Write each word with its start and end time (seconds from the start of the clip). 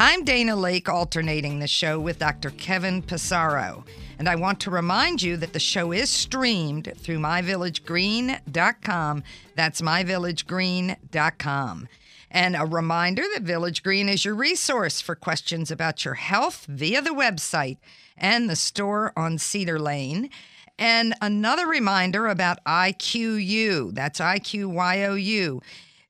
I'm 0.00 0.22
Dana 0.22 0.54
Laake, 0.54 0.88
alternating 0.88 1.58
the 1.58 1.66
show 1.66 1.98
with 1.98 2.20
Dr. 2.20 2.50
Kevin 2.50 3.02
Passero. 3.02 3.84
And 4.16 4.28
I 4.28 4.36
want 4.36 4.60
to 4.60 4.70
remind 4.70 5.22
you 5.22 5.36
that 5.38 5.52
the 5.52 5.58
show 5.58 5.90
is 5.90 6.08
streamed 6.08 6.92
through 6.98 7.18
myvillagegreen.com. 7.18 9.24
That's 9.56 9.80
myvillagegreen.com. 9.80 11.88
And 12.30 12.54
a 12.54 12.64
reminder 12.64 13.24
that 13.34 13.42
Village 13.42 13.82
Green 13.82 14.08
is 14.08 14.24
your 14.24 14.36
resource 14.36 15.00
for 15.00 15.16
questions 15.16 15.72
about 15.72 16.04
your 16.04 16.14
health 16.14 16.64
via 16.68 17.02
the 17.02 17.10
website 17.10 17.78
and 18.16 18.48
the 18.48 18.54
store 18.54 19.12
on 19.16 19.36
Cedar 19.36 19.80
Lane. 19.80 20.30
And 20.78 21.12
another 21.20 21.66
reminder 21.66 22.28
about 22.28 22.62
IQYOU. 22.64 23.94
That's 23.94 24.20
IQYOU 24.20 25.60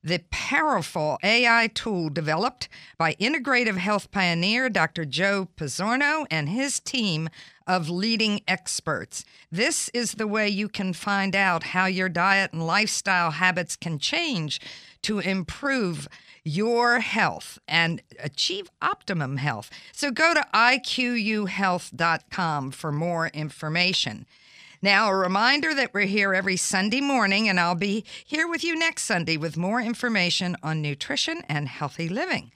the 0.03 0.23
powerful 0.31 1.19
AI 1.23 1.69
tool 1.75 2.09
developed 2.09 2.69
by 2.97 3.15
integrative 3.15 3.77
health 3.77 4.11
pioneer 4.11 4.69
Dr. 4.69 5.05
Joe 5.05 5.49
Pizzorno 5.57 6.27
and 6.31 6.49
his 6.49 6.81
team 6.81 7.29
of 7.67 7.91
leading 7.91 8.41
experts. 8.49 9.25
This 9.51 9.91
is 9.93 10.13
the 10.13 10.27
way 10.27 10.49
you 10.49 10.69
can 10.69 10.93
find 10.93 11.37
out 11.37 11.65
how 11.65 11.87
your 11.87 12.09
diet 12.09 12.53
and 12.53 12.67
lifestyle 12.67 13.33
habits 13.33 13.77
can 13.77 13.99
change 13.99 14.61
to 15.03 15.19
improve 15.19 16.09
your 16.45 17.01
health 17.01 17.59
and 17.69 18.01
achieve 18.19 18.71
optimum 18.81 19.37
health. 19.37 19.69
So 19.93 20.11
go 20.11 20.33
to 20.33 20.47
iqyouhealth.com 20.55 22.71
for 22.71 22.93
more 22.93 23.27
information. 23.29 24.27
Now, 24.81 25.09
a 25.09 25.17
reminder 25.17 25.75
that 25.75 25.93
we're 25.93 26.07
here 26.07 26.33
every 26.33 26.57
Sunday 26.57 27.01
morning, 27.01 27.49
and 27.49 27.59
I'll 27.59 27.75
be 27.75 28.05
here 28.25 28.47
with 28.47 28.63
you 28.63 28.77
next 28.77 29.07
Sunday 29.07 29.37
with 29.37 29.57
more 29.57 29.81
information 29.81 30.57
on 30.63 30.81
nutrition 30.81 31.43
and 31.49 31.67
healthy 31.67 32.09
living. 32.09 32.53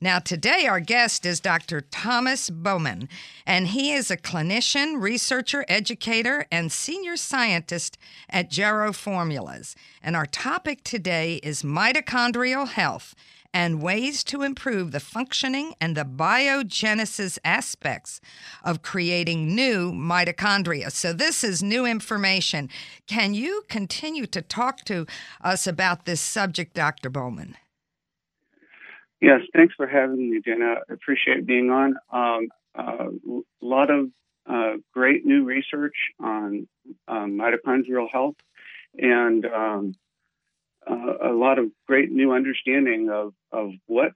Now, 0.00 0.18
today 0.18 0.66
our 0.66 0.80
guest 0.80 1.26
is 1.26 1.38
Dr. 1.38 1.82
Thomas 1.82 2.48
Bowman, 2.48 3.10
and 3.46 3.66
he 3.68 3.92
is 3.92 4.10
a 4.10 4.16
clinician, 4.16 5.02
researcher, 5.02 5.66
educator, 5.68 6.46
and 6.50 6.72
senior 6.72 7.18
scientist 7.18 7.98
at 8.30 8.50
Jarrow 8.50 8.94
Formulas. 8.94 9.76
And 10.02 10.16
our 10.16 10.26
topic 10.26 10.82
today 10.82 11.36
is 11.42 11.62
mitochondrial 11.62 12.68
health 12.68 13.14
and 13.56 13.80
ways 13.80 14.22
to 14.22 14.42
improve 14.42 14.92
the 14.92 15.00
functioning 15.00 15.72
and 15.80 15.96
the 15.96 16.04
biogenesis 16.04 17.38
aspects 17.42 18.20
of 18.62 18.82
creating 18.82 19.54
new 19.54 19.90
mitochondria. 19.90 20.92
So, 20.92 21.14
this 21.14 21.42
is 21.42 21.62
new 21.62 21.86
information. 21.86 22.68
Can 23.06 23.32
you 23.32 23.62
continue 23.70 24.26
to 24.26 24.42
talk 24.42 24.84
to 24.84 25.06
us 25.42 25.66
about 25.66 26.04
this 26.04 26.20
subject, 26.20 26.74
Dr. 26.74 27.08
Bowman? 27.08 27.56
Yes, 29.22 29.40
thanks 29.54 29.74
for 29.74 29.86
having 29.86 30.30
me, 30.30 30.40
Dana. 30.44 30.74
I 30.90 30.92
appreciate 30.92 31.46
being 31.46 31.70
on. 31.70 31.96
Um, 32.12 32.48
a 32.74 32.82
uh, 32.82 33.08
lot 33.62 33.90
of 33.90 34.10
uh, 34.46 34.74
great 34.92 35.24
new 35.24 35.44
research 35.44 35.96
on 36.20 36.68
um, 37.08 37.38
mitochondrial 37.38 38.10
health, 38.12 38.36
and 38.98 39.46
um, 39.46 39.94
a 40.86 41.32
lot 41.32 41.58
of 41.58 41.70
great 41.86 42.10
new 42.10 42.32
understanding 42.32 43.10
of, 43.10 43.32
of 43.52 43.72
what 43.86 44.12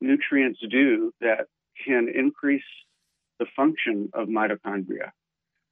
nutrients 0.00 0.60
do 0.70 1.12
that 1.20 1.46
can 1.84 2.08
increase 2.08 2.62
the 3.38 3.46
function 3.56 4.10
of 4.14 4.28
mitochondria. 4.28 5.10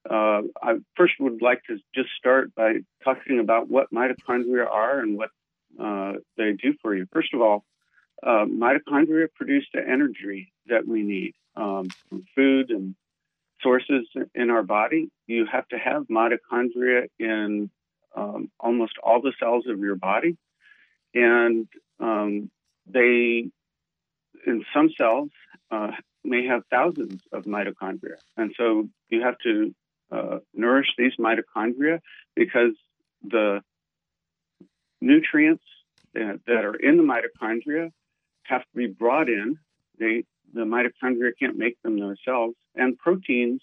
Uh, 0.09 0.41
I 0.61 0.79
first 0.95 1.13
would 1.19 1.41
like 1.41 1.63
to 1.65 1.77
just 1.93 2.09
start 2.17 2.55
by 2.55 2.79
talking 3.03 3.39
about 3.39 3.69
what 3.69 3.91
mitochondria 3.93 4.67
are 4.69 4.99
and 4.99 5.17
what 5.17 5.29
uh, 5.79 6.13
they 6.37 6.53
do 6.53 6.73
for 6.81 6.95
you. 6.95 7.07
First 7.13 7.33
of 7.33 7.41
all, 7.41 7.63
uh, 8.23 8.45
mitochondria 8.45 9.27
produce 9.33 9.65
the 9.73 9.81
energy 9.87 10.51
that 10.67 10.87
we 10.87 11.03
need 11.03 11.33
um, 11.55 11.89
from 12.09 12.25
food 12.35 12.71
and 12.71 12.95
sources 13.61 14.07
in 14.33 14.49
our 14.49 14.63
body. 14.63 15.09
You 15.27 15.45
have 15.51 15.67
to 15.69 15.77
have 15.77 16.07
mitochondria 16.07 17.07
in 17.19 17.69
um, 18.15 18.51
almost 18.59 18.93
all 19.03 19.21
the 19.21 19.33
cells 19.39 19.65
of 19.67 19.79
your 19.79 19.95
body, 19.95 20.37
and 21.13 21.67
um, 21.99 22.49
they, 22.85 23.49
in 24.47 24.65
some 24.73 24.89
cells, 24.97 25.29
uh, 25.69 25.91
may 26.23 26.45
have 26.45 26.63
thousands 26.69 27.21
of 27.31 27.45
mitochondria, 27.45 28.17
and 28.37 28.53
so 28.57 28.87
you 29.09 29.21
have 29.21 29.37
to 29.43 29.73
uh, 30.11 30.39
nourish 30.53 30.87
these 30.97 31.13
mitochondria 31.19 31.99
because 32.35 32.73
the 33.23 33.61
nutrients 34.99 35.63
that, 36.13 36.39
that 36.45 36.65
are 36.65 36.75
in 36.75 36.97
the 36.97 37.03
mitochondria 37.03 37.91
have 38.43 38.61
to 38.61 38.75
be 38.75 38.87
brought 38.87 39.29
in. 39.29 39.57
They 39.99 40.25
the 40.53 40.61
mitochondria 40.61 41.31
can't 41.39 41.57
make 41.57 41.81
them 41.81 41.99
themselves, 41.99 42.55
and 42.75 42.97
proteins 42.97 43.61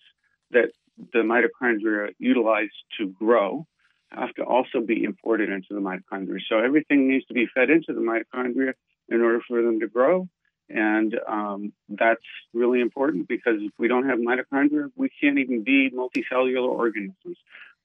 that 0.51 0.71
the 1.13 1.19
mitochondria 1.19 2.13
utilize 2.19 2.71
to 2.99 3.09
grow 3.09 3.67
have 4.11 4.35
to 4.35 4.43
also 4.43 4.81
be 4.81 5.05
imported 5.05 5.51
into 5.51 5.69
the 5.71 5.81
mitochondria. 5.81 6.41
So 6.49 6.59
everything 6.59 7.09
needs 7.09 7.27
to 7.27 7.35
be 7.35 7.47
fed 7.47 7.71
into 7.71 7.93
the 7.93 8.01
mitochondria 8.01 8.75
in 9.09 9.21
order 9.21 9.41
for 9.47 9.63
them 9.63 9.81
to 9.81 9.89
grow. 9.89 10.29
And 10.71 11.19
um, 11.27 11.73
that's 11.89 12.21
really 12.53 12.81
important 12.81 13.29
because 13.29 13.57
if 13.61 13.73
we 13.79 13.89
don't 13.89 14.09
have 14.09 14.19
mitochondria, 14.19 14.91
we 14.97 15.11
can't 15.21 15.39
even 15.39 15.65
be 15.65 15.91
multicellular 15.91 16.69
organisms. 16.69 17.39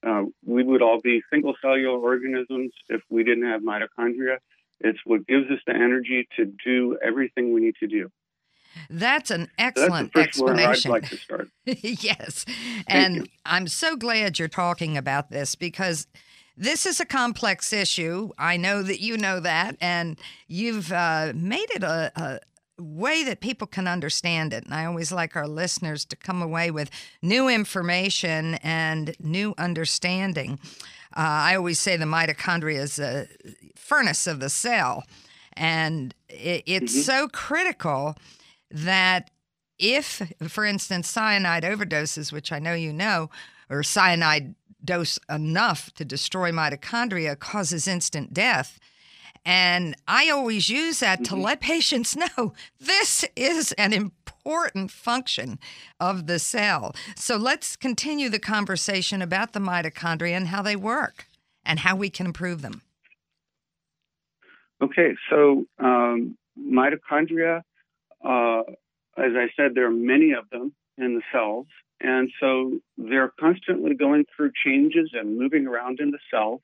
Uh, 0.06 0.24
we 0.46 0.64
would 0.64 0.82
all 0.82 1.00
be 1.00 1.22
single 1.32 1.56
cellular 1.62 1.98
organisms 1.98 2.74
if 2.90 3.02
we 3.10 3.24
didn't 3.24 3.50
have 3.50 3.62
mitochondria. 3.62 4.38
It's 4.82 5.00
what 5.06 5.26
gives 5.26 5.50
us 5.50 5.60
the 5.66 5.74
energy 5.74 6.28
to 6.36 6.46
do 6.66 6.98
everything 7.02 7.54
we 7.54 7.62
need 7.62 7.76
to 7.80 7.88
do. 7.88 8.10
That's 8.90 9.32
an 9.32 9.50
excellent 9.58 10.12
That's 10.14 10.28
explanation. 10.28 10.92
I'd 10.92 11.02
like 11.02 11.10
to 11.10 11.18
start. 11.18 11.50
yes. 11.66 12.46
Thank 12.46 12.86
and 12.88 13.16
you. 13.18 13.24
I'm 13.46 13.68
so 13.68 13.96
glad 13.96 14.40
you're 14.40 14.48
talking 14.48 14.98
about 14.98 15.30
this 15.30 15.56
because 15.56 16.08
this 16.58 16.86
is 16.86 17.00
a 17.00 17.06
complex 17.06 17.74
issue. 17.74 18.30
I 18.38 18.58
know 18.58 18.84
that 18.84 19.00
you 19.02 19.18
know 19.18 19.40
that, 19.40 19.76
and 19.82 20.20
you've 20.48 20.92
uh, 20.92 21.32
made 21.36 21.70
it 21.72 21.84
a, 21.84 22.12
a 22.16 22.40
way 22.82 23.24
that 23.24 23.40
people 23.40 23.68
can 23.68 23.88
understand 23.88 24.54
it. 24.54 24.66
And 24.66 24.74
I 24.74 24.86
always 24.86 25.12
like 25.12 25.36
our 25.36 25.48
listeners 25.48 26.06
to 26.06 26.16
come 26.16 26.42
away 26.42 26.70
with 26.72 26.90
new 27.22 27.48
information 27.48 28.56
and 28.56 29.16
new 29.20 29.54
understanding. 29.58 30.60
Uh, 31.16 31.22
I 31.52 31.56
always 31.56 31.80
say 31.80 31.98
the 31.98 32.06
mitochondria 32.06 32.80
is 32.80 33.00
a 33.00 33.28
furnace 33.76 34.26
of 34.28 34.40
the 34.40 34.50
cell, 34.50 35.04
and 35.54 36.14
it, 36.30 36.64
it's 36.66 36.96
Mhm. 36.96 37.04
so 37.04 37.28
critical 37.30 38.16
that 38.74 39.30
if, 39.80 40.22
for 40.48 40.66
instance, 40.66 41.08
cyanide 41.08 41.64
overdoses, 41.64 42.32
which 42.34 42.52
I 42.52 42.60
know 42.60 42.74
you 42.74 42.92
know, 42.92 43.30
or 43.70 43.84
cyanide 43.84 44.56
dose 44.84 45.18
enough 45.30 45.94
to 45.94 46.04
destroy 46.04 46.52
mitochondria 46.52 47.40
causes 47.40 47.88
instant 47.88 48.34
death. 48.34 48.80
And 49.46 49.96
I 50.08 50.30
always 50.30 50.70
use 50.70 51.00
that 51.00 51.24
to 51.26 51.36
Mhm. 51.36 51.44
let 51.44 51.62
patients 51.62 52.16
know 52.38 52.54
this 52.80 53.26
is 53.36 53.72
an 53.74 53.94
important 53.94 54.92
function 54.92 55.60
of 56.00 56.28
the 56.28 56.40
cell. 56.40 56.96
So 57.16 57.38
let's 57.38 57.76
continue 57.76 58.30
the 58.30 58.40
conversation 58.40 59.22
about 59.22 59.54
the 59.54 59.60
mitochondria 59.60 60.32
and 60.32 60.48
how 60.48 60.62
they 60.62 60.76
work 60.76 61.28
and 61.66 61.80
how 61.80 61.96
we 61.96 62.10
can 62.10 62.26
improve 62.26 62.62
them. 62.62 62.82
Okay, 64.82 65.16
so 65.30 65.66
um, 65.80 66.38
mitochondria, 66.60 67.64
uh, 68.24 68.62
as 69.18 69.32
I 69.36 69.48
said, 69.56 69.72
there 69.76 69.88
are 69.88 69.92
many 69.92 70.32
of 70.34 70.50
them 70.50 70.74
in 70.98 71.16
the 71.16 71.22
cells. 71.32 71.68
And 72.02 72.30
so 72.40 72.80
they're 72.98 73.32
constantly 73.40 73.96
going 73.96 74.26
through 74.36 74.52
changes 74.66 75.12
and 75.14 75.38
moving 75.38 75.68
around 75.68 76.00
in 76.00 76.12
the 76.12 76.20
cell. 76.32 76.62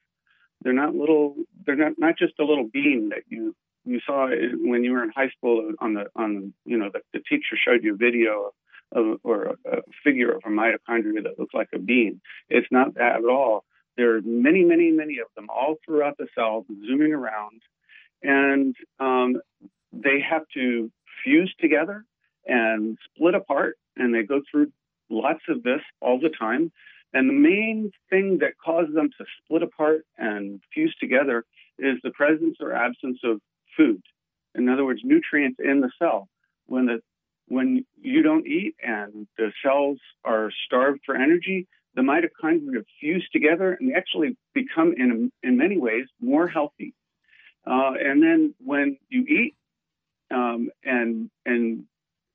They're 0.62 0.74
not 0.74 0.96
little, 0.96 1.36
they're 1.66 1.76
not, 1.76 1.94
not 1.98 2.18
just 2.18 2.34
a 2.40 2.44
little 2.44 2.68
beam 2.72 3.10
that 3.10 3.24
you 3.28 3.56
you 3.86 4.00
saw 4.06 4.28
when 4.28 4.84
you 4.84 4.92
were 4.92 5.04
in 5.04 5.12
high 5.16 5.30
school 5.30 5.72
on 5.80 5.94
the 5.94 6.08
on 6.16 6.54
you 6.66 6.78
know 6.78 6.90
the, 6.92 7.00
the 7.14 7.20
teacher 7.20 7.56
showed 7.56 7.84
you 7.84 7.94
a 7.94 7.98
video 7.98 8.52
of 8.92 9.20
or 9.24 9.56
a, 9.66 9.78
figure 10.04 10.32
of 10.32 10.42
a 10.46 10.50
mitochondria 10.50 11.24
that 11.24 11.40
looks 11.40 11.54
like 11.54 11.70
a 11.74 11.80
bean. 11.80 12.22
It's 12.50 12.68
not 12.72 12.96
that 12.96 13.18
at 13.18 13.26
all. 13.26 13.64
There 13.98 14.16
are 14.16 14.22
many, 14.22 14.64
many, 14.64 14.92
many 14.92 15.18
of 15.20 15.28
them 15.36 15.48
all 15.50 15.76
throughout 15.86 16.18
the 16.18 16.28
cell, 16.34 16.66
zooming 16.88 17.14
around, 17.14 17.62
and 18.24 18.76
um, 19.00 19.38
they 19.92 20.22
have 20.22 20.44
to 20.54 20.92
fuse 21.24 21.54
together 21.60 22.06
and 22.46 22.98
split 23.14 23.36
apart, 23.36 23.78
and 23.96 24.14
they 24.14 24.24
go 24.24 24.42
through 24.50 24.72
lots 25.10 25.42
of 25.50 25.64
this 25.64 25.82
all 26.02 26.20
the 26.20 26.30
time. 26.30 26.72
And 27.14 27.30
the 27.30 27.34
main 27.34 27.92
thing 28.10 28.40
that 28.40 28.54
causes 28.64 28.94
them 28.94 29.10
to 29.18 29.26
split 29.44 29.64
apart 29.64 30.06
and 30.18 30.62
fuse 30.74 30.96
together 31.00 31.46
is 31.80 31.98
the 32.04 32.12
presence 32.12 32.58
or 32.60 32.74
absence 32.74 33.20
of 33.24 33.42
food. 33.76 34.02
In 34.56 34.70
other 34.70 34.86
words, 34.86 35.02
nutrients 35.04 35.60
in 35.64 35.82
the 35.82 35.92
cell. 36.00 36.28
When 36.68 36.86
the 36.86 37.02
when 37.48 37.84
you 38.00 38.22
don't 38.22 38.46
eat 38.46 38.76
and 38.84 39.28
the 39.38 39.52
cells 39.64 39.98
are 40.24 40.52
starved 40.66 41.02
for 41.04 41.16
energy, 41.16 41.68
the 41.96 42.04
mitochondria 42.04 42.84
fuse 43.00 43.28
together 43.32 43.76
and 43.80 43.96
actually 43.96 44.38
become, 44.54 44.94
in 44.96 45.32
in 45.42 45.58
many 45.58 45.78
ways, 45.78 46.06
more 46.22 46.48
healthy. 46.48 46.94
Uh, 47.66 47.94
and 48.00 48.22
then 48.22 48.54
when 48.64 48.98
you 49.10 49.22
eat 49.24 49.56
um, 50.32 50.70
and 50.84 51.30
and 51.46 51.86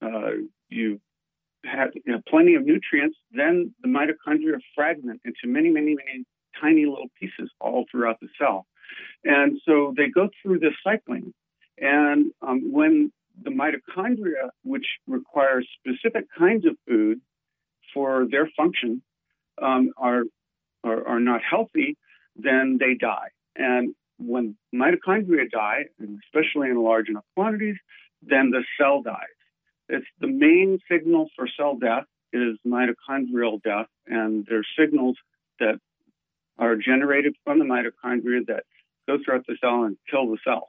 uh, 0.03 0.31
you 0.69 1.01
have 1.65 1.91
you 1.95 2.13
know, 2.13 2.21
plenty 2.29 2.55
of 2.55 2.65
nutrients, 2.65 3.17
then 3.33 3.75
the 3.83 3.89
mitochondria 3.89 4.59
fragment 4.75 5.21
into 5.25 5.47
many, 5.47 5.71
many, 5.71 5.95
many 5.95 6.25
tiny 6.61 6.87
little 6.87 7.09
pieces 7.19 7.51
all 7.61 7.85
throughout 7.91 8.21
the 8.21 8.29
cell. 8.39 8.67
And 9.25 9.59
so 9.67 9.95
they 9.97 10.09
go 10.09 10.29
through 10.43 10.61
this 10.61 10.75
cycling. 10.83 11.33
And 11.79 12.33
um, 12.43 12.73
when 12.73 13.13
the 13.43 13.51
mitochondria, 13.51 14.51
which 14.63 14.87
require 15.07 15.63
specific 15.81 16.27
kinds 16.37 16.67
of 16.67 16.77
food 16.87 17.21
for 17.93 18.27
their 18.31 18.49
function, 18.57 19.03
um, 19.61 19.93
are, 19.97 20.23
are, 20.85 21.07
are 21.09 21.21
not 21.21 21.41
healthy, 21.49 21.97
then 22.37 22.77
they 22.79 22.95
die. 22.95 23.29
And 23.57 23.95
when 24.27 24.57
mitochondria 24.75 25.51
die, 25.51 25.85
and 25.99 26.19
especially 26.25 26.71
in 26.71 26.83
large 26.83 27.09
enough 27.09 27.25
quantities, 27.35 27.77
then 28.23 28.51
the 28.51 28.65
cell 28.81 29.03
dies. 29.03 29.17
It's 29.89 30.07
the 30.21 30.29
main 30.29 30.79
signal 30.91 31.29
for 31.37 31.47
cell 31.57 31.77
death 31.77 32.05
is 32.33 32.59
mitochondrial 32.67 33.63
death, 33.63 33.87
and 34.07 34.47
there's 34.49 34.67
signals 34.79 35.17
that 35.61 35.79
are 36.59 36.77
generated 36.77 37.37
from 37.45 37.59
the 37.59 37.65
mitochondria 37.65 38.47
that 38.47 38.65
go 39.07 39.19
throughout 39.25 39.47
the 39.47 39.57
cell 39.61 39.85
and 39.85 39.97
kill 40.11 40.31
the 40.31 40.39
cell. 40.45 40.69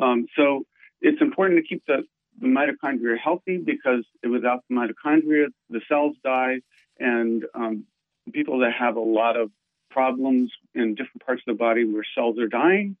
Um, 0.00 0.26
so 0.36 0.64
it's 1.00 1.20
important 1.20 1.60
to 1.60 1.66
keep 1.66 1.84
the, 1.86 2.04
the 2.40 2.46
mitochondria 2.46 3.16
healthy 3.22 3.58
because 3.58 4.04
without 4.28 4.60
the 4.68 4.74
mitochondria, 4.76 5.46
the 5.70 5.80
cells 5.88 6.16
die, 6.24 6.60
and 6.98 7.44
um, 7.54 7.84
people 8.32 8.60
that 8.60 8.72
have 8.78 8.96
a 8.96 9.00
lot 9.00 9.36
of 9.36 9.50
problems 9.94 10.50
in 10.74 10.96
different 10.96 11.24
parts 11.24 11.42
of 11.46 11.54
the 11.54 11.58
body 11.58 11.84
where 11.84 12.02
cells 12.16 12.38
are 12.38 12.48
dying, 12.48 12.96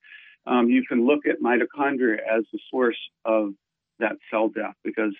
um, 0.46 0.70
you 0.70 0.84
can 0.86 1.06
look 1.06 1.26
at 1.26 1.40
mitochondria 1.42 2.18
as 2.18 2.44
the 2.52 2.60
source 2.70 2.98
of 3.24 3.52
that 3.98 4.16
cell 4.30 4.48
death 4.48 4.74
because 4.84 5.14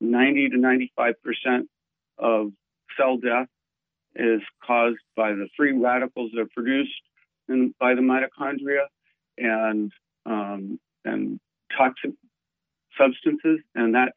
90 0.00 0.50
to 0.50 0.58
95 0.58 1.14
percent 1.22 1.68
of 2.18 2.52
cell 2.96 3.16
death 3.16 3.48
is 4.14 4.42
caused 4.64 4.98
by 5.16 5.32
the 5.32 5.48
free 5.56 5.72
radicals 5.72 6.30
that 6.34 6.42
are 6.42 6.48
produced 6.54 6.92
in, 7.48 7.74
by 7.80 7.94
the 7.94 8.00
mitochondria 8.00 8.84
and 9.38 9.92
um, 10.26 10.78
and 11.04 11.40
toxic 11.76 12.12
substances, 12.98 13.60
and 13.74 13.94
that 13.94 14.12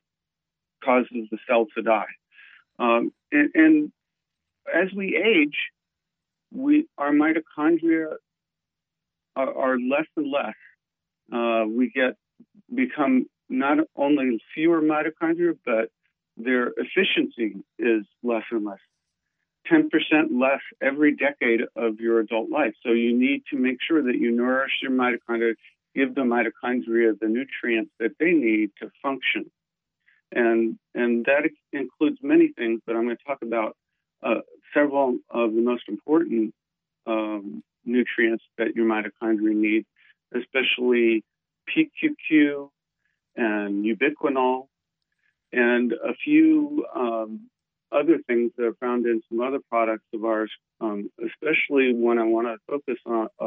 causes 0.83 1.27
the 1.31 1.37
cell 1.47 1.65
to 1.75 1.81
die. 1.81 2.05
Um, 2.79 3.11
and, 3.31 3.49
and, 3.55 3.91
as 4.73 4.93
we 4.93 5.17
age, 5.17 5.55
we 6.51 6.87
our 6.97 7.11
mitochondria 7.11 8.15
are, 9.35 9.53
are 9.53 9.79
less 9.79 10.07
and 10.15 10.31
less. 10.31 10.55
Uh, 11.31 11.65
we 11.67 11.89
get 11.89 12.15
become 12.73 13.25
not 13.49 13.77
only 13.95 14.41
fewer 14.53 14.81
mitochondria, 14.81 15.57
but 15.65 15.89
their 16.37 16.71
efficiency 16.77 17.55
is 17.79 18.05
less 18.23 18.43
and 18.51 18.65
less. 18.65 18.79
10% 19.71 19.89
less 20.31 20.61
every 20.81 21.15
decade 21.15 21.61
of 21.75 21.99
your 21.99 22.19
adult 22.19 22.49
life. 22.49 22.73
So 22.85 22.91
you 22.91 23.17
need 23.17 23.43
to 23.51 23.57
make 23.57 23.77
sure 23.85 24.01
that 24.03 24.15
you 24.15 24.31
nourish 24.31 24.71
your 24.81 24.91
mitochondria, 24.91 25.55
give 25.95 26.15
the 26.15 26.21
mitochondria 26.21 27.19
the 27.19 27.27
nutrients 27.27 27.91
that 27.99 28.11
they 28.19 28.31
need 28.31 28.71
to 28.81 28.89
function. 29.01 29.51
And, 30.31 30.77
and 30.93 31.25
that 31.25 31.49
includes 31.73 32.17
many 32.21 32.53
things, 32.53 32.81
but 32.85 32.95
I'm 32.95 33.05
going 33.05 33.17
to 33.17 33.23
talk 33.23 33.41
about 33.41 33.75
uh, 34.23 34.41
several 34.73 35.17
of 35.29 35.53
the 35.53 35.61
most 35.61 35.83
important 35.87 36.53
um, 37.05 37.63
nutrients 37.85 38.43
that 38.57 38.75
your 38.75 38.85
mitochondria 38.85 39.55
need, 39.55 39.85
especially 40.35 41.23
PQQ, 41.69 42.69
and 43.35 43.85
ubiquinol, 43.85 44.67
and 45.51 45.93
a 45.93 46.13
few 46.23 46.85
um, 46.95 47.49
other 47.91 48.17
things 48.27 48.51
that 48.57 48.65
are 48.65 48.75
found 48.79 49.05
in 49.05 49.21
some 49.29 49.41
other 49.41 49.59
products 49.69 50.05
of 50.13 50.25
ours, 50.25 50.51
um, 50.81 51.09
especially 51.23 51.93
one 51.93 52.19
I 52.19 52.25
want 52.25 52.47
to 52.47 52.57
focus 52.67 52.99
on 53.05 53.27
a, 53.39 53.45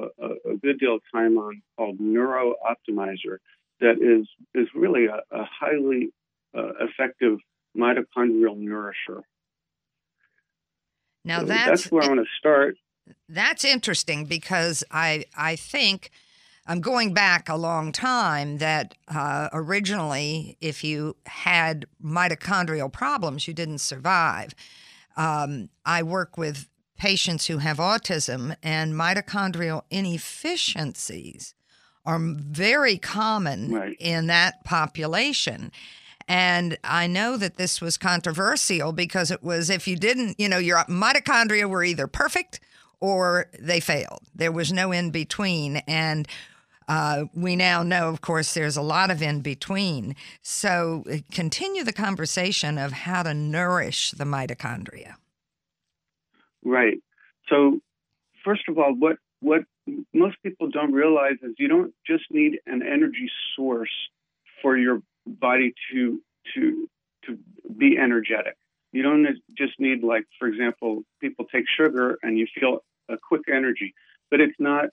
a, 0.53 0.57
good 0.57 0.79
deal 0.79 0.95
of 0.95 1.03
time 1.13 1.37
on 1.37 1.63
called 1.77 2.01
Neuro 2.01 2.55
Optimizer, 2.65 3.39
that 3.81 3.97
is 4.01 4.27
is 4.55 4.69
really 4.75 5.07
a, 5.07 5.21
a 5.31 5.45
highly 5.45 6.11
uh, 6.57 6.73
effective 6.81 7.39
mitochondrial 7.77 8.57
nourisher. 8.57 9.23
Now 11.25 11.41
so 11.41 11.47
that's, 11.47 11.67
that's 11.67 11.93
where 11.93 12.03
I 12.03 12.09
want 12.09 12.21
to 12.21 12.27
start. 12.39 12.77
That's 13.29 13.65
interesting 13.65 14.25
because 14.25 14.85
I 14.91 15.25
I 15.37 15.57
think 15.57 16.11
I'm 16.67 16.81
going 16.81 17.15
back 17.15 17.49
a 17.49 17.57
long 17.57 17.91
time 17.91 18.59
that 18.59 18.95
uh, 19.09 19.49
originally, 19.53 20.57
if 20.61 20.85
you 20.85 21.17
had 21.27 21.87
mitochondrial 22.03 22.93
problems, 22.93 23.49
you 23.49 23.55
didn't 23.55 23.79
survive. 23.79 24.55
Um, 25.17 25.71
I 25.85 26.03
work 26.03 26.39
with 26.39 26.69
patients 26.97 27.47
who 27.47 27.59
have 27.59 27.79
autism, 27.79 28.55
and 28.63 28.95
mitochondrial 28.95 29.83
inefficiencies 29.91 31.55
are 32.05 32.19
very 32.21 32.99
common 32.99 33.73
right. 33.73 33.97
in 33.99 34.27
that 34.27 34.63
population. 34.65 35.73
And 36.31 36.79
I 36.85 37.09
know 37.09 37.37
that 37.38 37.56
this 37.56 37.81
was 37.81 37.99
controversial 37.99 38.93
because 38.93 39.33
it 39.33 39.43
was 39.43 39.69
if 39.69 39.88
you 39.88 39.97
didn't, 39.97 40.38
you 40.38 40.49
know, 40.49 40.59
your 40.59 40.76
mitochondria 40.85 41.69
were 41.69 41.83
either 41.83 42.07
perfect 42.07 42.61
or 43.00 43.50
they 43.59 43.81
failed. 43.81 44.21
There 44.33 44.52
was 44.52 44.73
no 44.73 44.93
in 44.93 45.11
between. 45.11 45.78
And 45.88 46.28
uh, 46.87 47.25
we 47.35 47.57
now 47.57 47.83
know, 47.83 48.09
of 48.11 48.21
course, 48.21 48.55
there's 48.55 48.76
a 48.76 48.83
lot 48.83 49.11
of 49.11 49.21
in 49.21 49.40
between. 49.40 50.14
So 50.40 51.02
uh, 51.12 51.16
continue 51.33 51.83
the 51.83 51.93
conversation 51.93 52.78
of 52.78 52.93
how 52.93 53.25
to 53.25 53.35
nourish 53.35 54.12
the 54.12 54.23
mitochondria. 54.23 55.14
Right. 56.64 56.99
So, 57.49 57.81
first 58.45 58.69
of 58.69 58.78
all, 58.78 58.95
what 58.95 59.16
what 59.40 59.62
most 60.14 60.37
people 60.45 60.71
don't 60.71 60.93
realize 60.93 61.38
is 61.43 61.55
you 61.59 61.66
don't 61.66 61.93
just 62.07 62.25
need 62.31 62.61
an 62.66 62.83
energy 62.87 63.28
source 63.57 63.90
for 64.62 64.76
your 64.76 65.02
body 65.27 65.75
to 65.93 66.21
to 66.55 66.89
to 67.27 67.39
be 67.77 67.99
energetic. 67.99 68.57
You 68.93 69.03
don't 69.03 69.27
just 69.57 69.79
need 69.79 70.03
like, 70.03 70.25
for 70.39 70.49
example, 70.49 71.05
people 71.21 71.45
take 71.45 71.65
sugar 71.69 72.19
and 72.23 72.39
you 72.39 72.47
feel 72.59 72.83
a 73.09 73.17
quick 73.17 73.43
energy, 73.49 73.95
but 74.31 74.41
it's 74.41 74.59
not 74.59 74.87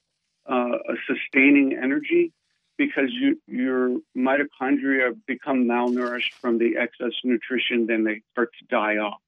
uh, 0.50 0.78
a 0.88 0.96
sustaining 1.08 1.78
energy 1.82 2.32
because 2.78 3.10
you, 3.12 3.42
your 3.48 3.98
mitochondria 4.16 5.18
become 5.26 5.66
malnourished 5.66 6.34
from 6.40 6.60
the 6.60 6.78
excess 6.78 7.14
nutrition, 7.24 7.88
then 7.88 8.04
they 8.04 8.22
start 8.34 8.52
to 8.60 8.66
die 8.66 8.98
off. 8.98 9.20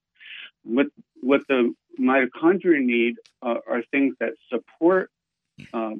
What 0.63 0.87
what 1.21 1.47
the 1.47 1.73
mitochondria 1.99 2.81
need 2.83 3.15
uh, 3.41 3.55
are 3.67 3.81
things 3.91 4.15
that 4.19 4.33
support 4.49 5.09
uh, 5.73 5.93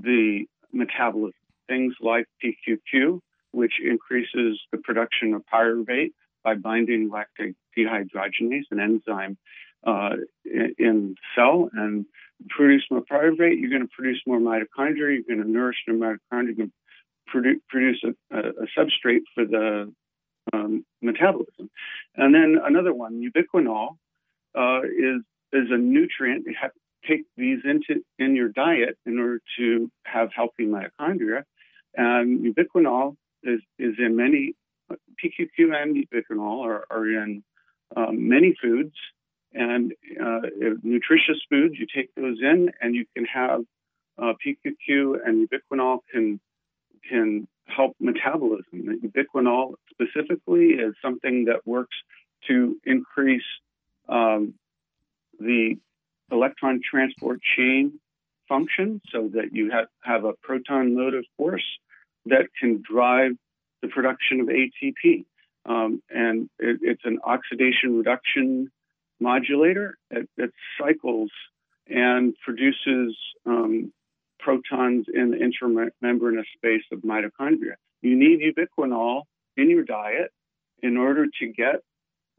the 0.00 0.46
metabolism. 0.72 1.34
Things 1.68 1.94
like 2.00 2.26
PQQ, 2.42 3.20
which 3.54 3.74
increases 3.82 4.60
the 4.72 4.78
production 4.78 5.34
of 5.34 5.42
pyruvate 5.52 6.12
by 6.42 6.54
binding 6.54 7.10
lactate 7.10 7.54
dehydrogenase, 7.76 8.64
an 8.70 8.80
enzyme 8.80 9.38
uh, 9.86 10.16
in, 10.44 10.74
in 10.78 11.14
cell, 11.34 11.70
and 11.72 12.06
produce 12.48 12.84
more 12.90 13.02
pyruvate, 13.02 13.58
you're 13.58 13.70
going 13.70 13.82
to 13.82 13.88
produce 13.94 14.20
more 14.26 14.38
mitochondria, 14.38 15.16
you're 15.16 15.36
going 15.36 15.42
to 15.42 15.50
nourish 15.50 15.76
the 15.86 15.92
mitochondria, 15.92 16.56
going 16.56 16.72
to 17.32 17.60
produce 17.68 18.02
a, 18.04 18.38
a, 18.38 18.66
substrate 18.78 19.22
for 19.34 19.44
the 19.44 19.92
um, 20.52 20.84
metabolism. 21.00 21.70
And 22.16 22.34
then 22.34 22.56
another 22.62 22.92
one, 22.92 23.22
ubiquinol, 23.22 23.96
uh, 24.56 24.82
is 24.82 25.22
is 25.52 25.70
a 25.70 25.78
nutrient. 25.78 26.44
You 26.46 26.54
have 26.60 26.72
to 26.72 27.08
take 27.08 27.24
these 27.36 27.60
into 27.64 28.02
in 28.18 28.36
your 28.36 28.48
diet 28.48 28.96
in 29.06 29.18
order 29.18 29.40
to 29.58 29.90
have 30.04 30.30
healthy 30.34 30.66
mitochondria. 30.66 31.42
And 31.96 32.54
ubiquinol 32.54 33.16
is, 33.44 33.60
is 33.78 33.94
in 33.98 34.16
many, 34.16 34.54
PQQ 34.90 35.74
and 35.74 35.96
ubiquinol 35.96 36.64
are, 36.64 36.84
are 36.90 37.06
in 37.06 37.42
um, 37.96 38.28
many 38.28 38.54
foods. 38.60 38.94
And 39.52 39.92
uh, 40.20 40.40
nutritious 40.82 41.40
foods, 41.48 41.74
you 41.78 41.86
take 41.94 42.12
those 42.16 42.38
in 42.40 42.70
and 42.80 42.94
you 42.94 43.06
can 43.14 43.24
have 43.26 43.60
uh, 44.18 44.32
PQQ 44.44 45.16
and 45.24 45.48
ubiquinol 45.48 45.98
can, 46.10 46.40
can 47.08 47.46
help 47.66 47.94
metabolism. 48.00 49.00
Ubiquinol 49.04 49.74
specifically 49.90 50.70
is 50.70 50.94
something 51.00 51.44
that 51.44 51.66
works 51.66 51.96
to 52.48 52.76
increase 52.84 53.42
um, 54.08 54.54
the 55.38 55.76
electron 56.30 56.80
transport 56.88 57.40
chain 57.56 58.00
function 58.48 59.00
so 59.10 59.30
that 59.34 59.52
you 59.52 59.70
have, 59.70 59.86
have 60.02 60.24
a 60.24 60.32
proton 60.42 60.94
motive 60.94 61.24
force 61.36 61.64
that 62.26 62.46
can 62.58 62.82
drive 62.82 63.32
the 63.82 63.88
production 63.88 64.40
of 64.40 64.48
ATP. 64.48 65.24
Um, 65.66 66.02
and 66.10 66.48
it, 66.58 66.80
it's 66.82 67.02
an 67.04 67.20
oxidation 67.24 67.98
reduction 67.98 68.70
modulator 69.20 69.96
that, 70.10 70.50
cycles 70.78 71.30
and 71.86 72.34
produces 72.44 73.16
um, 73.46 73.92
protons 74.38 75.06
in 75.12 75.30
the 75.30 75.36
intermembranous 75.36 76.44
space 76.56 76.82
of 76.92 77.00
mitochondria. 77.00 77.76
You 78.02 78.16
need 78.16 78.40
ubiquinol 78.40 79.22
in 79.56 79.70
your 79.70 79.84
diet 79.84 80.30
in 80.82 80.96
order 80.96 81.26
to 81.40 81.46
get 81.46 81.76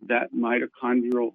that 0.08 0.34
mitochondrial 0.34 1.34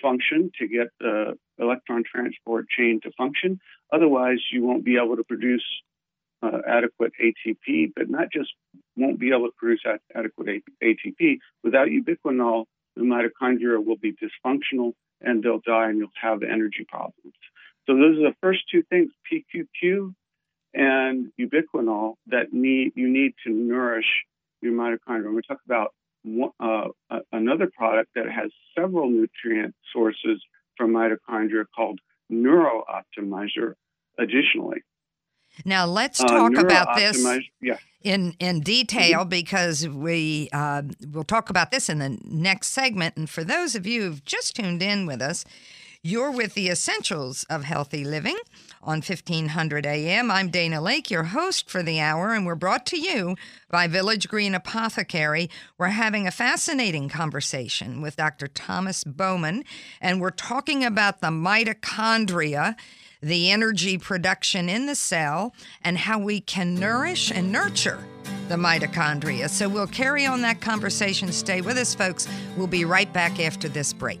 function, 0.00 0.50
to 0.58 0.68
get 0.68 0.88
the 1.00 1.36
electron 1.58 2.04
transport 2.04 2.66
chain 2.68 3.00
to 3.02 3.10
function. 3.12 3.60
Otherwise, 3.92 4.38
you 4.52 4.62
won't 4.62 4.84
be 4.84 4.96
able 4.96 5.16
to 5.16 5.24
produce 5.24 5.64
uh, 6.42 6.58
adequate 6.68 7.12
ATP, 7.22 7.92
but 7.94 8.10
not 8.10 8.30
just 8.32 8.52
won't 8.96 9.18
be 9.18 9.30
able 9.30 9.46
to 9.46 9.52
produce 9.56 9.82
adequate 10.14 10.62
ATP. 10.82 11.38
Without 11.62 11.88
ubiquinol, 11.88 12.64
the 12.96 13.02
mitochondria 13.02 13.84
will 13.84 13.96
be 13.96 14.12
dysfunctional 14.12 14.92
and 15.20 15.42
they'll 15.42 15.60
die 15.60 15.88
and 15.88 15.98
you'll 15.98 16.08
have 16.20 16.42
energy 16.42 16.84
problems. 16.88 17.34
So 17.86 17.96
those 17.96 18.18
are 18.18 18.30
the 18.30 18.36
first 18.40 18.60
two 18.70 18.82
things, 18.82 19.10
PQQ 19.30 20.14
and 20.74 21.32
ubiquinol, 21.40 22.14
that 22.26 22.52
need 22.52 22.92
you 22.94 23.08
need 23.08 23.34
to 23.46 23.52
nourish 23.52 24.06
your 24.60 24.72
mitochondria. 24.72 25.34
To 25.34 25.42
talk 25.42 25.60
about 25.66 25.94
uh, 26.60 27.18
another 27.32 27.70
product 27.76 28.10
that 28.14 28.26
has 28.30 28.50
several 28.76 29.10
nutrient 29.10 29.74
sources 29.92 30.42
from 30.76 30.92
mitochondria 30.92 31.64
called 31.74 32.00
Neurooptimizer 32.30 33.74
additionally. 34.18 34.82
Now 35.64 35.86
let's 35.86 36.20
uh, 36.20 36.26
talk 36.26 36.56
uh, 36.56 36.60
about 36.60 36.96
this 36.96 37.24
yeah. 37.60 37.76
in 38.02 38.34
in 38.38 38.60
detail 38.60 39.20
mm-hmm. 39.20 39.28
because 39.28 39.88
we 39.88 40.48
uh, 40.52 40.82
we'll 41.10 41.24
talk 41.24 41.50
about 41.50 41.70
this 41.70 41.88
in 41.88 41.98
the 41.98 42.18
next 42.24 42.68
segment. 42.68 43.16
And 43.16 43.28
for 43.28 43.44
those 43.44 43.74
of 43.74 43.86
you 43.86 44.02
who've 44.02 44.24
just 44.24 44.56
tuned 44.56 44.82
in 44.82 45.06
with 45.06 45.20
us, 45.20 45.44
you're 46.04 46.32
with 46.32 46.54
the 46.54 46.68
essentials 46.68 47.44
of 47.48 47.62
healthy 47.62 48.04
living 48.04 48.36
on 48.82 48.96
1500 48.96 49.86
AM. 49.86 50.32
I'm 50.32 50.50
Dana 50.50 50.80
Laake, 50.80 51.10
your 51.10 51.22
host 51.22 51.70
for 51.70 51.80
the 51.80 52.00
hour, 52.00 52.32
and 52.32 52.44
we're 52.44 52.56
brought 52.56 52.84
to 52.86 52.98
you 52.98 53.36
by 53.70 53.86
Village 53.86 54.28
Green 54.28 54.52
Apothecary. 54.52 55.48
We're 55.78 55.88
having 55.88 56.26
a 56.26 56.32
fascinating 56.32 57.08
conversation 57.08 58.02
with 58.02 58.16
Dr. 58.16 58.48
Thomas 58.48 59.04
Bowman, 59.04 59.62
and 60.00 60.20
we're 60.20 60.30
talking 60.30 60.84
about 60.84 61.20
the 61.20 61.28
mitochondria 61.28 62.74
the 63.22 63.50
energy 63.50 63.96
production 63.98 64.68
in 64.68 64.86
the 64.86 64.94
cell, 64.94 65.54
and 65.82 65.96
how 65.96 66.18
we 66.18 66.40
can 66.40 66.74
nourish 66.74 67.30
and 67.30 67.52
nurture 67.52 67.98
the 68.48 68.56
mitochondria. 68.56 69.48
So 69.48 69.68
we'll 69.68 69.86
carry 69.86 70.26
on 70.26 70.42
that 70.42 70.60
conversation. 70.60 71.30
Stay 71.32 71.60
with 71.60 71.78
us, 71.78 71.94
folks. 71.94 72.28
We'll 72.56 72.66
be 72.66 72.84
right 72.84 73.10
back 73.12 73.40
after 73.40 73.68
this 73.68 73.92
break. 73.92 74.20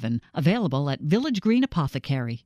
7 0.01 0.19
available 0.33 0.89
at 0.89 1.01
Village 1.01 1.41
Green 1.41 1.63
Apothecary. 1.63 2.45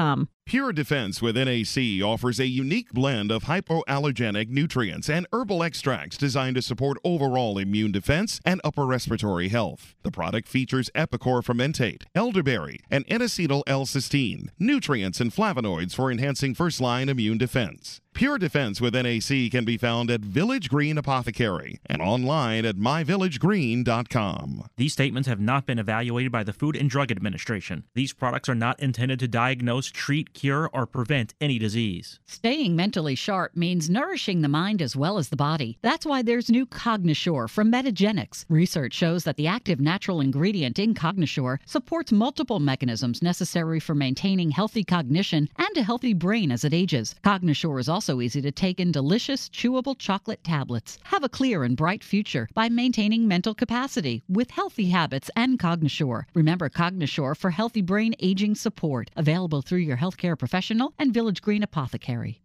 Pure 0.45 0.73
Defense 0.73 1.21
with 1.21 1.37
NAC 1.37 2.03
offers 2.03 2.39
a 2.39 2.47
unique 2.47 2.91
blend 2.91 3.31
of 3.31 3.43
hypoallergenic 3.43 4.49
nutrients 4.49 5.09
and 5.09 5.27
herbal 5.31 5.63
extracts 5.63 6.17
designed 6.17 6.55
to 6.55 6.61
support 6.61 6.97
overall 7.03 7.57
immune 7.57 7.91
defense 7.91 8.39
and 8.43 8.59
upper 8.63 8.85
respiratory 8.85 9.49
health. 9.49 9.95
The 10.03 10.11
product 10.11 10.47
features 10.47 10.89
Epicor 10.95 11.43
fermentate, 11.43 12.03
elderberry, 12.15 12.79
and 12.89 13.05
N-acetyl 13.07 13.63
L-cysteine, 13.67 14.49
nutrients 14.59 15.21
and 15.21 15.31
flavonoids 15.31 15.95
for 15.95 16.11
enhancing 16.11 16.55
first-line 16.55 17.07
immune 17.07 17.37
defense. 17.37 18.01
Pure 18.13 18.37
Defense 18.39 18.79
with 18.81 18.93
NAC 18.93 19.49
can 19.49 19.63
be 19.65 19.77
found 19.77 20.11
at 20.11 20.21
Village 20.21 20.69
Green 20.69 20.97
Apothecary 20.97 21.79
and 21.87 22.01
online 22.01 22.65
at 22.65 22.75
myvillagegreen.com. 22.75 24.69
These 24.77 24.93
statements 24.93 25.27
have 25.27 25.39
not 25.39 25.65
been 25.65 25.79
evaluated 25.79 26.31
by 26.31 26.43
the 26.43 26.53
Food 26.53 26.75
and 26.75 26.89
Drug 26.89 27.09
Administration. 27.09 27.85
These 27.95 28.13
products 28.13 28.49
are 28.49 28.53
not 28.53 28.79
intended 28.79 29.17
to 29.19 29.27
diagnose, 29.27 29.87
treat, 29.87 30.33
cure, 30.33 30.69
or 30.71 30.85
prevent 30.85 31.33
any 31.41 31.57
disease. 31.57 32.19
Staying 32.25 32.75
mentally 32.75 33.15
sharp 33.15 33.55
means 33.55 33.89
nourishing 33.89 34.41
the 34.41 34.47
mind 34.47 34.81
as 34.83 34.95
well 34.95 35.17
as 35.17 35.29
the 35.29 35.35
body. 35.35 35.79
That's 35.81 36.05
why 36.05 36.21
there's 36.21 36.49
new 36.51 36.65
Cognisure 36.67 37.49
from 37.49 37.71
Metagenics. 37.71 38.45
Research 38.49 38.93
shows 38.93 39.23
that 39.23 39.37
the 39.37 39.47
active 39.47 39.79
natural 39.79 40.21
ingredient 40.21 40.77
in 40.77 40.93
Cognisure 40.93 41.59
supports 41.65 42.11
multiple 42.11 42.59
mechanisms 42.59 43.23
necessary 43.23 43.79
for 43.79 43.95
maintaining 43.95 44.51
healthy 44.51 44.83
cognition 44.83 45.49
and 45.57 45.77
a 45.77 45.83
healthy 45.83 46.13
brain 46.13 46.51
as 46.51 46.65
it 46.65 46.73
ages. 46.73 47.15
Cognisure 47.23 47.79
is 47.79 47.89
also 47.89 48.00
also 48.01 48.19
easy 48.19 48.41
to 48.41 48.51
take 48.51 48.79
in 48.79 48.91
delicious, 48.91 49.47
chewable 49.49 49.95
chocolate 49.95 50.43
tablets. 50.43 50.97
Have 51.03 51.23
a 51.23 51.29
clear 51.29 51.63
and 51.63 51.77
bright 51.77 52.03
future 52.03 52.49
by 52.55 52.67
maintaining 52.67 53.27
mental 53.27 53.53
capacity 53.53 54.23
with 54.27 54.49
healthy 54.49 54.89
habits 54.89 55.29
and 55.35 55.59
Cognisure. 55.59 56.25
Remember 56.33 56.67
Cognisure 56.67 57.37
for 57.37 57.51
healthy 57.51 57.83
brain 57.83 58.15
aging 58.19 58.55
support. 58.55 59.11
Available 59.15 59.61
through 59.61 59.85
your 59.85 59.97
healthcare 59.97 60.35
professional 60.35 60.95
and 60.97 61.13
Village 61.13 61.43
Green 61.43 61.61
Apothecary. 61.61 62.41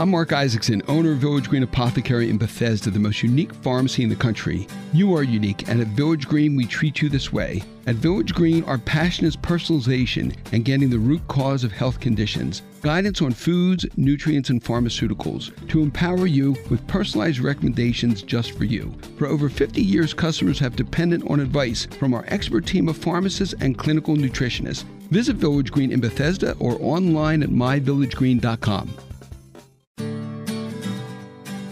I'm 0.00 0.12
Mark 0.12 0.32
Isaacson, 0.32 0.80
owner 0.88 1.12
of 1.12 1.18
Village 1.18 1.50
Green 1.50 1.62
Apothecary 1.62 2.30
in 2.30 2.38
Bethesda, 2.38 2.90
the 2.90 2.98
most 2.98 3.22
unique 3.22 3.52
pharmacy 3.52 4.02
in 4.02 4.08
the 4.08 4.16
country. 4.16 4.66
You 4.94 5.14
are 5.14 5.22
unique, 5.22 5.68
and 5.68 5.78
at 5.78 5.88
Village 5.88 6.26
Green, 6.26 6.56
we 6.56 6.64
treat 6.64 7.02
you 7.02 7.10
this 7.10 7.34
way. 7.34 7.62
At 7.86 7.96
Village 7.96 8.32
Green, 8.32 8.64
our 8.64 8.78
passion 8.78 9.26
is 9.26 9.36
personalization 9.36 10.34
and 10.52 10.64
getting 10.64 10.88
the 10.88 10.98
root 10.98 11.20
cause 11.28 11.64
of 11.64 11.72
health 11.72 12.00
conditions. 12.00 12.62
Guidance 12.80 13.20
on 13.20 13.32
foods, 13.32 13.84
nutrients, 13.98 14.48
and 14.48 14.64
pharmaceuticals 14.64 15.52
to 15.68 15.82
empower 15.82 16.26
you 16.26 16.56
with 16.70 16.86
personalized 16.86 17.40
recommendations 17.40 18.22
just 18.22 18.52
for 18.52 18.64
you. 18.64 18.94
For 19.18 19.26
over 19.26 19.50
50 19.50 19.82
years, 19.82 20.14
customers 20.14 20.58
have 20.60 20.76
depended 20.76 21.28
on 21.28 21.40
advice 21.40 21.84
from 21.84 22.14
our 22.14 22.24
expert 22.28 22.64
team 22.64 22.88
of 22.88 22.96
pharmacists 22.96 23.54
and 23.60 23.76
clinical 23.76 24.16
nutritionists. 24.16 24.84
Visit 25.10 25.36
Village 25.36 25.70
Green 25.70 25.92
in 25.92 26.00
Bethesda 26.00 26.56
or 26.58 26.78
online 26.80 27.42
at 27.42 27.50
myvillagegreen.com. 27.50 28.94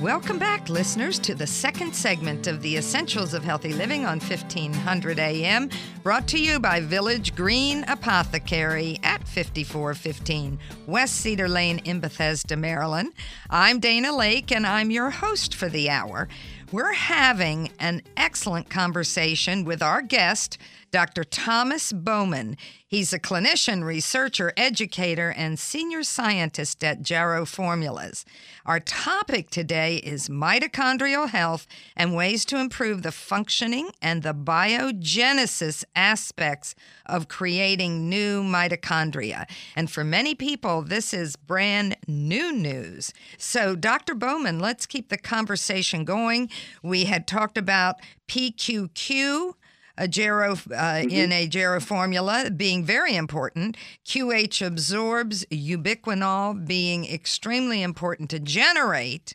Welcome 0.01 0.39
back, 0.39 0.69
listeners, 0.69 1.19
to 1.19 1.35
the 1.35 1.49
second 1.49 1.93
segment 1.93 2.47
of 2.47 2.63
the 2.63 2.77
Essentials 2.77 3.35
of 3.35 3.43
Healthy 3.43 3.73
Living 3.73 4.07
on 4.07 4.21
1500 4.21 5.19
AM, 5.19 5.71
brought 6.05 6.29
to 6.29 6.39
you 6.39 6.61
by 6.61 6.79
Village 6.79 7.35
Green 7.35 7.83
Apothecary 7.89 9.01
at 9.03 9.27
5415 9.27 10.61
West 10.87 11.17
Cedar 11.17 11.49
Lane 11.49 11.81
in 11.81 11.99
Bethesda, 11.99 12.57
Maryland. 12.57 13.13
I'm 13.51 13.81
Dana 13.81 14.13
Laake, 14.13 14.53
and 14.53 14.65
I'm 14.65 14.93
your 14.93 15.11
host 15.11 15.57
for 15.57 15.69
the 15.69 15.91
hour. 15.91 16.29
We're 16.71 16.93
having 16.93 17.73
an 17.81 18.03
excellent 18.17 18.71
conversation 18.71 19.65
with 19.65 19.83
our 19.83 20.01
guest, 20.01 20.59
Dr. 20.91 21.25
Thomas 21.25 21.93
Bowman. 21.93 22.57
He's 22.87 23.13
a 23.13 23.19
clinician, 23.19 23.85
researcher, 23.85 24.55
educator, 24.57 25.35
and 25.37 25.59
senior 25.59 26.03
scientist 26.03 26.83
at 26.83 27.03
Jarrow 27.03 27.45
Formulas. 27.45 28.25
Our 28.65 28.81
topic 28.81 29.51
today 29.51 29.97
is 29.97 30.31
mitochondrial 30.31 31.29
health 31.29 31.67
and 31.95 32.15
ways 32.15 32.47
to 32.47 32.59
improve 32.59 33.03
the 33.03 33.13
functioning 33.13 33.91
and 34.01 34.23
the 34.23 34.33
biogenesis 34.33 35.85
aspects 35.95 36.75
of 37.05 37.29
creating 37.29 38.09
new 38.09 38.43
mitochondria. 38.43 39.45
And 39.77 39.91
for 39.91 40.05
many 40.05 40.35
people, 40.35 40.81
this 40.81 41.13
is 41.13 41.37
brand 41.37 41.97
new 42.07 42.53
news. 42.53 43.13
So, 43.37 43.77
Dr. 43.77 44.15
Bowman, 44.15 44.61
let's 44.61 44.87
keep 44.87 45.11
the 45.11 45.19
conversation 45.19 46.07
going. 46.07 46.49
We 46.83 47.05
had 47.05 47.27
talked 47.27 47.59
about 47.59 47.97
PQQ 48.29 49.55
a 49.99 50.09
Jarrow 50.09 50.53
uh, 50.53 50.55
mm-hmm. 50.57 51.11
in 51.11 51.33
a 51.33 51.47
Jarrow 51.47 51.81
formula 51.81 52.51
being 52.51 52.85
very 52.85 53.17
important. 53.17 53.77
QH 54.07 54.65
absorbs 54.65 55.45
ubiquinol 55.47 56.67
being 56.67 57.05
extremely 57.05 57.83
important 57.83 58.31
to 58.31 58.39
generate 58.39 59.35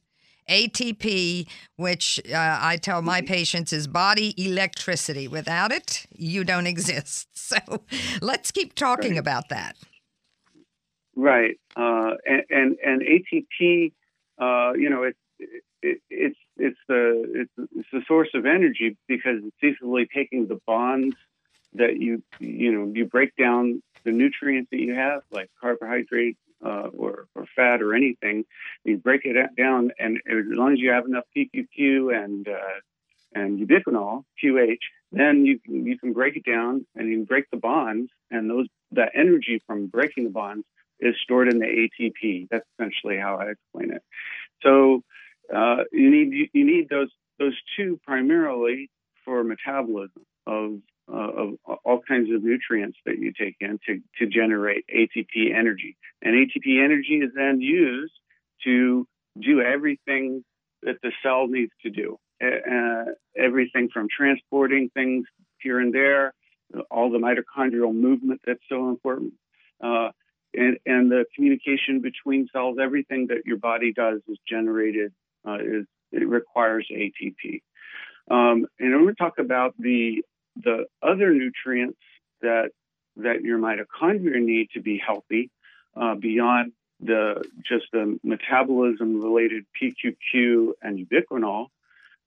ATP, 0.50 1.48
which 1.76 2.20
uh, 2.34 2.60
I 2.62 2.78
tell 2.78 3.02
my 3.02 3.20
mm-hmm. 3.20 3.28
patients 3.28 3.74
is 3.74 3.88
body 3.88 4.34
electricity. 4.38 5.28
Without 5.28 5.72
it, 5.72 6.06
you 6.16 6.44
don't 6.44 6.68
exist. 6.68 7.28
So 7.44 7.84
let's 8.22 8.50
keep 8.50 8.74
talking 8.74 9.12
right. 9.12 9.20
about 9.20 9.50
that. 9.50 9.76
Right, 11.16 11.60
uh, 11.76 12.12
and, 12.26 12.44
and, 12.50 12.78
and 12.84 13.02
ATP, 13.02 13.92
uh, 14.40 14.74
you 14.74 14.90
know, 14.90 15.04
it, 15.04 15.16
it, 15.84 16.02
it's 16.10 16.38
it's 16.64 16.80
the 16.88 17.46
it's, 17.58 17.70
it's 17.76 17.90
the 17.92 18.02
source 18.08 18.30
of 18.34 18.46
energy 18.46 18.98
because 19.08 19.42
it's 19.44 19.64
easily 19.64 20.08
taking 20.14 20.48
the 20.48 20.60
bonds 20.66 21.16
that 21.74 21.98
you 21.98 22.24
you 22.40 22.72
know 22.72 22.92
you 22.94 23.06
break 23.06 23.36
down 23.36 23.82
the 24.04 24.12
nutrients 24.12 24.70
that 24.72 24.80
you 24.80 24.94
have 24.94 25.22
like 25.32 25.50
carbohydrate 25.60 26.38
uh, 26.66 26.88
or, 26.98 27.28
or 27.36 27.46
fat 27.56 27.82
or 27.82 27.94
anything 27.94 28.46
you 28.86 28.98
break 28.98 29.22
it 29.26 29.36
down 29.58 29.92
and 30.00 30.18
as 30.28 30.46
long 30.48 30.74
as 30.74 30.80
you 30.80 30.92
have 30.92 31.06
enough 31.06 31.26
PQQ 31.36 32.24
and 32.24 32.48
uh, 32.48 32.80
and 33.36 33.60
ubiquinol 33.60 34.24
QH 34.42 34.78
then 35.12 35.46
you 35.46 35.60
can 35.60 35.86
you 35.86 35.98
can 35.98 36.14
break 36.14 36.38
it 36.38 36.46
down 36.46 36.86
and 36.96 37.10
you 37.10 37.26
break 37.26 37.50
the 37.52 37.58
bonds 37.58 38.10
and 38.32 38.50
those 38.50 38.68
that 38.92 39.12
energy 39.16 39.62
from 39.68 39.88
breaking 39.88 40.24
the 40.24 40.30
bonds 40.30 40.66
is 41.00 41.16
stored 41.22 41.52
in 41.52 41.60
the 41.60 41.66
ATP 41.66 42.48
that's 42.50 42.66
essentially 42.78 43.18
how 43.18 43.36
I 43.36 43.50
explain 43.50 43.92
it. 43.92 44.04
So 44.62 45.04
uh, 45.54 45.84
you 45.92 46.10
need 46.10 46.50
you 46.54 46.66
need 46.66 46.90
those 46.90 47.10
those 47.40 47.58
two 47.76 48.00
primarily 48.06 48.90
for 49.26 49.44
metabolism 49.44 50.26
of 50.46 50.80
uh, 51.12 51.16
of 51.16 51.50
all 51.84 52.00
kinds 52.08 52.30
of 52.34 52.44
nutrients 52.44 52.98
that 53.06 53.20
you 53.20 53.34
take 53.38 53.56
in 53.60 53.80
to, 53.86 54.00
to 54.18 54.26
generate 54.26 54.86
ATP 54.88 55.54
energy. 55.54 55.98
And 56.22 56.34
ATP 56.34 56.84
energy 56.84 57.20
is 57.22 57.32
then 57.36 57.60
used 57.60 58.14
to 58.64 59.06
do 59.40 59.62
everything 59.62 60.46
that 60.84 60.96
the 61.04 61.12
cell 61.22 61.48
needs 61.48 61.72
to 61.82 61.90
do. 61.90 62.18
Uh, 62.42 63.12
everything 63.38 63.90
from 63.94 64.08
transporting 64.10 64.90
things 64.94 65.26
here 65.60 65.80
and 65.80 65.94
there, 65.94 66.34
all 66.90 67.12
the 67.12 67.18
mitochondrial 67.18 67.94
movement 67.94 68.42
that's 68.46 68.64
so 68.70 68.90
important, 68.90 69.34
uh, 69.84 70.10
and, 70.54 70.78
and 70.86 71.12
the 71.12 71.26
communication 71.36 72.02
between 72.02 72.48
cells, 72.52 72.78
everything 72.82 73.28
that 73.28 73.46
your 73.46 73.58
body 73.58 73.92
does 73.94 74.22
is 74.28 74.38
generated 74.48 75.14
uh, 75.48 75.58
is 75.60 75.86
it 76.12 76.28
requires 76.28 76.88
ATP. 76.92 77.62
Um, 78.30 78.68
and 78.80 78.94
when 78.94 79.06
we 79.06 79.16
talk 79.16 79.40
about 79.40 79.74
the 79.78 80.24
the 80.56 80.86
other 81.02 81.34
nutrients 81.34 82.00
that 82.42 82.72
that 83.18 83.42
your 83.42 83.58
mitochondria 83.58 84.42
need 84.42 84.70
to 84.74 84.82
be 84.82 84.98
healthy, 84.98 85.50
uh, 85.96 86.16
beyond 86.16 86.74
the 87.00 87.44
just 87.68 87.86
the 87.92 88.20
metabolism 88.24 89.22
related 89.22 89.66
PQQ 89.82 90.74
and 90.82 91.06
ubiquinol, 91.08 91.68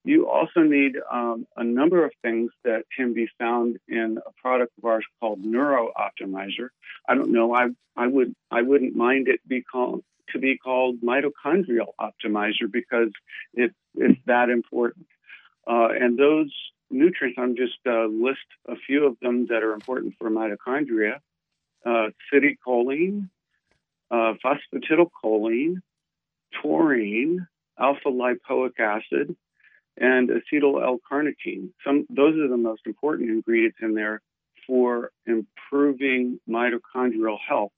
you 0.05 0.29
also 0.29 0.61
need 0.61 0.97
um, 1.11 1.47
a 1.57 1.65
number 1.65 2.05
of 2.05 2.13
things 2.23 2.51
that 2.65 2.85
can 2.97 3.15
be 3.15 3.29
found 3.39 3.79
in 3.89 4.19
a 4.25 4.31
product 4.41 4.73
of 4.79 4.85
ours 4.85 5.05
called 5.21 5.45
Neuro 5.45 5.93
Optimizer. 5.97 6.69
I 7.09 7.15
don't 7.15 7.31
know. 7.31 7.55
I 7.55 7.69
I 7.97 8.07
would 8.07 8.35
I 8.51 8.63
wouldn't 8.63 8.95
mind 8.95 9.29
it 9.29 9.41
be 9.47 9.63
called 9.63 10.03
to 10.33 10.39
be 10.39 10.59
called 10.59 11.01
mitochondrial 11.01 11.93
optimizer 12.01 12.71
because 12.71 13.11
it, 13.55 13.73
it's 13.95 14.21
that 14.27 14.51
important. 14.51 15.07
Uh, 15.67 15.89
and 15.89 16.19
those 16.19 16.53
nutrients, 16.91 17.39
I'm 17.41 17.57
just 17.57 17.79
uh, 17.87 18.07
list 18.07 18.47
a 18.69 18.77
few 18.77 19.07
of 19.07 19.19
them 19.21 19.47
that 19.49 19.63
are 19.63 19.73
important 19.73 20.15
for 20.19 20.31
mitochondria: 20.31 21.17
uh, 21.85 22.09
acetylcholine, 22.33 23.29
uh, 24.11 24.35
phosphatidylcholine, 24.45 25.77
taurine, 26.63 27.47
alpha 27.79 28.09
lipoic 28.09 28.79
acid, 28.79 29.37
and 29.97 30.29
acetyl 30.29 30.83
L-carnitine. 30.83 31.71
Some 31.85 32.07
those 32.09 32.37
are 32.37 32.49
the 32.49 32.57
most 32.57 32.83
important 32.87 33.31
ingredients 33.31 33.79
in 33.81 33.95
there 33.95 34.21
for 34.67 35.11
improving 35.27 36.41
mitochondrial 36.49 37.39
health. 37.47 37.73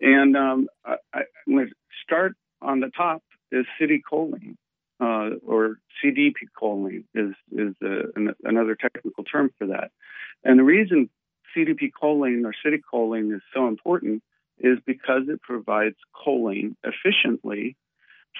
And 0.00 0.36
um, 0.36 0.68
I, 0.84 0.96
am 1.14 1.54
going 1.54 1.68
to 1.68 1.74
start 2.04 2.34
on 2.62 2.80
the 2.80 2.90
top 2.96 3.22
is 3.52 3.66
acetylcholine, 3.80 4.56
uh, 5.00 5.36
or 5.46 5.78
CDP 6.02 6.34
choline 6.60 7.04
is, 7.14 7.34
is 7.52 7.74
uh, 7.82 8.10
an, 8.16 8.34
another 8.44 8.76
technical 8.76 9.24
term 9.24 9.50
for 9.58 9.68
that. 9.68 9.90
And 10.44 10.58
the 10.58 10.64
reason 10.64 11.10
CDP 11.56 11.90
choline 12.00 12.44
or 12.44 12.54
city 12.64 12.80
choline 12.92 13.34
is 13.34 13.42
so 13.54 13.66
important 13.66 14.22
is 14.58 14.78
because 14.86 15.22
it 15.28 15.40
provides 15.42 15.96
choline 16.14 16.76
efficiently 16.84 17.76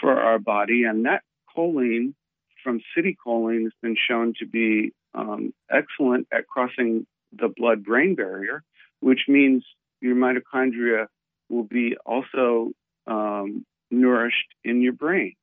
for 0.01 0.13
our 0.21 0.39
body. 0.39 0.85
And 0.85 1.07
that 1.07 1.23
choline 1.57 2.15
from 2.63 2.81
city 2.95 3.17
choline 3.27 3.65
has 3.65 3.73
been 3.83 3.97
shown 4.09 4.35
to 4.39 4.47
be 4.47 4.93
um, 5.15 5.53
excellent 5.71 6.29
at 6.33 6.47
crossing 6.47 7.07
the 7.33 7.49
blood 7.49 7.85
brain 7.85 8.15
barrier, 8.15 8.63
which 9.01 9.23
means 9.29 9.65
your 10.01 10.15
mitochondria 10.15 11.07
will 11.51 11.65
be 11.65 11.97
also 12.07 12.71
um, 13.07 13.65
nourished 13.91 14.55
in 14.65 14.81
your 14.81 14.93
brain. 14.93 15.35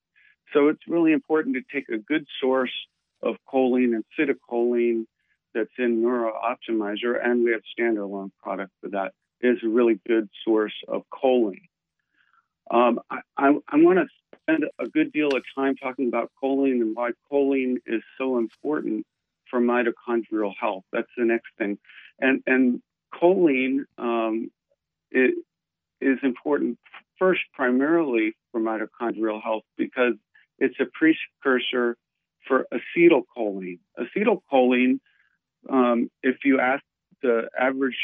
So 0.53 0.69
it's 0.69 0.81
really 0.87 1.11
important 1.11 1.55
to 1.55 1.61
take 1.71 1.89
a 1.89 1.97
good 1.97 2.25
source 2.41 2.71
of 3.21 3.35
choline 3.51 3.93
and 3.93 4.05
acetylcholine 4.17 5.05
that's 5.53 5.69
in 5.77 6.01
Neuro 6.01 6.31
Optimizer, 6.33 7.13
and 7.23 7.43
we 7.43 7.51
have 7.51 7.61
standalone 7.77 8.31
product 8.41 8.71
for 8.81 8.89
that. 8.89 9.13
Is 9.39 9.59
a 9.63 9.67
really 9.67 9.99
good 10.07 10.29
source 10.43 10.73
of 10.87 11.03
choline. 11.13 11.67
Um, 12.71 12.99
I, 13.09 13.19
I, 13.37 13.49
I 13.69 13.75
want 13.75 13.99
to 13.99 14.07
spend 14.41 14.65
a 14.79 14.87
good 14.87 15.13
deal 15.13 15.27
of 15.27 15.43
time 15.55 15.75
talking 15.75 16.07
about 16.07 16.31
choline 16.41 16.81
and 16.81 16.95
why 16.95 17.11
choline 17.31 17.77
is 17.85 18.01
so 18.17 18.39
important 18.39 19.05
for 19.49 19.59
mitochondrial 19.59 20.53
health. 20.59 20.85
That's 20.91 21.11
the 21.15 21.25
next 21.25 21.49
thing, 21.59 21.77
and 22.19 22.41
and 22.47 22.81
choline 23.13 23.85
um, 23.99 24.49
it, 25.11 25.35
is 26.01 26.19
important 26.23 26.77
first 27.19 27.41
primarily 27.53 28.35
for 28.51 28.61
mitochondrial 28.61 29.41
health 29.41 29.63
because 29.77 30.13
it's 30.59 30.75
a 30.79 30.85
precursor 30.85 31.97
for 32.47 32.67
acetylcholine. 32.73 33.79
Acetylcholine, 33.99 34.99
um, 35.69 36.09
if 36.23 36.37
you 36.45 36.59
ask 36.59 36.83
the 37.21 37.49
average 37.59 37.97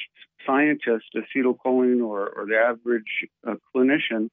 scientist, 0.45 1.06
acetylcholine, 1.15 2.06
or, 2.06 2.29
or 2.29 2.45
the 2.45 2.58
average 2.58 3.27
uh, 3.47 3.56
clinician, 3.73 4.29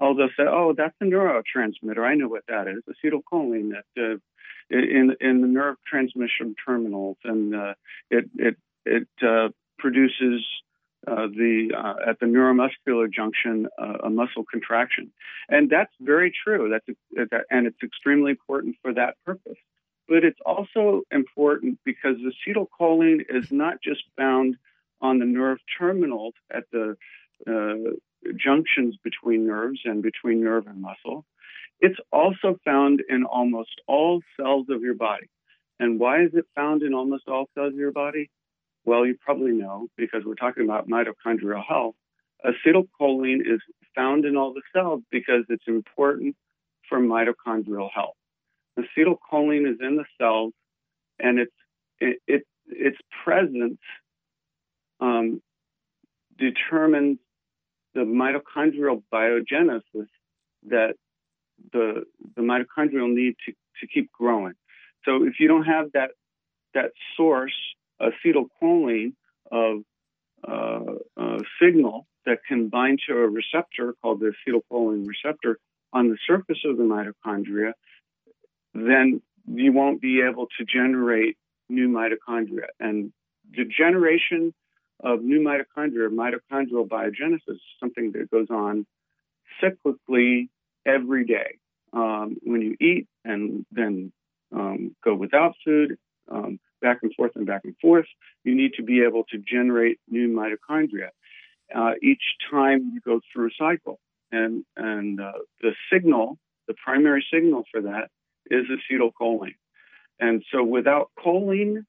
oh, 0.00 0.14
they'll 0.14 0.28
say, 0.36 0.44
oh, 0.46 0.74
that's 0.76 0.94
a 1.00 1.04
neurotransmitter. 1.04 2.04
I 2.04 2.14
know 2.14 2.28
what 2.28 2.44
that 2.48 2.66
is. 2.68 2.82
Acetylcholine 2.88 3.70
that 3.70 4.12
uh, 4.12 4.18
in 4.70 5.14
in 5.20 5.40
the 5.40 5.46
nerve 5.46 5.76
transmission 5.86 6.54
terminals, 6.66 7.16
and 7.24 7.54
uh, 7.54 7.74
it 8.10 8.24
it 8.36 8.56
it 8.84 9.08
uh, 9.22 9.48
produces 9.78 10.44
uh, 11.06 11.26
the 11.26 11.70
uh, 11.76 12.10
at 12.10 12.18
the 12.20 12.26
neuromuscular 12.26 13.10
junction 13.12 13.66
uh, 13.78 13.98
a 14.04 14.10
muscle 14.10 14.44
contraction, 14.50 15.12
and 15.48 15.70
that's 15.70 15.92
very 16.00 16.32
true. 16.44 16.70
That's 16.70 16.88
a, 16.88 17.40
and 17.50 17.66
it's 17.66 17.82
extremely 17.82 18.30
important 18.30 18.76
for 18.82 18.92
that 18.94 19.16
purpose. 19.24 19.58
But 20.08 20.24
it's 20.24 20.40
also 20.44 21.02
important 21.10 21.78
because 21.84 22.16
acetylcholine 22.16 23.24
is 23.28 23.50
not 23.50 23.76
just 23.82 24.02
found 24.16 24.56
on 25.00 25.18
the 25.18 25.24
nerve 25.24 25.58
terminals 25.78 26.34
at 26.50 26.64
the 26.72 26.96
uh, 27.46 27.90
junctions 28.36 28.96
between 29.02 29.46
nerves 29.46 29.80
and 29.84 30.02
between 30.02 30.42
nerve 30.42 30.66
and 30.66 30.80
muscle. 30.80 31.24
It's 31.80 31.98
also 32.12 32.58
found 32.64 33.02
in 33.08 33.24
almost 33.24 33.80
all 33.86 34.22
cells 34.36 34.66
of 34.70 34.82
your 34.82 34.94
body. 34.94 35.28
And 35.78 35.98
why 35.98 36.22
is 36.22 36.30
it 36.34 36.46
found 36.54 36.82
in 36.82 36.94
almost 36.94 37.28
all 37.28 37.48
cells 37.54 37.72
of 37.72 37.78
your 37.78 37.92
body? 37.92 38.30
Well, 38.84 39.06
you 39.06 39.16
probably 39.18 39.52
know 39.52 39.88
because 39.96 40.22
we're 40.24 40.34
talking 40.34 40.64
about 40.64 40.88
mitochondrial 40.88 41.64
health. 41.66 41.94
Acetylcholine 42.44 43.40
is 43.40 43.60
found 43.94 44.24
in 44.24 44.36
all 44.36 44.52
the 44.52 44.62
cells 44.74 45.02
because 45.10 45.44
it's 45.48 45.64
important 45.66 46.36
for 46.88 46.98
mitochondrial 46.98 47.90
health. 47.90 48.16
Acetylcholine 48.78 49.70
is 49.70 49.78
in 49.80 49.96
the 49.96 50.04
cells, 50.20 50.52
and 51.18 51.38
it's 51.38 51.52
it, 52.00 52.18
it 52.26 52.42
its 52.66 52.98
presence 53.24 53.78
um, 55.00 55.40
determines 56.38 57.18
the 57.94 58.00
mitochondrial 58.00 59.02
biogenesis 59.12 60.08
that 60.68 60.94
the 61.72 62.04
the 62.36 62.42
mitochondrial 62.42 63.12
need 63.12 63.36
to, 63.46 63.52
to 63.80 63.86
keep 63.86 64.10
growing. 64.12 64.54
So 65.04 65.24
if 65.24 65.34
you 65.38 65.48
don't 65.48 65.64
have 65.64 65.92
that 65.92 66.10
that 66.74 66.90
source 67.16 67.54
acetylcholine 68.10 69.12
of 69.50 69.82
uh, 70.46 70.80
uh, 71.16 71.38
signal 71.60 72.06
that 72.26 72.38
can 72.46 72.68
bind 72.68 73.00
to 73.06 73.14
a 73.14 73.28
receptor 73.28 73.94
called 74.00 74.20
the 74.20 74.32
acetylcholine 74.46 75.06
receptor 75.06 75.58
on 75.92 76.08
the 76.08 76.18
surface 76.26 76.58
of 76.64 76.76
the 76.76 76.82
mitochondria, 76.82 77.72
then 78.74 79.22
you 79.46 79.72
won't 79.72 80.00
be 80.00 80.22
able 80.22 80.46
to 80.58 80.64
generate 80.64 81.36
new 81.68 81.88
mitochondria. 81.88 82.66
And 82.80 83.12
the 83.52 83.64
generation 83.64 84.52
of 85.00 85.22
new 85.22 85.40
mitochondria, 85.40 86.08
mitochondrial 86.08 86.88
biogenesis, 86.88 87.40
is 87.48 87.60
something 87.78 88.12
that 88.12 88.30
goes 88.30 88.48
on 88.50 88.86
cyclically 89.62 90.48
every 90.86 91.24
day. 91.24 91.58
Um, 91.92 92.36
when 92.42 92.60
you 92.60 92.76
eat 92.80 93.06
and 93.24 93.64
then 93.70 94.12
um, 94.52 94.96
go 95.04 95.14
without 95.14 95.54
food, 95.64 95.96
um, 96.28 96.58
back 96.86 96.98
and 97.02 97.12
forth 97.16 97.32
and 97.34 97.46
back 97.52 97.62
and 97.64 97.76
forth, 97.84 98.06
you 98.46 98.54
need 98.54 98.72
to 98.78 98.82
be 98.82 99.02
able 99.08 99.24
to 99.32 99.38
generate 99.54 99.96
new 100.16 100.28
mitochondria 100.38 101.08
uh, 101.74 101.92
each 102.02 102.24
time 102.50 102.78
you 102.92 103.00
go 103.00 103.20
through 103.32 103.48
a 103.48 103.56
cycle. 103.58 103.98
And, 104.30 104.64
and 104.76 105.20
uh, 105.20 105.38
the 105.62 105.72
signal, 105.92 106.38
the 106.68 106.74
primary 106.86 107.24
signal 107.32 107.62
for 107.70 107.80
that 107.82 108.06
is 108.50 108.64
acetylcholine. 108.76 109.58
And 110.20 110.44
so 110.52 110.62
without 110.62 111.10
choline, 111.24 111.84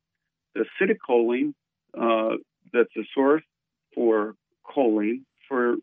the 0.53 0.65
acetylcholine, 0.81 1.53
uh, 1.99 2.38
that's 2.73 2.95
the 2.95 3.05
source 3.13 3.43
for 3.93 4.36
choline, 4.65 5.21
for 5.47 5.75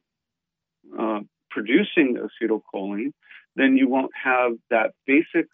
uh, 0.99 1.21
producing 1.51 2.09
acetylcholine, 2.19 3.13
then 3.57 3.77
you 3.77 3.89
won't 3.89 4.13
have 4.31 4.53
that 4.71 4.93
basic 5.07 5.47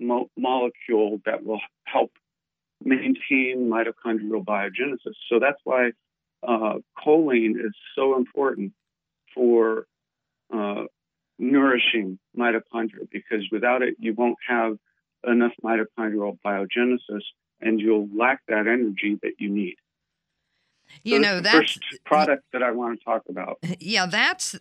mo- 0.00 0.30
molecule 0.36 1.20
that 1.26 1.44
will 1.44 1.60
help 1.84 2.12
maintain 2.82 3.70
mitochondrial 3.70 4.44
biogenesis. 4.44 5.14
So 5.28 5.38
that's 5.38 5.60
why 5.64 5.92
uh, 6.46 6.74
choline 7.04 7.56
is 7.56 7.72
so 7.94 8.16
important 8.16 8.72
for 9.34 9.86
uh, 10.52 10.84
nourishing 11.38 12.18
mitochondria 12.36 13.08
because 13.10 13.46
without 13.50 13.82
it, 13.82 13.94
you 13.98 14.14
won't 14.14 14.38
have 14.48 14.76
enough 15.26 15.52
mitochondrial 15.64 16.38
biogenesis 16.44 17.22
and 17.60 17.80
you'll 17.80 18.08
lack 18.14 18.40
that 18.48 18.66
energy 18.66 19.18
that 19.22 19.32
you 19.38 19.48
need. 19.48 19.76
You 21.02 21.16
so 21.16 21.22
know 21.22 21.40
that's 21.40 21.72
first 21.72 21.80
product 22.04 22.44
that 22.52 22.62
I 22.62 22.70
want 22.70 22.98
to 22.98 23.04
talk 23.04 23.22
about. 23.28 23.58
yeah, 23.80 24.06
that's 24.06 24.54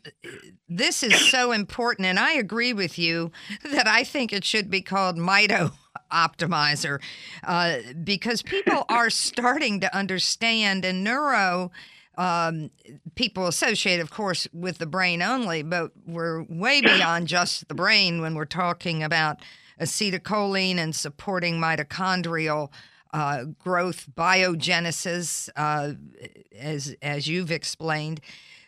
this 0.69 1.03
is 1.03 1.29
so 1.29 1.51
important, 1.51 2.07
and 2.07 2.17
I 2.17 2.33
agree 2.33 2.73
with 2.73 2.97
you 2.97 3.31
that 3.71 3.87
I 3.87 4.03
think 4.03 4.33
it 4.33 4.43
should 4.43 4.69
be 4.69 4.81
called 4.81 5.17
Mito 5.17 5.73
Optimizer 6.13 7.01
uh, 7.43 7.77
because 8.03 8.41
people 8.41 8.85
are 8.89 9.09
starting 9.09 9.79
to 9.81 9.95
understand, 9.95 10.85
and 10.85 11.03
neuro 11.03 11.71
um, 12.17 12.69
people 13.15 13.47
associate, 13.47 13.99
of 13.99 14.11
course, 14.11 14.47
with 14.53 14.77
the 14.77 14.85
brain 14.85 15.21
only, 15.21 15.63
but 15.63 15.91
we're 16.05 16.43
way 16.43 16.81
beyond 16.81 17.27
just 17.27 17.67
the 17.67 17.75
brain 17.75 18.21
when 18.21 18.35
we're 18.35 18.45
talking 18.45 19.03
about 19.03 19.39
acetylcholine 19.79 20.77
and 20.77 20.95
supporting 20.95 21.59
mitochondrial 21.59 22.69
uh, 23.13 23.43
growth, 23.59 24.07
biogenesis, 24.15 25.49
uh, 25.55 25.93
as 26.57 26.95
as 27.01 27.27
you've 27.27 27.51
explained. 27.51 28.19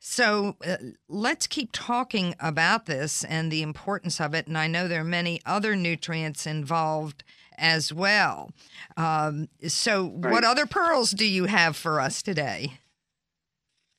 So 0.07 0.55
uh, 0.63 0.77
let's 1.09 1.47
keep 1.47 1.71
talking 1.73 2.35
about 2.39 2.85
this 2.85 3.23
and 3.23 3.51
the 3.51 3.63
importance 3.63 4.21
of 4.21 4.35
it. 4.35 4.45
And 4.45 4.55
I 4.55 4.67
know 4.67 4.87
there 4.87 5.01
are 5.01 5.03
many 5.03 5.41
other 5.47 5.75
nutrients 5.75 6.45
involved 6.45 7.23
as 7.57 7.91
well. 7.91 8.51
Um, 8.95 9.49
so, 9.67 10.11
Right. 10.15 10.31
what 10.31 10.43
other 10.43 10.67
pearls 10.67 11.09
do 11.09 11.25
you 11.25 11.45
have 11.45 11.75
for 11.75 11.99
us 11.99 12.21
today? 12.21 12.73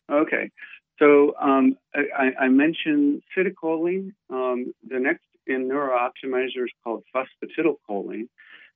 Okay. 0.09 0.53
So 1.01 1.35
um, 1.41 1.77
I, 1.93 2.31
I 2.39 2.49
mentioned 2.51 3.23
citicoline. 3.37 4.13
Um, 4.31 4.73
the 4.89 5.01
next 5.01 5.25
in 5.49 5.69
neurooptimizer 5.69 6.67
is 6.67 6.73
called 6.85 7.03
phosphatidylcholine. 7.13 8.29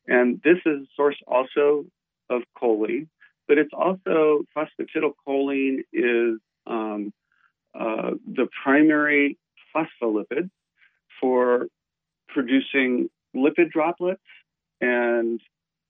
And 0.08 0.40
this 0.42 0.58
is 0.66 0.82
a 0.82 0.86
source 0.96 1.16
also 1.28 1.86
of 2.28 2.42
choline, 2.60 3.06
but 3.46 3.56
it's 3.56 3.72
also 3.72 4.42
phosphatidylcholine 4.56 5.84
is 5.92 6.40
um, 6.66 7.12
uh, 7.78 8.12
the 8.26 8.48
primary 8.62 9.38
phospholipid 9.74 10.50
for 11.20 11.66
producing 12.28 13.08
lipid 13.34 13.70
droplets 13.70 14.20
and 14.80 15.40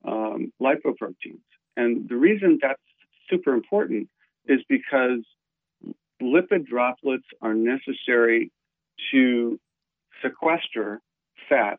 um, 0.04 0.52
lipoproteins. 0.60 1.42
And 1.76 2.08
the 2.08 2.16
reason 2.16 2.58
that's 2.60 2.80
super 3.28 3.54
important 3.54 4.08
is 4.46 4.60
because 4.68 5.20
lipid 6.20 6.66
droplets 6.66 7.24
are 7.40 7.54
necessary 7.54 8.50
to 9.12 9.58
sequester 10.22 11.00
fat 11.48 11.78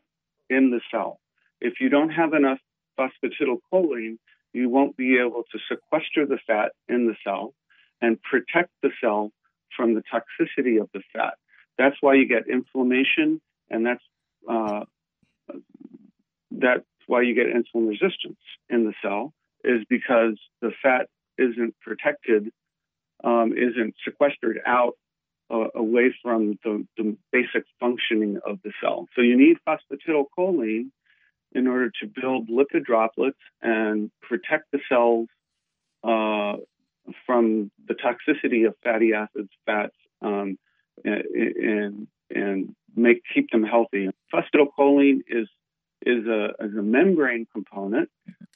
in 0.50 0.70
the 0.70 0.80
cell. 0.90 1.20
If 1.60 1.74
you 1.80 1.88
don't 1.88 2.10
have 2.10 2.34
enough 2.34 2.58
phosphatidylcholine, 2.98 4.18
you 4.52 4.68
won't 4.68 4.96
be 4.96 5.18
able 5.18 5.44
to 5.52 5.58
sequester 5.68 6.26
the 6.26 6.38
fat 6.46 6.72
in 6.88 7.06
the 7.06 7.14
cell 7.24 7.54
and 8.00 8.20
protect 8.22 8.70
the 8.82 8.90
cell 9.00 9.30
from 9.76 9.94
the 9.94 10.02
toxicity 10.02 10.80
of 10.80 10.88
the 10.92 11.02
fat. 11.12 11.34
That's 11.78 11.96
why 12.00 12.14
you 12.14 12.26
get 12.26 12.48
inflammation, 12.48 13.40
and 13.70 13.86
that's 13.86 14.04
uh, 14.48 14.84
that's 16.50 16.84
why 17.06 17.22
you 17.22 17.34
get 17.34 17.46
insulin 17.46 17.88
resistance 17.88 18.38
in 18.68 18.84
the 18.84 18.94
cell, 19.02 19.32
is 19.64 19.82
because 19.88 20.38
the 20.60 20.70
fat 20.82 21.08
isn't 21.38 21.74
protected, 21.80 22.50
um, 23.24 23.52
isn't 23.56 23.94
sequestered 24.04 24.60
out 24.66 24.94
uh, 25.50 25.68
away 25.74 26.14
from 26.22 26.58
the, 26.64 26.86
the 26.96 27.16
basic 27.30 27.64
functioning 27.80 28.38
of 28.46 28.58
the 28.64 28.72
cell. 28.82 29.08
So 29.14 29.22
you 29.22 29.36
need 29.36 29.58
phosphatidylcholine 29.66 30.90
in 31.52 31.66
order 31.66 31.90
to 32.00 32.06
build 32.06 32.48
lipid 32.48 32.84
droplets 32.84 33.38
and 33.60 34.10
protect 34.22 34.70
the 34.72 34.80
cells 34.88 35.28
uh, 36.04 36.56
from 37.26 37.70
the 37.86 37.94
toxicity 37.94 38.66
of 38.66 38.74
fatty 38.82 39.12
acids, 39.12 39.50
fats, 39.66 39.96
um, 40.20 40.58
and 41.04 42.06
and 42.30 42.74
make 42.94 43.22
keep 43.34 43.50
them 43.50 43.64
healthy. 43.64 44.08
Phosphatidylcholine 44.32 45.20
is 45.28 45.48
is 46.04 46.26
a, 46.26 46.46
is 46.60 46.76
a 46.76 46.82
membrane 46.82 47.46
component 47.52 48.08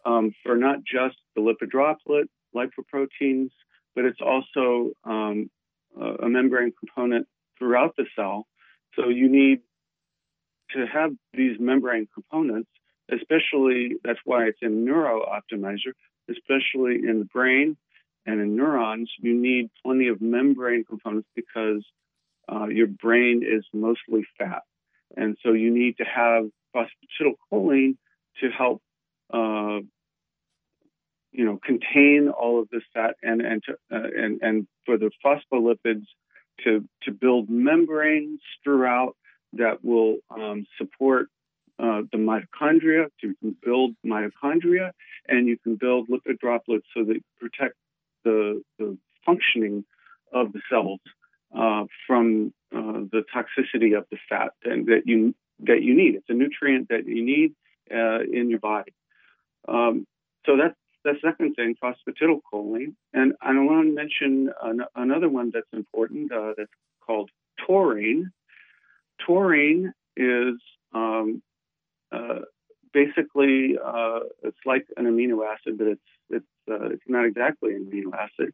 um, 0.04 0.32
for 0.42 0.56
not 0.56 0.78
just 0.84 1.16
the 1.34 1.40
lipid 1.40 1.70
droplet, 1.70 2.28
lipoproteins, 2.54 3.50
but 3.94 4.04
it's 4.04 4.20
also 4.20 4.90
um, 5.04 5.50
a 6.00 6.24
a 6.24 6.28
membrane 6.28 6.72
component 6.78 7.26
throughout 7.58 7.94
the 7.96 8.06
cell. 8.16 8.46
So 8.94 9.08
you 9.08 9.28
need 9.28 9.60
to 10.72 10.86
have 10.86 11.12
these 11.34 11.56
membrane 11.60 12.08
components, 12.12 12.70
especially 13.12 13.96
that's 14.02 14.18
why 14.24 14.44
it's 14.44 14.58
in 14.62 14.84
Neuro 14.84 15.24
Optimizer, 15.24 15.92
especially 16.30 16.96
in 17.08 17.20
the 17.20 17.28
brain 17.32 17.76
and 18.26 18.40
in 18.40 18.56
neurons. 18.56 19.10
You 19.18 19.34
need 19.34 19.70
plenty 19.84 20.08
of 20.08 20.20
membrane 20.20 20.84
components 20.84 21.28
because 21.34 21.84
uh, 22.50 22.66
your 22.66 22.88
brain 22.88 23.42
is 23.42 23.64
mostly 23.72 24.26
fat, 24.38 24.62
and 25.16 25.36
so 25.42 25.52
you 25.52 25.72
need 25.72 25.96
to 25.98 26.04
have 26.04 26.44
phosphatidylcholine 26.74 27.96
to 28.40 28.50
help. 28.50 28.82
Uh, 29.32 29.80
you 31.32 31.44
know, 31.44 31.58
contain 31.62 32.30
all 32.30 32.60
of 32.60 32.68
this 32.70 32.82
fat 32.94 33.16
and 33.22 33.42
and 33.42 33.62
to, 33.64 33.72
uh, 33.92 34.08
and 34.16 34.40
and 34.42 34.66
for 34.86 34.96
the 34.96 35.10
phospholipids 35.24 36.06
to 36.64 36.88
to 37.02 37.12
build 37.12 37.50
membranes 37.50 38.40
throughout 38.64 39.16
that 39.52 39.84
will 39.84 40.16
um, 40.30 40.66
support 40.78 41.28
uh, 41.78 42.02
the 42.12 42.18
mitochondria. 42.18 43.06
So 43.20 43.28
you 43.28 43.34
can 43.40 43.56
build 43.62 43.94
mitochondria, 44.04 44.92
and 45.28 45.46
you 45.46 45.58
can 45.58 45.76
build 45.76 46.08
lipid 46.08 46.38
droplets 46.38 46.86
so 46.94 47.04
that 47.04 47.20
protect 47.38 47.74
the 48.26 48.62
the 48.78 48.98
functioning 49.24 49.84
of 50.32 50.52
the 50.52 50.62
cells 50.70 51.00
uh, 51.62 51.84
from 52.06 52.52
uh, 52.74 53.00
the 53.14 53.22
toxicity 53.34 53.96
of 53.96 54.04
the 54.10 54.18
fat, 54.28 54.52
and 54.64 54.86
that 54.86 55.02
you 55.06 55.34
that 55.60 55.80
you 55.82 55.94
need. 55.94 56.12
It's 56.16 56.28
a 56.28 56.34
nutrient 56.34 56.88
that 56.88 57.06
you 57.06 57.24
need 57.24 57.50
uh, 57.90 58.20
in 58.38 58.50
your 58.50 58.58
body. 58.58 58.92
Um, 59.68 60.06
so 60.44 60.56
that's 60.56 60.78
the 61.04 61.14
second 61.24 61.54
thing, 61.54 61.76
phosphatidylcholine. 61.82 62.94
And 63.12 63.34
I 63.40 63.52
want 63.52 63.86
to 63.88 63.94
mention 63.94 64.50
an- 64.62 64.90
another 64.94 65.28
one 65.28 65.50
that's 65.54 65.72
important 65.72 66.32
uh, 66.32 66.52
that's 66.56 66.70
called 67.06 67.30
taurine. 67.66 68.32
Taurine 69.24 69.92
is 70.16 70.56
um, 70.92 71.42
uh, 72.12 72.40
basically 72.92 73.76
uh, 73.82 74.20
it's 74.42 74.58
like 74.64 74.86
an 74.96 75.04
amino 75.04 75.44
acid, 75.46 75.78
but 75.78 75.86
it's 75.86 76.00
it's 76.30 76.46
uh, 76.70 76.86
it's 76.86 77.02
not 77.06 77.24
exactly 77.24 77.74
an 77.74 77.86
amino 77.90 78.14
acid. 78.14 78.52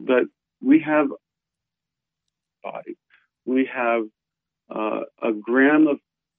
But 0.00 0.24
we 0.62 0.80
have 0.80 1.08
body. 2.62 2.96
We 3.44 3.68
have 3.72 4.04
uh, 4.74 5.00
a 5.22 5.32
gram 5.32 5.86
of 5.86 5.98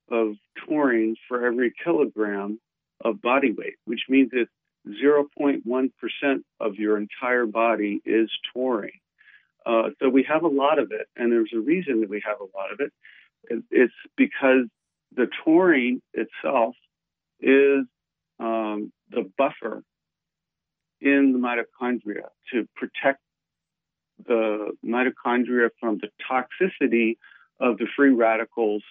of 0.09 0.35
taurine 0.67 1.15
for 1.27 1.45
every 1.45 1.73
kilogram 1.83 2.59
of 3.03 3.21
body 3.21 3.51
weight, 3.51 3.75
which 3.85 4.01
means 4.09 4.31
that 4.31 4.47
0.1% 4.87 6.43
of 6.59 6.75
your 6.75 6.97
entire 6.97 7.45
body 7.45 8.01
is 8.05 8.29
taurine. 8.53 8.91
Uh, 9.65 9.89
so 9.99 10.09
we 10.09 10.23
have 10.29 10.43
a 10.43 10.47
lot 10.47 10.77
of 10.77 10.91
it, 10.91 11.07
and 11.15 11.31
there's 11.31 11.51
a 11.55 11.59
reason 11.59 12.01
that 12.01 12.09
we 12.09 12.21
have 12.23 12.37
a 12.39 12.57
lot 12.57 12.71
of 12.71 12.79
it. 12.79 13.63
It's 13.71 13.93
because 14.15 14.67
the 15.15 15.27
taurine 15.43 16.01
itself 16.13 16.75
is 17.39 17.85
um, 18.39 18.91
the 19.09 19.29
buffer 19.37 19.83
in 21.01 21.33
the 21.33 21.39
mitochondria 21.39 22.29
to 22.51 22.67
protect 22.75 23.19
the 24.25 24.71
mitochondria 24.83 25.69
from 25.79 25.99
the 25.99 26.09
toxicity 26.29 27.17
of 27.59 27.77
the 27.77 27.87
free 27.95 28.11
radicals 28.11 28.83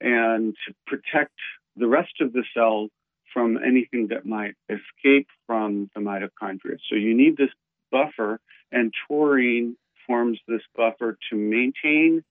and 0.00 0.54
to 0.66 0.74
protect 0.86 1.34
the 1.76 1.86
rest 1.86 2.20
of 2.20 2.32
the 2.32 2.44
cell 2.54 2.88
from 3.32 3.58
anything 3.64 4.08
that 4.08 4.26
might 4.26 4.54
escape 4.68 5.28
from 5.46 5.90
the 5.94 6.00
mitochondria. 6.00 6.76
So 6.88 6.96
you 6.96 7.14
need 7.14 7.36
this 7.36 7.50
buffer, 7.90 8.40
and 8.70 8.92
taurine 9.06 9.76
forms 10.06 10.38
this 10.48 10.62
buffer 10.76 11.16
to 11.30 11.36
maintain 11.36 12.24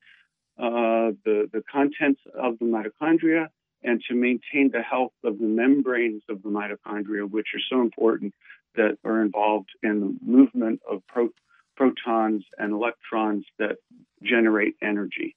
uh, 0.57 1.13
the, 1.25 1.49
the 1.51 1.63
contents 1.71 2.21
of 2.37 2.59
the 2.59 2.65
mitochondria 2.65 3.47
and 3.83 4.01
to 4.07 4.15
maintain 4.15 4.71
the 4.71 4.81
health 4.81 5.13
of 5.23 5.39
the 5.39 5.45
membranes 5.45 6.23
of 6.29 6.41
the 6.43 6.49
mitochondria, 6.49 7.29
which 7.29 7.47
are 7.55 7.61
so 7.69 7.81
important 7.81 8.33
that 8.75 8.97
are 9.03 9.21
involved 9.21 9.69
in 9.83 9.99
the 9.99 10.15
movement 10.25 10.81
of 10.89 11.01
pro- 11.07 11.29
protons 11.75 12.43
and 12.57 12.73
electrons 12.73 13.45
that 13.59 13.77
generate 14.23 14.75
energy. 14.81 15.35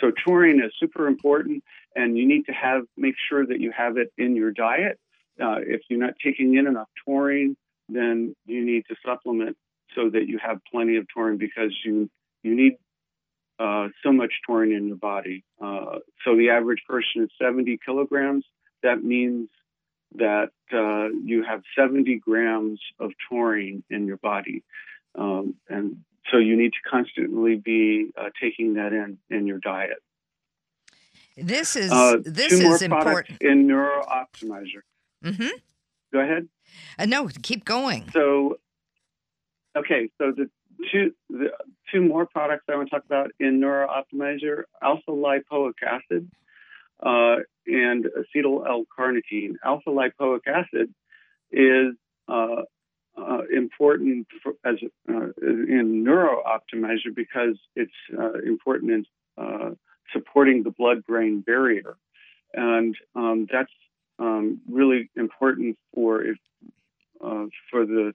So 0.00 0.12
taurine 0.24 0.62
is 0.62 0.72
super 0.78 1.06
important, 1.06 1.64
and 1.94 2.18
you 2.18 2.26
need 2.26 2.44
to 2.46 2.52
have 2.52 2.82
make 2.96 3.14
sure 3.28 3.46
that 3.46 3.60
you 3.60 3.72
have 3.72 3.96
it 3.96 4.12
in 4.18 4.36
your 4.36 4.50
diet. 4.50 4.98
Uh, 5.40 5.56
if 5.60 5.80
you're 5.88 5.98
not 5.98 6.14
taking 6.22 6.54
in 6.56 6.66
enough 6.66 6.88
taurine, 7.04 7.56
then 7.88 8.34
you 8.44 8.64
need 8.64 8.84
to 8.88 8.96
supplement 9.04 9.56
so 9.94 10.10
that 10.10 10.26
you 10.26 10.38
have 10.38 10.58
plenty 10.70 10.96
of 10.96 11.06
taurine 11.12 11.38
because 11.38 11.74
you 11.84 12.10
you 12.42 12.54
need 12.54 12.74
uh, 13.58 13.88
so 14.02 14.12
much 14.12 14.32
taurine 14.46 14.72
in 14.72 14.88
your 14.88 14.96
body. 14.96 15.44
Uh, 15.62 15.98
so 16.24 16.36
the 16.36 16.50
average 16.50 16.82
person 16.86 17.22
is 17.24 17.30
70 17.40 17.78
kilograms. 17.84 18.44
That 18.82 19.02
means 19.02 19.48
that 20.16 20.50
uh, 20.72 21.08
you 21.24 21.44
have 21.44 21.62
70 21.76 22.18
grams 22.18 22.80
of 22.98 23.12
taurine 23.28 23.82
in 23.90 24.06
your 24.06 24.18
body. 24.18 24.62
Um, 25.18 25.54
and 25.68 25.98
so 26.30 26.38
you 26.38 26.56
need 26.56 26.72
to 26.72 26.90
constantly 26.90 27.56
be 27.56 28.10
uh, 28.16 28.30
taking 28.40 28.74
that 28.74 28.92
in 28.92 29.18
in 29.30 29.46
your 29.46 29.58
diet. 29.58 29.98
This 31.36 31.76
is 31.76 31.92
uh, 31.92 32.16
this 32.24 32.48
two 32.48 32.62
more 32.62 32.74
is 32.74 32.82
important 32.82 33.40
in 33.40 33.66
Neuro 33.66 34.02
Optimizer. 34.02 34.82
Mm-hmm. 35.24 35.48
Go 36.12 36.20
ahead. 36.20 36.48
Uh, 36.98 37.06
no, 37.06 37.28
keep 37.42 37.64
going. 37.64 38.08
So, 38.12 38.58
okay, 39.76 40.08
so 40.18 40.32
the 40.32 40.48
two 40.90 41.12
the 41.28 41.50
two 41.92 42.02
more 42.02 42.26
products 42.26 42.64
I 42.68 42.76
want 42.76 42.90
to 42.90 42.96
talk 42.96 43.04
about 43.04 43.30
in 43.38 43.60
Neuro 43.60 43.88
Optimizer: 43.88 44.64
alpha 44.82 45.10
lipoic 45.10 45.74
acid 45.86 46.30
uh, 47.02 47.36
and 47.66 48.04
acetyl 48.04 48.66
L-carnitine. 48.68 49.54
Alpha 49.64 49.90
lipoic 49.90 50.46
acid 50.46 50.92
is 51.50 51.94
uh, 52.28 52.62
uh, 53.16 53.42
important 53.54 54.26
for, 54.42 54.54
as 54.64 54.76
uh, 55.08 55.28
in 55.42 56.04
Neuro 56.04 56.42
Optimizer 56.42 57.14
because 57.14 57.58
it's 57.74 57.92
uh, 58.16 58.34
important 58.46 58.90
in 58.92 59.06
uh, 59.38 59.70
supporting 60.12 60.62
the 60.62 60.70
blood-brain 60.70 61.40
barrier, 61.40 61.96
and 62.54 62.96
um, 63.14 63.46
that's 63.50 63.72
um, 64.18 64.60
really 64.68 65.10
important 65.16 65.78
for 65.94 66.22
if 66.22 66.36
for 67.70 67.86
the 67.86 68.14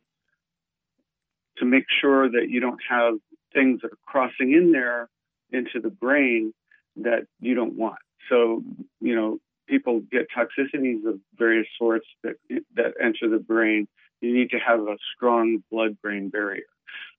to 1.61 1.65
make 1.65 1.85
sure 2.01 2.29
that 2.29 2.49
you 2.49 2.59
don't 2.59 2.81
have 2.89 3.13
things 3.53 3.81
that 3.81 3.91
are 3.91 4.03
crossing 4.05 4.51
in 4.51 4.71
there 4.71 5.07
into 5.51 5.79
the 5.79 5.89
brain 5.89 6.53
that 6.97 7.27
you 7.39 7.53
don't 7.55 7.77
want. 7.77 7.99
So 8.29 8.63
you 8.99 9.15
know 9.15 9.39
people 9.67 10.01
get 10.11 10.27
toxicities 10.35 11.05
of 11.07 11.19
various 11.37 11.67
sorts 11.77 12.07
that 12.23 12.35
that 12.75 12.93
enter 12.99 13.29
the 13.29 13.39
brain 13.39 13.87
you 14.21 14.33
need 14.33 14.51
to 14.51 14.59
have 14.59 14.79
a 14.81 14.97
strong 15.15 15.63
blood-brain 15.71 16.29
barrier. 16.29 16.63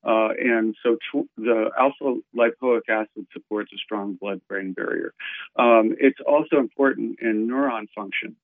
Uh, 0.04 0.28
and 0.38 0.74
so 0.82 0.96
tw- 0.96 1.28
the 1.36 1.70
alpha 1.78 2.20
lipoic 2.36 2.82
acid 2.88 3.26
supports 3.32 3.72
a 3.72 3.78
strong 3.78 4.14
blood-brain 4.14 4.72
barrier. 4.72 5.12
Um, 5.56 5.96
it's 5.98 6.20
also 6.26 6.58
important 6.58 7.18
in 7.20 7.48
neuron 7.48 7.86
function. 7.94 8.36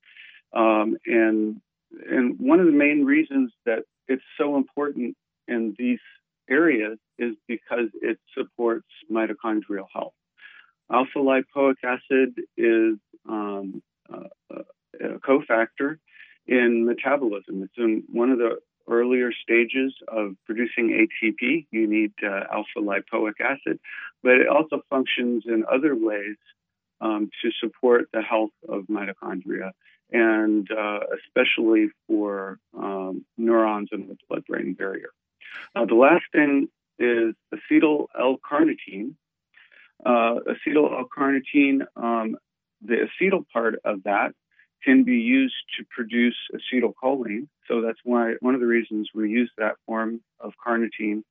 Um, 0.53 0.97
and 1.07 1.61
and 2.09 2.39
one 2.39 2.61
of 2.61 2.67
the 2.67 2.73
main 2.73 3.05
reasons 3.05 3.51
that 3.65 3.85
it's 4.09 4.23
so 4.37 4.57
important 4.57 5.17
in 5.49 5.75
these 5.79 6.01
areas 6.49 6.99
is 7.19 7.35
because 7.47 7.89
it 8.01 8.19
supports 8.37 8.87
mitochondrial 9.11 9.87
health. 9.93 10.15
Alpha 10.91 11.19
lipoic 11.19 11.77
acid 11.85 12.35
is 12.57 12.97
um, 13.29 13.83
a 14.11 15.19
cofactor 15.19 15.99
in 16.47 16.87
metabolism. 16.87 17.63
It's 17.63 17.75
in 17.77 18.05
one 18.11 18.31
of 18.31 18.39
the 18.39 18.59
earlier 18.89 19.31
stages 19.43 19.95
of 20.09 20.35
producing 20.47 21.07
ATP. 21.07 21.67
You 21.71 21.87
need 21.87 22.13
uh, 22.23 22.45
alpha 22.51 22.79
lipoic 22.79 23.41
acid, 23.41 23.79
but 24.23 24.33
it 24.33 24.49
also 24.49 24.83
functions 24.89 25.45
in 25.47 25.65
other 25.71 25.95
ways 25.95 26.37
um, 27.01 27.31
to 27.43 27.51
support 27.61 28.09
the 28.13 28.23
health 28.23 28.51
of 28.69 28.85
mitochondria 28.85 29.73
and 30.11 30.69
uh, 30.71 31.01
especially 31.19 31.89
for 32.07 32.59
um, 32.77 33.27
neurons 33.37 33.91
in 33.93 34.09
the 34.09 34.17
blood 34.29 34.45
brain 34.47 34.73
barrier. 34.73 35.11
Uh, 35.75 35.85
the 35.85 35.95
last 35.95 36.25
thing 36.33 36.69
is 36.99 37.35
acetyl 37.55 38.07
L 38.19 38.39
carnitine. 38.39 39.15
Uh, 40.05 40.41
acetyl 40.47 40.99
L 40.99 41.09
carnitine, 41.17 41.83
um, 41.97 42.37
the 42.83 43.09
acetyl 43.21 43.45
part 43.53 43.81
of 43.85 44.03
that 44.05 44.33
can 44.85 45.05
be 45.05 45.17
used 45.17 45.55
to 45.77 45.85
produce 45.91 46.37
acetylcholine. 46.55 47.49
So 47.67 47.81
that's 47.81 47.99
why 48.05 48.35
one 48.41 48.55
of 48.55 48.61
the 48.61 48.67
reasons 48.67 49.11
we 49.15 49.31
use 49.31 49.51
that 49.59 49.75
form 49.87 50.21
of 50.41 50.53
carnitine 50.65 51.23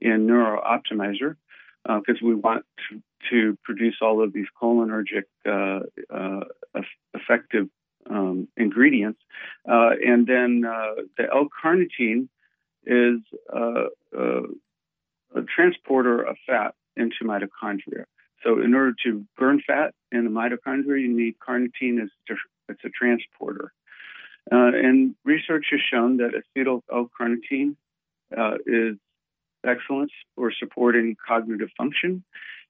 in 0.00 0.26
Neuro 0.26 0.60
Optimizer, 0.60 1.36
because 1.84 2.16
uh, 2.22 2.26
we 2.26 2.34
want 2.34 2.64
to, 2.88 3.02
to, 3.30 3.58
produce 3.62 3.96
all 4.00 4.22
of 4.22 4.32
these 4.32 4.46
cholinergic 4.60 5.24
uh, 5.46 5.80
uh, 6.12 6.44
effective 7.12 7.68
um, 8.08 8.48
ingredients. 8.56 9.20
Uh, 9.68 9.90
and 10.04 10.26
then 10.26 10.64
uh, 10.66 11.02
the 11.16 11.24
L-carnitine 11.32 12.28
is 12.86 13.20
a 13.52 15.42
transporter 15.54 16.22
of 16.22 16.36
fat 16.46 16.74
into 16.96 17.16
mitochondria. 17.24 18.04
So 18.42 18.60
in 18.60 18.74
order 18.74 18.94
to 19.04 19.24
burn 19.38 19.62
fat 19.66 19.94
in 20.12 20.24
the 20.24 20.30
mitochondria, 20.30 21.00
you 21.00 21.16
need 21.16 21.36
carnitine 21.38 22.02
as 22.02 22.10
it's 22.68 22.84
a 22.84 22.90
transporter. 22.90 23.72
Uh, 24.52 24.72
and 24.74 25.14
research 25.24 25.66
has 25.70 25.80
shown 25.90 26.18
that 26.18 26.32
acetyl 26.32 26.82
L-carnitine 26.92 27.76
uh, 28.36 28.56
is 28.66 28.96
excellent 29.66 30.10
for 30.34 30.52
supporting 30.52 31.16
cognitive 31.26 31.70
function 31.76 32.22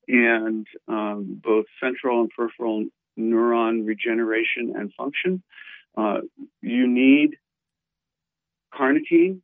and 0.07 0.66
um, 0.87 1.40
both 1.42 1.66
central 1.83 2.20
and 2.20 2.31
peripheral 2.31 2.87
neuron 3.18 3.87
regeneration 3.87 4.74
and 4.77 4.92
function. 4.94 5.42
Uh, 5.96 6.20
you 6.61 6.87
need 6.87 7.37
carnitine 8.72 9.40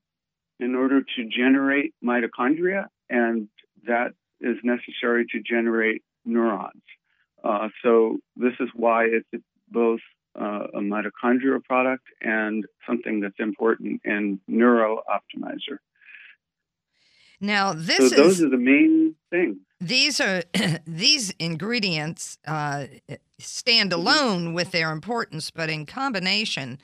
in 0.61 0.75
order 0.75 1.01
to 1.01 1.29
generate 1.29 1.94
mitochondria, 2.05 2.87
and 3.09 3.49
that 3.87 4.12
is 4.40 4.57
necessary 4.62 5.27
to 5.33 5.40
generate 5.40 6.03
neurons. 6.25 6.83
Uh, 7.42 7.68
so 7.83 8.18
this 8.37 8.53
is 8.61 8.68
why 8.75 9.05
it's 9.05 9.44
both 9.70 10.01
uh, 10.38 10.66
a 10.75 10.81
mitochondrial 10.81 11.62
product 11.64 12.05
and 12.20 12.64
something 12.87 13.20
that's 13.20 13.38
important 13.38 14.01
in 14.05 14.40
Neuro 14.46 15.03
Optimizer. 15.09 15.79
Now, 17.40 17.73
this 17.73 18.11
so 18.11 18.16
those 18.16 18.38
is 18.38 18.44
are 18.44 18.51
the 18.51 18.59
main 18.59 19.14
things. 19.31 19.57
these 19.81 20.20
are 20.20 20.42
these 20.87 21.31
ingredients 21.38 22.37
uh, 22.46 22.87
stand 23.38 23.92
alone 23.94 24.53
with 24.53 24.73
their 24.73 24.92
importance, 24.92 25.51
but 25.51 25.70
in 25.70 25.87
combination, 25.87 26.79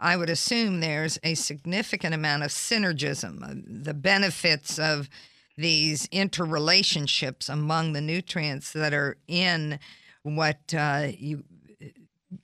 I 0.00 0.16
would 0.16 0.30
assume 0.30 0.80
there's 0.80 1.18
a 1.22 1.34
significant 1.34 2.14
amount 2.14 2.42
of 2.42 2.50
synergism, 2.50 3.42
uh, 3.42 3.54
the 3.66 3.94
benefits 3.94 4.78
of 4.78 5.08
these 5.56 6.08
interrelationships 6.08 7.50
among 7.50 7.92
the 7.92 8.00
nutrients 8.00 8.72
that 8.72 8.94
are 8.94 9.18
in 9.28 9.78
what 10.22 10.74
uh, 10.76 11.08
you 11.16 11.44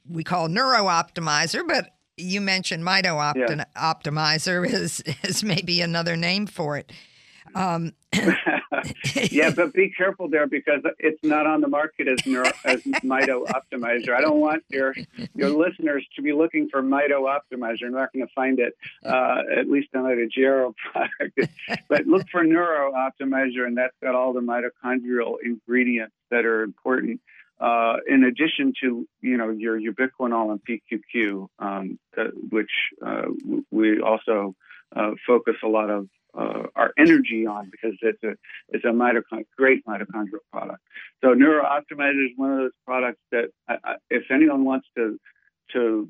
we 0.08 0.24
call 0.24 0.48
neurooptimizer, 0.48 1.66
but 1.66 1.90
you 2.16 2.40
mentioned 2.40 2.84
mito 2.84 3.16
optimizer 3.76 4.66
is 4.72 5.02
is 5.22 5.42
maybe 5.42 5.80
another 5.80 6.16
name 6.16 6.46
for 6.46 6.76
it. 6.76 6.92
Um, 7.56 7.94
yeah, 9.30 9.50
but 9.50 9.72
be 9.72 9.90
careful 9.90 10.28
there 10.28 10.46
because 10.46 10.82
it's 10.98 11.22
not 11.24 11.46
on 11.46 11.62
the 11.62 11.68
market 11.68 12.06
as 12.06 12.18
neuro, 12.26 12.50
as 12.66 12.82
Mito 12.82 13.46
Optimizer. 13.46 14.10
I 14.14 14.20
don't 14.20 14.40
want 14.40 14.62
your 14.68 14.94
your 15.34 15.48
listeners 15.48 16.06
to 16.16 16.22
be 16.22 16.34
looking 16.34 16.68
for 16.70 16.82
Mito 16.82 17.22
Optimizer. 17.22 17.80
They're 17.80 17.90
not 17.90 18.12
going 18.12 18.26
to 18.26 18.32
find 18.34 18.58
it, 18.58 18.74
uh, 19.04 19.38
at 19.58 19.68
least 19.70 19.88
not 19.94 20.12
a 20.12 20.26
Jarrow 20.26 20.74
product. 20.92 21.50
but 21.88 22.06
look 22.06 22.26
for 22.30 22.44
Neuro 22.44 22.92
Optimizer, 22.92 23.66
and 23.66 23.78
that's 23.78 23.96
got 24.02 24.14
all 24.14 24.34
the 24.34 24.40
mitochondrial 24.40 25.36
ingredients 25.42 26.14
that 26.30 26.44
are 26.44 26.62
important. 26.62 27.22
Uh, 27.58 27.96
in 28.06 28.22
addition 28.24 28.74
to 28.82 29.08
you 29.22 29.38
know 29.38 29.48
your 29.48 29.80
ubiquinol 29.80 30.50
and 30.50 30.60
PQQ, 30.62 31.48
um, 31.58 31.98
which 32.50 32.70
uh, 33.04 33.28
we 33.70 33.98
also 34.02 34.54
uh, 34.94 35.12
focus 35.26 35.54
a 35.64 35.68
lot 35.68 35.88
of 35.88 36.08
uh, 36.36 36.64
our 36.74 36.92
energy 36.98 37.46
on 37.46 37.70
because 37.70 37.96
it's 38.02 38.22
a 38.22 38.34
it's 38.68 38.84
a 38.84 38.88
mitochond- 38.88 39.46
great 39.56 39.84
mitochondrial 39.86 40.44
product. 40.52 40.80
So 41.22 41.34
Neuro 41.34 41.64
Optimizer 41.64 42.26
is 42.26 42.32
one 42.36 42.52
of 42.52 42.58
those 42.58 42.72
products 42.84 43.20
that 43.32 43.50
I, 43.68 43.76
I, 43.84 43.94
if 44.10 44.24
anyone 44.30 44.64
wants 44.64 44.86
to 44.96 45.18
to 45.72 46.08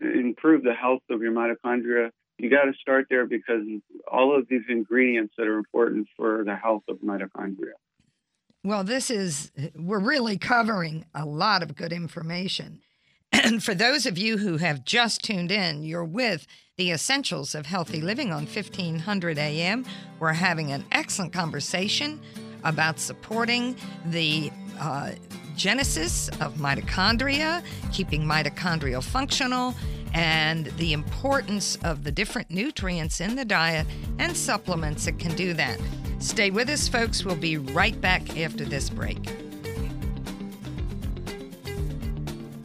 improve 0.00 0.62
the 0.62 0.74
health 0.74 1.02
of 1.10 1.22
your 1.22 1.32
mitochondria, 1.32 2.10
you 2.38 2.50
got 2.50 2.64
to 2.64 2.74
start 2.74 3.06
there 3.08 3.26
because 3.26 3.62
all 4.10 4.36
of 4.36 4.46
these 4.48 4.62
ingredients 4.68 5.34
that 5.38 5.46
are 5.46 5.58
important 5.58 6.08
for 6.16 6.44
the 6.44 6.54
health 6.54 6.82
of 6.88 6.98
mitochondria. 6.98 7.72
Well, 8.62 8.84
this 8.84 9.10
is, 9.10 9.52
we're 9.76 10.00
really 10.00 10.36
covering 10.38 11.06
a 11.14 11.24
lot 11.24 11.62
of 11.62 11.76
good 11.76 11.92
information. 11.92 12.80
And 13.32 13.62
for 13.62 13.74
those 13.74 14.06
of 14.06 14.18
you 14.18 14.38
who 14.38 14.56
have 14.56 14.84
just 14.84 15.22
tuned 15.22 15.52
in, 15.52 15.82
you're 15.82 16.04
with 16.04 16.46
the 16.76 16.90
Essentials 16.90 17.54
of 17.54 17.64
Healthy 17.64 18.02
Living 18.02 18.32
on 18.32 18.44
1500 18.44 19.38
AM. 19.38 19.86
We're 20.20 20.34
having 20.34 20.72
an 20.72 20.84
excellent 20.92 21.32
conversation 21.32 22.20
about 22.64 23.00
supporting 23.00 23.76
the 24.04 24.50
uh, 24.78 25.12
genesis 25.56 26.28
of 26.40 26.56
mitochondria, 26.56 27.64
keeping 27.92 28.24
mitochondrial 28.24 29.02
functional, 29.02 29.74
and 30.12 30.66
the 30.76 30.92
importance 30.92 31.78
of 31.82 32.04
the 32.04 32.12
different 32.12 32.50
nutrients 32.50 33.22
in 33.22 33.36
the 33.36 33.44
diet 33.46 33.86
and 34.18 34.36
supplements 34.36 35.06
that 35.06 35.18
can 35.18 35.34
do 35.34 35.54
that. 35.54 35.80
Stay 36.18 36.50
with 36.50 36.68
us, 36.68 36.88
folks. 36.88 37.24
We'll 37.24 37.36
be 37.36 37.56
right 37.56 37.98
back 38.02 38.36
after 38.36 38.66
this 38.66 38.90
break. 38.90 39.30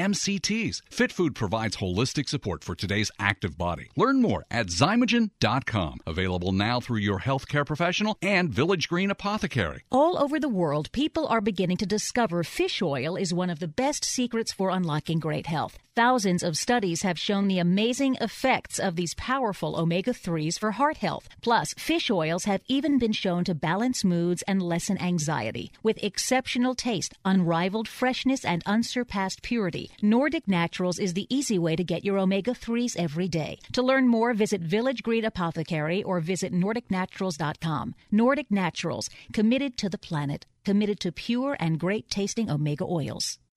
MCTs. 0.00 0.80
Fit 0.90 1.12
Food 1.12 1.34
provides 1.34 1.76
holistic 1.76 2.28
support 2.28 2.64
for 2.64 2.74
today's 2.74 3.10
active 3.18 3.56
body. 3.56 3.88
Learn 3.96 4.20
more 4.20 4.44
at 4.50 4.66
Xymogen.com. 4.66 5.98
Available 6.06 6.52
now 6.52 6.80
through 6.80 6.98
your 6.98 7.20
healthcare 7.20 7.66
professional 7.66 8.16
and 8.22 8.50
Village 8.50 8.88
Green 8.88 9.10
Apothecary. 9.10 9.84
All 9.90 10.18
over 10.18 10.40
the 10.40 10.48
world, 10.48 10.90
people 10.92 11.26
are 11.26 11.40
beginning 11.40 11.76
to 11.78 11.86
discover 11.86 12.42
fish 12.42 12.82
oil 12.82 13.16
is 13.16 13.34
one 13.34 13.50
of 13.50 13.58
the 13.60 13.68
best 13.68 14.04
secrets 14.04 14.52
for 14.52 14.70
unlocking 14.70 15.18
great 15.18 15.46
health. 15.46 15.78
Thousands 16.00 16.42
of 16.42 16.56
studies 16.56 17.02
have 17.02 17.18
shown 17.18 17.46
the 17.46 17.58
amazing 17.58 18.16
effects 18.22 18.78
of 18.78 18.96
these 18.96 19.12
powerful 19.16 19.76
omega 19.78 20.12
3s 20.12 20.58
for 20.58 20.70
heart 20.70 20.96
health. 20.96 21.28
Plus, 21.42 21.74
fish 21.74 22.10
oils 22.10 22.44
have 22.44 22.62
even 22.68 22.98
been 22.98 23.12
shown 23.12 23.44
to 23.44 23.54
balance 23.54 24.02
moods 24.02 24.40
and 24.48 24.62
lessen 24.62 24.96
anxiety. 24.96 25.70
With 25.82 26.02
exceptional 26.02 26.74
taste, 26.74 27.12
unrivaled 27.26 27.86
freshness, 27.86 28.46
and 28.46 28.62
unsurpassed 28.64 29.42
purity, 29.42 29.90
Nordic 30.00 30.48
Naturals 30.48 30.98
is 30.98 31.12
the 31.12 31.26
easy 31.28 31.58
way 31.58 31.76
to 31.76 31.84
get 31.84 32.02
your 32.02 32.18
omega 32.18 32.52
3s 32.52 32.96
every 32.96 33.28
day. 33.28 33.58
To 33.74 33.82
learn 33.82 34.08
more, 34.08 34.32
visit 34.32 34.62
Village 34.62 35.02
Green 35.02 35.26
Apothecary 35.26 36.02
or 36.02 36.20
visit 36.20 36.50
NordicNaturals.com. 36.50 37.94
Nordic 38.10 38.50
Naturals, 38.50 39.10
committed 39.34 39.76
to 39.76 39.90
the 39.90 39.98
planet, 39.98 40.46
committed 40.64 40.98
to 41.00 41.12
pure 41.12 41.58
and 41.60 41.78
great 41.78 42.08
tasting 42.08 42.48
omega 42.50 42.86
oils. 42.86 43.38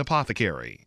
Apothecary. 0.00 0.86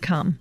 com. 0.00 0.38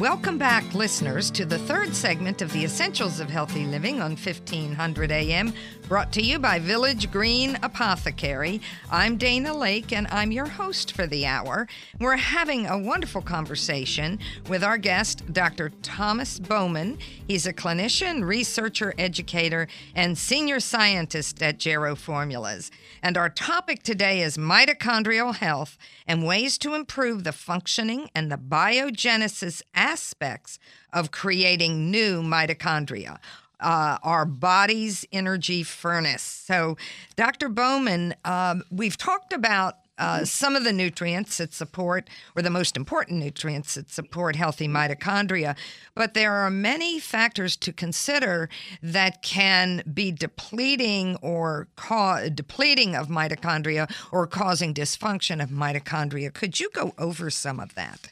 Welcome 0.00 0.38
back, 0.38 0.72
listeners, 0.72 1.30
to 1.32 1.44
the 1.44 1.58
third 1.58 1.94
segment 1.94 2.40
of 2.40 2.50
the 2.54 2.64
Essentials 2.64 3.20
of 3.20 3.28
Healthy 3.28 3.66
Living 3.66 4.00
on 4.00 4.12
1500 4.12 5.12
AM, 5.12 5.52
brought 5.88 6.10
to 6.12 6.22
you 6.22 6.38
by 6.38 6.58
Village 6.58 7.10
Green 7.10 7.58
Apothecary. 7.62 8.62
I'm 8.90 9.18
Dana 9.18 9.50
Laake, 9.52 9.92
and 9.92 10.06
I'm 10.06 10.32
your 10.32 10.46
host 10.46 10.92
for 10.92 11.06
the 11.06 11.26
hour. 11.26 11.68
We're 11.98 12.16
having 12.16 12.66
a 12.66 12.78
wonderful 12.78 13.20
conversation 13.20 14.20
with 14.48 14.64
our 14.64 14.78
guest, 14.78 15.30
Dr. 15.34 15.70
Thomas 15.82 16.38
Bowman. 16.38 16.96
He's 17.28 17.46
a 17.46 17.52
clinician, 17.52 18.24
researcher, 18.26 18.94
educator, 18.96 19.68
and 19.94 20.16
senior 20.16 20.60
scientist 20.60 21.42
at 21.42 21.58
Jarrow 21.58 21.94
Formulas. 21.94 22.70
And 23.02 23.18
our 23.18 23.28
topic 23.28 23.82
today 23.82 24.22
is 24.22 24.38
mitochondrial 24.38 25.34
health 25.34 25.76
and 26.06 26.24
ways 26.24 26.56
to 26.58 26.74
improve 26.74 27.24
the 27.24 27.32
functioning 27.32 28.08
and 28.14 28.32
the 28.32 28.38
biogenesis 28.38 29.60
aspects 29.90 30.58
of 30.92 31.10
creating 31.10 31.90
new 31.90 32.22
mitochondria. 32.22 33.18
Uh, 33.58 33.98
our 34.02 34.24
body's 34.24 35.04
energy 35.12 35.62
furnace. 35.62 36.22
So, 36.22 36.76
Dr. 37.16 37.48
Bowman, 37.48 38.14
um, 38.24 38.62
we've 38.70 38.96
talked 38.96 39.32
about 39.32 39.74
uh, 39.98 40.24
some 40.24 40.56
of 40.56 40.64
the 40.64 40.72
nutrients 40.72 41.36
that 41.36 41.52
support, 41.52 42.08
or 42.34 42.40
the 42.40 42.48
most 42.48 42.74
important 42.74 43.18
nutrients 43.18 43.74
that 43.74 43.90
support 43.90 44.34
healthy 44.34 44.66
mitochondria. 44.66 45.54
But 45.94 46.14
there 46.14 46.32
are 46.32 46.50
many 46.50 46.98
factors 46.98 47.54
to 47.56 47.72
consider 47.72 48.48
that 48.82 49.20
can 49.20 49.82
be 49.92 50.10
depleting 50.10 51.16
or 51.16 51.68
ca- 51.76 52.30
depleting 52.30 52.96
of 52.96 53.08
mitochondria 53.08 53.92
or 54.10 54.26
causing 54.26 54.72
dysfunction 54.72 55.42
of 55.42 55.50
mitochondria. 55.50 56.32
Could 56.32 56.58
you 56.58 56.70
go 56.72 56.94
over 56.96 57.28
some 57.28 57.60
of 57.60 57.74
that? 57.74 58.10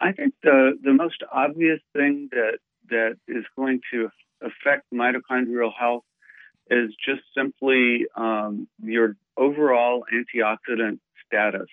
I 0.00 0.12
think 0.12 0.34
the, 0.42 0.78
the 0.82 0.92
most 0.92 1.22
obvious 1.32 1.80
thing 1.92 2.28
that, 2.32 2.58
that 2.90 3.16
is 3.26 3.44
going 3.56 3.80
to 3.92 4.10
affect 4.40 4.84
mitochondrial 4.92 5.72
health 5.78 6.04
is 6.70 6.90
just 7.04 7.22
simply 7.36 8.06
um, 8.16 8.68
your 8.82 9.16
overall 9.36 10.04
antioxidant 10.12 10.98
status. 11.26 11.68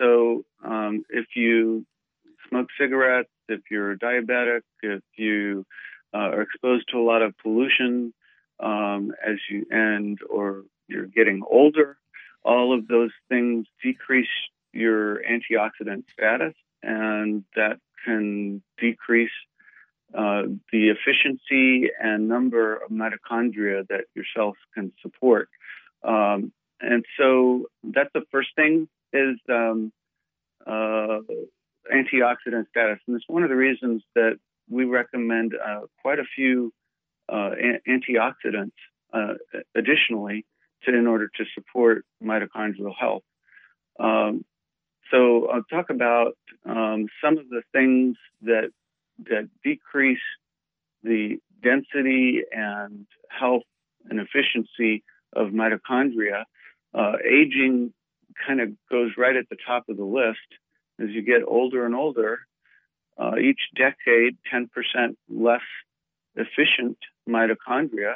So 0.00 0.44
um, 0.64 1.04
if 1.10 1.26
you 1.34 1.84
smoke 2.48 2.68
cigarettes, 2.78 3.30
if 3.48 3.60
you're 3.70 3.96
diabetic, 3.96 4.60
if 4.82 5.02
you 5.16 5.66
uh, 6.14 6.18
are 6.18 6.42
exposed 6.42 6.86
to 6.92 6.98
a 6.98 7.02
lot 7.02 7.22
of 7.22 7.36
pollution, 7.38 8.12
um, 8.60 9.12
as 9.24 9.36
you 9.50 9.66
end 9.72 10.18
or 10.28 10.64
you're 10.88 11.06
getting 11.06 11.42
older, 11.48 11.96
all 12.44 12.76
of 12.76 12.88
those 12.88 13.10
things 13.28 13.66
decrease 13.82 14.28
your 14.72 15.22
antioxidant 15.22 16.04
status, 16.12 16.54
and 16.82 17.44
that 17.56 17.78
can 18.04 18.62
decrease 18.78 19.30
uh, 20.14 20.42
the 20.72 20.88
efficiency 20.88 21.90
and 22.00 22.28
number 22.28 22.76
of 22.76 22.90
mitochondria 22.90 23.86
that 23.88 24.04
your 24.14 24.24
cells 24.34 24.56
can 24.74 24.92
support. 25.02 25.48
Um, 26.02 26.52
and 26.80 27.04
so 27.18 27.66
that's 27.82 28.10
the 28.14 28.22
first 28.30 28.48
thing 28.56 28.88
is 29.12 29.36
um, 29.48 29.92
uh, 30.66 31.18
antioxidant 31.92 32.68
status. 32.70 33.00
And 33.06 33.16
it's 33.16 33.28
one 33.28 33.42
of 33.42 33.48
the 33.48 33.56
reasons 33.56 34.02
that 34.14 34.38
we 34.70 34.84
recommend 34.84 35.54
uh, 35.54 35.80
quite 36.02 36.18
a 36.18 36.24
few 36.34 36.72
uh, 37.28 37.50
antioxidants 37.86 38.72
uh, 39.12 39.34
additionally 39.74 40.46
to, 40.84 40.94
in 40.94 41.06
order 41.06 41.28
to 41.36 41.44
support 41.54 42.04
mitochondrial 42.22 42.94
health. 42.98 43.22
Um, 43.98 44.44
so 45.10 45.48
I'll 45.48 45.62
talk 45.64 45.90
about 45.90 46.36
um, 46.64 47.06
some 47.22 47.38
of 47.38 47.48
the 47.48 47.62
things 47.72 48.16
that 48.42 48.70
that 49.28 49.48
decrease 49.64 50.18
the 51.02 51.38
density 51.62 52.42
and 52.52 53.06
health 53.28 53.64
and 54.08 54.20
efficiency 54.20 55.02
of 55.34 55.48
mitochondria. 55.48 56.44
Uh, 56.94 57.12
aging 57.24 57.92
kind 58.46 58.60
of 58.60 58.70
goes 58.90 59.12
right 59.16 59.36
at 59.36 59.48
the 59.48 59.56
top 59.66 59.88
of 59.88 59.96
the 59.96 60.04
list. 60.04 60.38
As 61.00 61.10
you 61.10 61.22
get 61.22 61.42
older 61.46 61.84
and 61.86 61.94
older, 61.94 62.40
uh, 63.18 63.36
each 63.36 63.60
decade, 63.76 64.36
10% 64.52 64.68
less 65.28 65.60
efficient 66.36 66.98
mitochondria. 67.28 68.14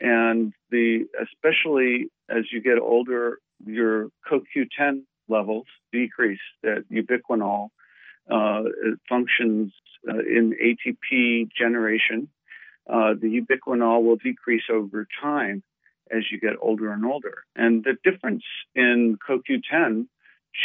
And 0.00 0.52
the, 0.70 1.06
especially 1.20 2.08
as 2.28 2.44
you 2.50 2.60
get 2.60 2.78
older, 2.78 3.38
your 3.64 4.08
CoQ10 4.30 5.02
levels 5.32 5.66
decrease, 5.92 6.40
that 6.62 6.84
ubiquinol 6.90 7.68
uh, 8.30 8.62
functions 9.08 9.72
uh, 10.08 10.18
in 10.18 10.54
ATP 10.62 11.48
generation. 11.56 12.28
Uh, 12.88 13.14
the 13.14 13.40
ubiquinol 13.40 14.02
will 14.02 14.16
decrease 14.16 14.64
over 14.70 15.06
time 15.20 15.62
as 16.10 16.24
you 16.30 16.38
get 16.38 16.54
older 16.60 16.92
and 16.92 17.04
older. 17.04 17.44
And 17.56 17.84
the 17.84 17.96
difference 18.08 18.44
in 18.74 19.18
CoQ10 19.28 20.06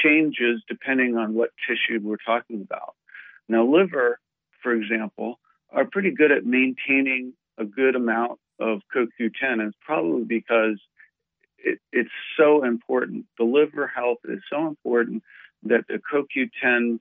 changes 0.03 0.61
depending 0.68 1.15
on 1.18 1.34
what 1.34 1.51
tissue 1.68 1.99
we're 2.01 2.18
talking 2.18 2.61
about. 2.61 2.95
Now, 3.47 3.65
liver, 3.65 4.20
for 4.61 4.74
example, 4.74 5.39
are 5.72 5.86
pretty 5.86 6.11
good 6.11 6.32
at 6.32 6.45
maintaining 6.45 7.34
a 7.57 7.65
good 7.65 7.95
amount 7.95 8.39
of 8.59 8.82
CoQ10, 8.93 9.32
and 9.41 9.61
it's 9.61 9.78
probably 9.82 10.24
because 10.24 10.80
it, 11.58 11.80
it's 11.91 12.10
so 12.38 12.64
important. 12.64 13.26
The 13.38 13.45
liver 13.45 13.88
health 13.88 14.20
is 14.26 14.39
so 14.51 14.68
important 14.68 15.24
that 15.64 15.86
the 15.88 15.99
CoQ10 16.12 16.99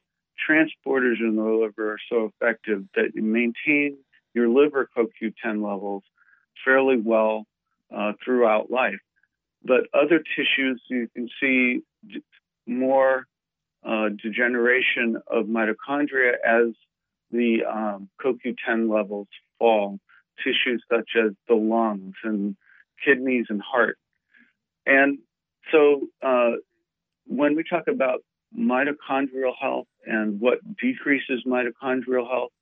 transporters 0.48 1.20
in 1.20 1.36
the 1.36 1.42
liver 1.42 1.92
are 1.92 1.98
so 2.10 2.30
effective 2.34 2.84
that 2.94 3.12
you 3.14 3.22
maintain 3.22 3.96
your 4.34 4.48
liver 4.48 4.88
CoQ10 4.96 5.64
levels 5.64 6.02
fairly 6.64 6.98
well 6.98 7.46
uh, 7.94 8.12
throughout 8.24 8.70
life. 8.70 9.00
But 9.64 9.86
other 9.94 10.22
tissues, 10.36 10.80
you 10.88 11.08
can 11.14 11.28
see 11.40 11.80
more 12.66 13.26
uh, 13.84 14.08
degeneration 14.10 15.16
of 15.26 15.46
mitochondria 15.46 16.32
as 16.44 16.74
the 17.30 17.64
um, 17.64 18.08
CoQ10 18.22 18.92
levels 18.92 19.28
fall. 19.58 19.98
Tissues 20.44 20.82
such 20.92 21.10
as 21.16 21.32
the 21.48 21.54
lungs 21.54 22.14
and 22.22 22.56
kidneys 23.04 23.46
and 23.48 23.62
heart. 23.62 23.98
And 24.86 25.18
so 25.72 26.08
uh, 26.22 26.52
when 27.26 27.56
we 27.56 27.64
talk 27.64 27.88
about 27.88 28.20
mitochondrial 28.56 29.52
health 29.60 29.88
and 30.04 30.40
what 30.40 30.58
decreases 30.76 31.44
mitochondrial 31.46 32.28
health, 32.28 32.52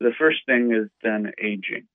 the 0.00 0.12
first 0.18 0.38
thing 0.46 0.72
is 0.72 0.88
then 1.02 1.32
aging. 1.42 1.86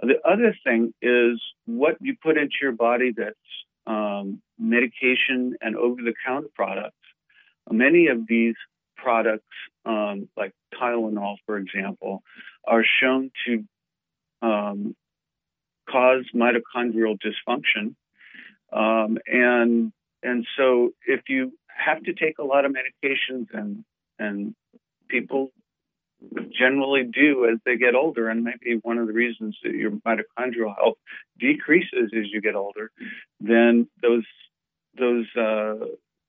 The 0.00 0.16
other 0.26 0.54
thing 0.64 0.92
is 1.00 1.40
what 1.66 1.96
you 2.00 2.16
put 2.22 2.36
into 2.36 2.56
your 2.60 2.72
body 2.72 3.12
that's 3.16 3.36
um, 3.86 4.42
medication 4.58 5.56
and 5.60 5.76
over 5.76 6.02
the 6.02 6.14
counter 6.26 6.48
products. 6.54 6.96
Many 7.70 8.08
of 8.08 8.26
these 8.26 8.54
products, 8.96 9.44
um, 9.86 10.28
like 10.36 10.52
Tylenol, 10.74 11.36
for 11.46 11.58
example, 11.58 12.22
are 12.66 12.84
shown 13.00 13.30
to 13.46 13.64
um, 14.42 14.96
cause 15.88 16.24
mitochondrial 16.34 17.18
dysfunction. 17.18 17.94
Um, 18.74 19.18
and 19.26 19.92
and 20.22 20.46
so 20.56 20.90
if 21.06 21.22
you 21.28 21.52
have 21.68 22.02
to 22.04 22.12
take 22.12 22.38
a 22.38 22.44
lot 22.44 22.64
of 22.64 22.72
medications 22.72 23.46
and 23.52 23.84
and 24.18 24.54
people 25.08 25.50
generally 26.50 27.04
do 27.04 27.46
as 27.50 27.58
they 27.66 27.76
get 27.76 27.94
older 27.94 28.28
and 28.28 28.44
maybe 28.44 28.80
one 28.82 28.96
of 28.96 29.06
the 29.06 29.12
reasons 29.12 29.58
that 29.62 29.74
your 29.74 29.90
mitochondrial 29.90 30.74
health 30.74 30.96
decreases 31.38 32.10
as 32.16 32.24
you 32.32 32.40
get 32.40 32.54
older 32.54 32.90
then 33.40 33.86
those 34.00 34.24
those 34.98 35.26
uh, 35.36 35.74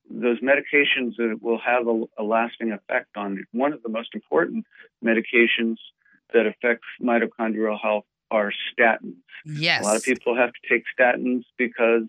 those 0.10 0.40
medications 0.40 1.16
that 1.18 1.40
will 1.42 1.60
have 1.60 1.88
a, 1.88 2.04
a 2.20 2.24
lasting 2.24 2.72
effect 2.72 3.16
on 3.16 3.40
it. 3.40 3.46
One 3.52 3.74
of 3.74 3.82
the 3.82 3.90
most 3.90 4.10
important 4.14 4.66
medications 5.04 5.78
that 6.34 6.46
affects 6.46 6.88
mitochondrial 7.02 7.80
health 7.82 8.06
are 8.32 8.52
statins. 8.72 9.16
Yes. 9.46 9.82
A 9.82 9.88
lot 9.88 9.96
of 9.96 10.04
people 10.04 10.36
have 10.36 10.52
to 10.52 10.70
take 10.70 10.84
statins 10.98 11.44
because 11.58 12.04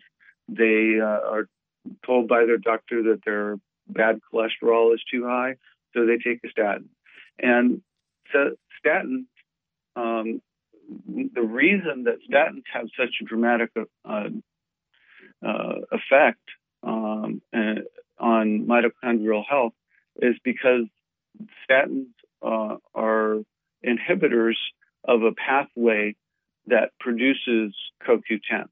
they 0.48 0.98
uh, 1.00 1.04
are 1.04 1.48
told 2.04 2.28
by 2.28 2.44
their 2.44 2.58
doctor 2.58 3.02
that 3.02 3.20
their 3.24 3.56
bad 3.88 4.20
cholesterol 4.32 4.94
is 4.94 5.02
too 5.10 5.24
high, 5.24 5.56
so 5.94 6.06
they 6.06 6.18
take 6.18 6.40
a 6.44 6.50
statin. 6.50 6.88
And 7.38 7.82
so 8.32 8.56
statins, 8.84 9.26
um, 9.94 10.40
the 11.34 11.42
reason 11.42 12.04
that 12.04 12.18
statins 12.30 12.62
have 12.72 12.86
such 12.98 13.16
a 13.20 13.24
dramatic 13.24 13.70
uh, 13.76 14.28
uh, 15.44 15.74
effect 15.92 16.40
um, 16.82 17.42
uh, 17.54 17.80
on 18.18 18.66
mitochondrial 18.66 19.44
health 19.48 19.74
is 20.20 20.36
because 20.44 20.84
statins 21.68 22.06
uh, 22.42 22.76
are 22.94 23.42
inhibitors 23.84 24.56
of 25.04 25.22
a 25.22 25.32
pathway 25.32 26.14
that 26.66 26.90
produces 26.98 27.74
CoQ10. 28.06 28.66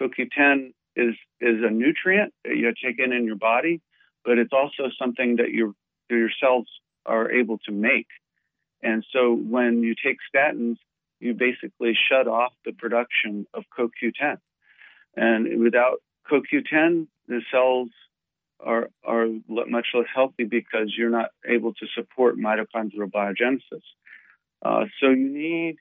CoQ10 0.00 0.72
is 0.96 1.14
is 1.40 1.62
a 1.62 1.70
nutrient 1.70 2.32
that 2.44 2.56
you 2.56 2.72
take 2.82 2.98
in 2.98 3.12
in 3.12 3.24
your 3.24 3.36
body, 3.36 3.80
but 4.24 4.38
it's 4.38 4.52
also 4.52 4.90
something 4.98 5.36
that 5.36 5.50
your 5.50 5.72
your 6.10 6.30
cells 6.40 6.66
are 7.04 7.30
able 7.30 7.58
to 7.66 7.72
make. 7.72 8.08
And 8.82 9.04
so 9.12 9.34
when 9.34 9.82
you 9.82 9.94
take 9.94 10.18
statins, 10.34 10.76
you 11.20 11.34
basically 11.34 11.96
shut 12.08 12.28
off 12.28 12.52
the 12.64 12.72
production 12.72 13.46
of 13.54 13.64
CoQ10. 13.78 14.38
And 15.16 15.60
without 15.60 16.02
CoQ10, 16.30 17.06
the 17.28 17.40
cells 17.50 17.90
are 18.60 18.88
are 19.04 19.26
much 19.48 19.88
less 19.94 20.06
healthy 20.14 20.44
because 20.44 20.94
you're 20.96 21.10
not 21.10 21.30
able 21.46 21.74
to 21.74 21.86
support 21.94 22.38
mitochondrial 22.38 23.10
biogenesis. 23.10 23.82
Uh, 24.64 24.86
so 25.00 25.10
you 25.10 25.28
need 25.28 25.76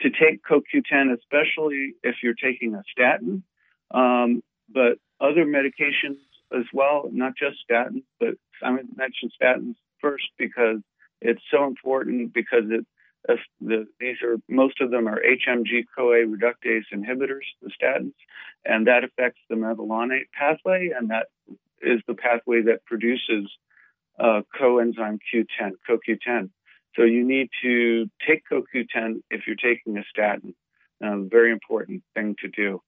to 0.00 0.10
take 0.10 0.42
CoQ10, 0.44 1.16
especially 1.16 1.94
if 2.02 2.16
you're 2.22 2.34
taking 2.34 2.74
a 2.74 2.82
statin, 2.90 3.42
um, 3.90 4.42
but 4.72 4.98
other 5.20 5.44
medications 5.44 6.18
as 6.56 6.64
well, 6.72 7.08
not 7.12 7.32
just 7.36 7.58
statins, 7.68 8.04
but 8.18 8.34
I 8.62 8.70
mentioned 8.70 9.32
statins 9.40 9.74
first 10.00 10.24
because 10.38 10.78
it's 11.20 11.42
so 11.50 11.64
important 11.66 12.32
because 12.32 12.64
it 12.70 12.86
the, 13.60 13.86
these 13.98 14.16
are 14.22 14.36
most 14.48 14.80
of 14.80 14.90
them 14.90 15.06
are 15.06 15.20
HMG 15.20 15.84
CoA 15.94 16.24
reductase 16.26 16.84
inhibitors, 16.92 17.44
the 17.62 17.70
statins, 17.70 18.14
and 18.64 18.86
that 18.86 19.04
affects 19.04 19.40
the 19.48 19.56
mevalonate 19.56 20.30
pathway, 20.32 20.90
and 20.96 21.10
that 21.10 21.26
is 21.82 22.00
the 22.06 22.14
pathway 22.14 22.62
that 22.62 22.84
produces 22.84 23.50
uh, 24.18 24.42
coenzyme 24.58 25.18
Q10, 25.32 25.72
CoQ10. 25.88 26.50
So 26.96 27.02
you 27.02 27.26
need 27.26 27.50
to 27.62 28.10
take 28.26 28.42
CoQ10 28.50 29.22
if 29.30 29.42
you're 29.46 29.56
taking 29.56 29.96
a 29.96 30.04
statin. 30.10 30.54
Uh, 31.02 31.18
very 31.18 31.52
important 31.52 32.02
thing 32.14 32.36
to 32.40 32.48
do. 32.48 32.82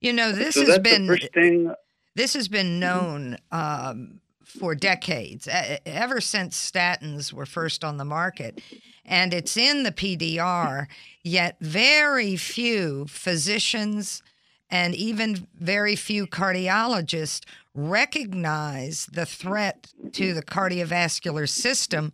You 0.00 0.12
know, 0.12 0.32
this 0.32 0.54
so 0.54 0.64
has 0.64 0.78
been 0.78 1.74
this 2.14 2.34
has 2.34 2.48
been 2.48 2.80
known 2.80 3.36
um, 3.52 4.20
for 4.44 4.74
decades, 4.74 5.48
ever 5.86 6.20
since 6.20 6.70
statins 6.70 7.32
were 7.32 7.46
first 7.46 7.84
on 7.84 7.98
the 7.98 8.04
market, 8.04 8.60
and 9.04 9.32
it's 9.32 9.56
in 9.56 9.82
the 9.82 9.92
PDR. 9.92 10.86
Yet 11.22 11.56
very 11.60 12.36
few 12.36 13.06
physicians 13.06 14.22
and 14.70 14.94
even 14.94 15.46
very 15.58 15.96
few 15.96 16.26
cardiologists 16.26 17.44
recognize 17.74 19.06
the 19.12 19.26
threat 19.26 19.92
to 20.12 20.32
the 20.32 20.42
cardiovascular 20.42 21.48
system 21.48 22.12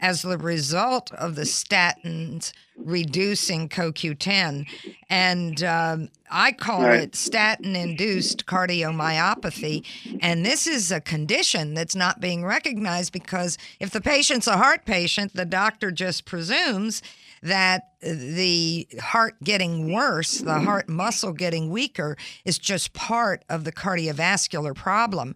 as 0.00 0.22
the 0.22 0.38
result 0.38 1.12
of 1.12 1.34
the 1.34 1.42
statins 1.42 2.52
reducing 2.76 3.68
CoQ10. 3.68 4.66
And 5.08 5.62
um, 5.62 6.08
I 6.30 6.52
call 6.52 6.82
right. 6.82 7.00
it 7.00 7.16
statin 7.16 7.74
induced 7.74 8.46
cardiomyopathy. 8.46 9.84
And 10.20 10.44
this 10.44 10.66
is 10.66 10.92
a 10.92 11.00
condition 11.00 11.74
that's 11.74 11.96
not 11.96 12.20
being 12.20 12.44
recognized 12.44 13.12
because 13.12 13.56
if 13.80 13.90
the 13.90 14.00
patient's 14.00 14.46
a 14.46 14.56
heart 14.56 14.84
patient, 14.84 15.34
the 15.34 15.46
doctor 15.46 15.90
just 15.90 16.26
presumes 16.26 17.02
that 17.42 17.92
the 18.00 18.88
heart 19.00 19.36
getting 19.42 19.92
worse, 19.92 20.38
the 20.38 20.60
heart 20.60 20.88
muscle 20.88 21.32
getting 21.32 21.70
weaker, 21.70 22.16
is 22.44 22.58
just 22.58 22.92
part 22.92 23.44
of 23.48 23.64
the 23.64 23.72
cardiovascular 23.72 24.74
problem 24.74 25.34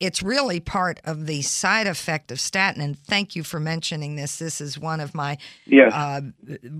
it's 0.00 0.22
really 0.22 0.60
part 0.60 0.98
of 1.04 1.26
the 1.26 1.42
side 1.42 1.86
effect 1.86 2.32
of 2.32 2.40
statin. 2.40 2.82
And 2.82 2.98
thank 2.98 3.36
you 3.36 3.44
for 3.44 3.60
mentioning 3.60 4.16
this. 4.16 4.38
This 4.38 4.60
is 4.60 4.78
one 4.78 4.98
of 4.98 5.14
my 5.14 5.36
yes. 5.66 5.92
Uh, 5.94 6.20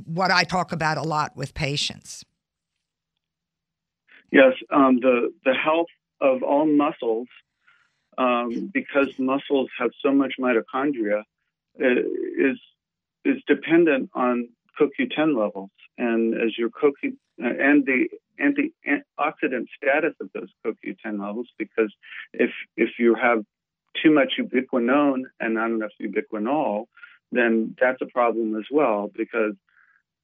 what 0.06 0.30
I 0.30 0.44
talk 0.44 0.72
about 0.72 0.96
a 0.96 1.02
lot 1.02 1.36
with 1.36 1.54
patients. 1.54 2.24
Yes, 4.32 4.54
um, 4.70 5.00
the 5.00 5.32
the 5.44 5.54
health 5.54 5.88
of 6.20 6.42
all 6.42 6.66
muscles, 6.66 7.28
um, 8.16 8.70
because 8.72 9.08
muscles 9.18 9.68
have 9.78 9.90
so 10.02 10.12
much 10.12 10.34
mitochondria, 10.40 11.22
uh, 11.80 11.84
is 12.38 12.58
is 13.24 13.42
dependent 13.46 14.10
on 14.14 14.48
CoQ10 14.80 15.36
levels, 15.36 15.70
and 15.98 16.34
as 16.34 16.56
your 16.56 16.70
CoQ 16.70 17.12
uh, 17.42 17.48
and 17.58 17.84
the 17.84 18.08
antioxidant 18.41 19.66
status 19.76 20.14
of 20.20 20.30
those 20.34 20.49
CoQ10 20.64 21.20
levels 21.20 21.49
because 21.59 21.93
if 22.32 22.51
if 22.76 22.91
you 22.99 23.14
have 23.14 23.45
too 24.03 24.12
much 24.12 24.34
ubiquinone 24.38 25.22
and 25.41 25.55
not 25.55 25.70
enough 25.70 25.91
ubiquinol, 26.01 26.86
then 27.32 27.76
that's 27.80 28.01
a 28.01 28.07
problem 28.07 28.57
as 28.57 28.64
well 28.70 29.11
because 29.14 29.55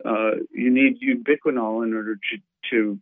uh, 0.04 0.32
you 0.52 0.70
need 0.70 1.00
ubiquinol 1.00 1.84
in 1.84 1.94
order 1.94 2.16
to, 2.16 2.38
to 2.70 2.98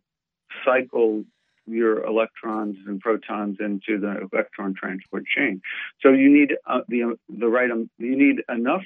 cycle 0.63 1.23
your 1.67 2.05
electrons 2.05 2.77
and 2.87 2.99
protons 3.01 3.57
into 3.59 3.99
the 3.99 4.27
electron 4.31 4.73
transport 4.75 5.25
chain. 5.25 5.61
So 6.01 6.09
you 6.09 6.29
need 6.29 6.55
uh, 6.67 6.81
the 6.87 7.17
the 7.27 7.47
right 7.47 7.71
um, 7.71 7.89
you 7.97 8.15
need 8.15 8.43
enough 8.49 8.83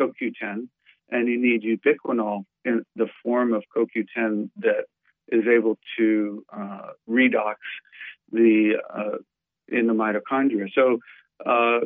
CoQ10 0.00 0.68
and 1.10 1.28
you 1.28 1.40
need 1.40 1.62
ubiquinol 1.62 2.44
in 2.64 2.84
the 2.96 3.06
form 3.22 3.52
of 3.52 3.62
CoQ10 3.74 4.50
that 4.56 4.86
is 5.28 5.44
able 5.46 5.78
to 5.98 6.44
uh, 6.52 6.90
redox 7.08 7.56
the 8.32 8.74
uh, 8.92 9.18
in 9.68 9.86
the 9.86 9.92
mitochondria. 9.92 10.68
So 10.74 10.98
uh, 11.44 11.80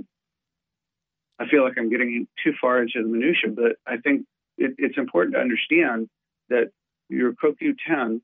I 1.38 1.48
feel 1.50 1.64
like 1.64 1.74
I'm 1.78 1.90
getting 1.90 2.28
too 2.44 2.52
far 2.60 2.82
into 2.82 3.02
the 3.02 3.08
minutia, 3.08 3.50
but 3.50 3.76
I 3.86 3.96
think 3.96 4.26
it, 4.58 4.74
it's 4.78 4.98
important 4.98 5.34
to 5.34 5.40
understand 5.40 6.08
that 6.50 6.70
your 7.08 7.32
CoQ10 7.32 8.20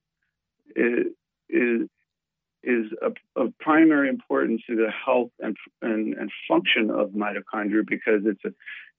is 0.75 1.07
is, 1.49 1.89
is 2.62 2.87
of 3.37 3.53
primary 3.61 4.09
importance 4.09 4.62
to 4.69 4.75
the 4.75 4.91
health 4.91 5.31
and, 5.39 5.57
and, 5.83 6.14
and 6.14 6.31
function 6.49 6.91
of 6.91 7.11
mitochondria 7.11 7.87
because 7.87 8.23
it's 8.25 8.45
a 8.45 8.49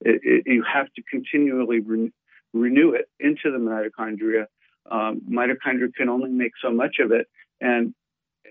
it, 0.00 0.20
it, 0.22 0.42
you 0.46 0.64
have 0.64 0.86
to 0.94 1.02
continually 1.10 1.80
re- 1.80 2.12
renew 2.52 2.92
it 2.92 3.08
into 3.20 3.50
the 3.50 3.58
mitochondria 3.58 4.46
um, 4.90 5.22
mitochondria 5.28 5.94
can 5.94 6.08
only 6.08 6.30
make 6.30 6.52
so 6.62 6.70
much 6.70 6.96
of 7.00 7.12
it, 7.12 7.26
and 7.60 7.94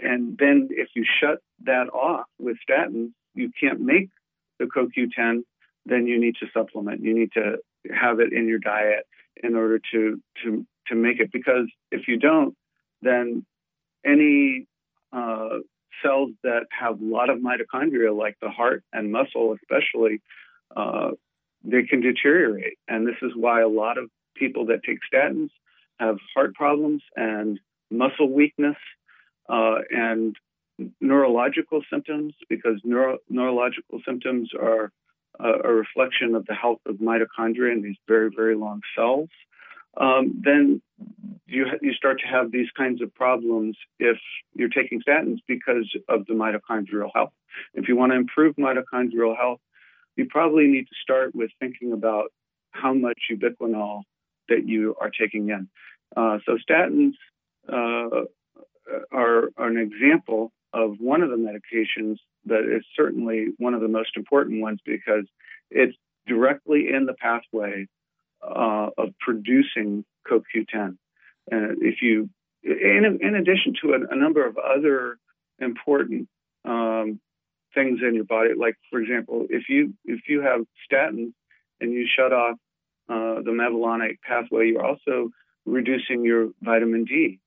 and 0.01 0.37
then 0.37 0.69
if 0.71 0.89
you 0.95 1.05
shut 1.19 1.39
that 1.65 1.89
off 1.89 2.25
with 2.39 2.57
statins, 2.69 3.11
you 3.33 3.51
can't 3.59 3.79
make 3.79 4.09
the 4.59 4.65
CoQ10. 4.65 5.41
Then 5.85 6.05
you 6.05 6.19
need 6.19 6.35
to 6.39 6.47
supplement. 6.53 7.01
You 7.01 7.17
need 7.17 7.31
to 7.33 7.57
have 7.93 8.19
it 8.19 8.33
in 8.33 8.47
your 8.47 8.59
diet 8.59 9.05
in 9.41 9.55
order 9.55 9.79
to 9.91 10.21
to 10.43 10.65
to 10.87 10.95
make 10.95 11.19
it. 11.19 11.31
Because 11.31 11.67
if 11.91 12.07
you 12.07 12.17
don't, 12.17 12.55
then 13.01 13.45
any 14.05 14.67
uh, 15.11 15.59
cells 16.03 16.31
that 16.43 16.65
have 16.77 16.99
a 16.99 17.05
lot 17.05 17.29
of 17.29 17.39
mitochondria, 17.39 18.15
like 18.15 18.37
the 18.41 18.49
heart 18.49 18.83
and 18.93 19.11
muscle, 19.11 19.55
especially, 19.61 20.21
uh, 20.75 21.11
they 21.63 21.83
can 21.83 22.01
deteriorate. 22.01 22.77
And 22.87 23.07
this 23.07 23.15
is 23.21 23.31
why 23.35 23.61
a 23.61 23.67
lot 23.67 23.97
of 23.97 24.09
people 24.35 24.67
that 24.67 24.83
take 24.83 24.99
statins 25.11 25.49
have 25.99 26.17
heart 26.35 26.53
problems 26.55 27.01
and 27.15 27.59
muscle 27.89 28.31
weakness 28.31 28.75
uh, 29.49 29.79
and 29.89 30.35
neurological 31.01 31.81
symptoms 31.91 32.33
because 32.49 32.79
neuro- 32.83 33.19
neurological 33.29 33.99
symptoms 34.05 34.51
are 34.59 34.91
uh, 35.39 35.59
a 35.63 35.71
reflection 35.71 36.35
of 36.35 36.45
the 36.45 36.53
health 36.53 36.79
of 36.85 36.95
mitochondria 36.95 37.71
in 37.71 37.81
these 37.81 37.97
very, 38.07 38.29
very 38.35 38.55
long 38.55 38.81
cells. 38.95 39.29
Um, 39.99 40.41
then 40.43 40.81
you, 41.47 41.65
you 41.81 41.93
start 41.93 42.19
to 42.19 42.27
have 42.27 42.51
these 42.51 42.67
kinds 42.77 43.01
of 43.01 43.13
problems 43.15 43.75
if 43.99 44.17
you're 44.53 44.69
taking 44.69 45.01
statins 45.01 45.39
because 45.47 45.89
of 46.07 46.25
the 46.27 46.33
mitochondrial 46.33 47.09
health. 47.15 47.33
If 47.73 47.87
you 47.87 47.95
want 47.95 48.11
to 48.11 48.17
improve 48.17 48.55
mitochondrial 48.57 49.35
health, 49.35 49.59
you 50.15 50.27
probably 50.29 50.67
need 50.67 50.83
to 50.83 50.95
start 51.01 51.33
with 51.33 51.49
thinking 51.59 51.93
about 51.93 52.31
how 52.71 52.93
much 52.93 53.17
ubiquinol 53.31 54.01
that 54.49 54.67
you 54.67 54.95
are 54.99 55.09
taking 55.09 55.49
in. 55.49 55.67
Uh, 56.15 56.39
so 56.45 56.57
statins 56.69 57.13
uh, 57.67 58.25
are, 59.11 59.49
are, 59.57 59.67
an 59.67 59.77
example 59.77 60.51
of 60.73 60.95
one 60.99 61.21
of 61.21 61.29
the 61.29 61.35
medications 61.35 62.17
that 62.45 62.63
is 62.63 62.83
certainly 62.95 63.47
one 63.57 63.73
of 63.73 63.81
the 63.81 63.87
most 63.87 64.11
important 64.15 64.61
ones 64.61 64.79
because 64.85 65.25
it's 65.69 65.95
directly 66.27 66.87
in 66.93 67.05
the 67.05 67.13
pathway 67.13 67.87
uh, 68.41 68.89
of 68.97 69.09
producing 69.19 70.05
CoQ10. 70.29 70.97
And 71.49 71.77
if 71.81 72.01
you, 72.01 72.29
in, 72.63 73.19
in 73.21 73.35
addition 73.35 73.73
to 73.81 73.93
a, 73.93 74.13
a, 74.13 74.15
number 74.15 74.45
of 74.45 74.57
other 74.57 75.17
important 75.59 76.27
um, 76.65 77.19
things 77.73 77.99
in 78.05 78.15
your 78.15 78.25
body, 78.25 78.49
like 78.57 78.75
for 78.89 78.99
example, 78.99 79.45
if 79.49 79.69
you 79.69 79.93
if 80.05 80.21
you 80.27 80.41
have 80.41 80.61
statins 80.91 81.31
and 81.79 81.93
you 81.93 82.05
shut 82.07 82.33
off 82.33 82.57
uh, 83.09 83.41
the 83.41 83.51
mevalonic 83.51 84.19
pathway, 84.21 84.67
you're 84.67 84.85
also 84.85 85.29
reducing 85.65 86.23
your 86.23 86.49
vitamin 86.61 87.05
D 87.05 87.39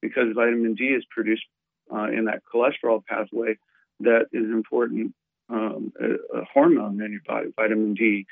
because 0.00 0.34
vitamin 0.34 0.74
D 0.74 0.84
is 0.84 1.04
produced 1.10 1.44
uh, 1.92 2.08
in 2.08 2.26
that 2.26 2.42
cholesterol 2.52 3.04
pathway 3.04 3.56
that 4.00 4.26
is 4.32 4.44
important 4.44 5.14
um, 5.48 5.92
a, 6.00 6.38
a, 6.38 6.44
hormone 6.52 7.02
in 7.02 7.12
your 7.12 7.20
body, 7.26 7.52
vitamin 7.54 7.94
D. 7.94 8.26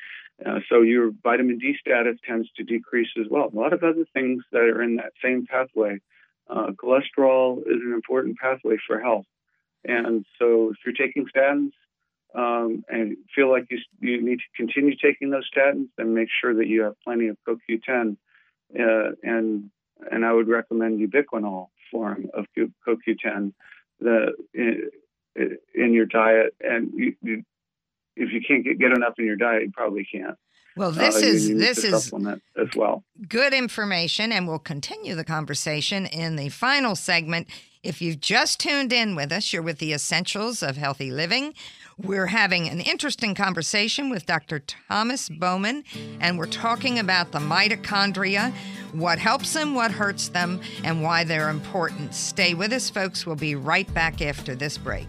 Uh, 0.45 0.61
so 0.69 0.81
your 0.81 1.11
vitamin 1.23 1.59
D 1.59 1.75
status 1.79 2.17
tends 2.27 2.51
to 2.57 2.65
decrease 2.65 3.11
as 3.21 3.27
well. 3.31 3.51
A 3.53 3.57
lot 3.57 3.73
of 3.73 3.83
other 3.83 4.07
things 4.15 4.43
that 4.51 4.63
are 4.63 4.83
in 4.83 4.97
that 4.97 5.13
same 5.23 5.47
pathway. 5.47 6.01
Uh, 6.49 6.71
cholesterol 6.71 7.59
is 7.61 7.81
an 7.85 7.93
important 7.95 8.39
pathway 8.39 8.77
for 8.87 9.01
health. 9.01 9.27
And 9.85 10.25
so 10.39 10.71
if 10.71 10.77
you're 10.85 10.95
taking 10.95 11.27
statins, 11.27 11.73
um, 12.35 12.85
and 12.89 13.17
feel 13.35 13.51
like 13.51 13.67
you, 13.71 13.79
you 14.01 14.23
need 14.23 14.39
to 14.39 14.45
continue 14.57 14.97
taking 14.97 15.31
those 15.31 15.49
statins, 15.55 15.89
then 15.97 16.15
make 16.15 16.29
sure 16.41 16.55
that 16.55 16.67
you 16.67 16.83
have 16.83 16.95
plenty 17.05 17.29
of 17.29 17.37
CoQ10. 17.47 18.17
Uh, 18.79 19.13
and 19.23 19.71
and 20.11 20.25
I 20.25 20.33
would 20.33 20.49
recommend 20.49 20.99
ubiquinol 21.01 21.69
form 21.91 22.29
of 22.35 22.47
CoQ10 22.57 23.53
the, 24.01 24.33
in, 24.55 24.91
in 25.75 25.93
your 25.93 26.07
diet. 26.07 26.55
And 26.61 26.91
you, 26.95 27.15
you, 27.23 27.43
if 28.17 28.33
you 28.33 28.41
can't 28.47 28.65
get, 28.65 28.79
get 28.79 28.93
enough 28.93 29.15
in 29.19 29.27
your 29.27 29.37
diet, 29.37 29.63
you 29.63 29.71
probably 29.73 30.07
can't. 30.11 30.37
Well, 30.75 30.91
this 30.91 31.17
uh, 31.17 31.27
is 31.27 31.49
this 31.49 31.85
is 31.85 32.05
supplement 32.05 32.43
as 32.57 32.69
well. 32.75 33.05
Good 33.29 33.53
information, 33.53 34.33
and 34.33 34.49
we'll 34.49 34.59
continue 34.59 35.15
the 35.15 35.25
conversation 35.25 36.07
in 36.07 36.37
the 36.37 36.49
final 36.49 36.97
segment. 36.97 37.49
If 37.83 38.01
you've 38.01 38.21
just 38.21 38.61
tuned 38.61 38.93
in 38.93 39.17
with 39.17 39.33
us, 39.33 39.53
you're 39.53 39.61
with 39.61 39.79
the 39.79 39.93
Essentials 39.93 40.63
of 40.63 40.77
Healthy 40.77 41.11
Living. 41.11 41.53
We're 41.99 42.27
having 42.27 42.69
an 42.69 42.81
interesting 42.81 43.35
conversation 43.35 44.09
with 44.09 44.25
Dr. 44.25 44.61
Thomas 44.61 45.29
Bowman, 45.29 45.83
and 46.21 46.39
we're 46.39 46.47
talking 46.47 47.01
about 47.01 47.33
the 47.33 47.41
mitochondria, 47.41 48.53
what 48.93 49.19
helps 49.19 49.53
them, 49.55 49.75
what 49.75 49.91
hurts 49.91 50.29
them, 50.29 50.61
and 50.85 51.03
why 51.03 51.25
they're 51.25 51.51
important. 51.51 52.15
Stay 52.15 52.55
with 52.55 52.73
us, 52.73 52.89
folks. 52.89 53.27
We'll 53.27 53.35
be 53.35 53.57
right 53.57 53.93
back 53.93 54.23
after 54.23 54.55
this 54.55 54.79
break. 54.79 55.09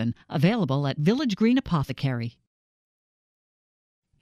7 0.00 0.14
available 0.30 0.86
at 0.86 0.96
Village 0.96 1.36
Green 1.36 1.58
Apothecary. 1.58 2.38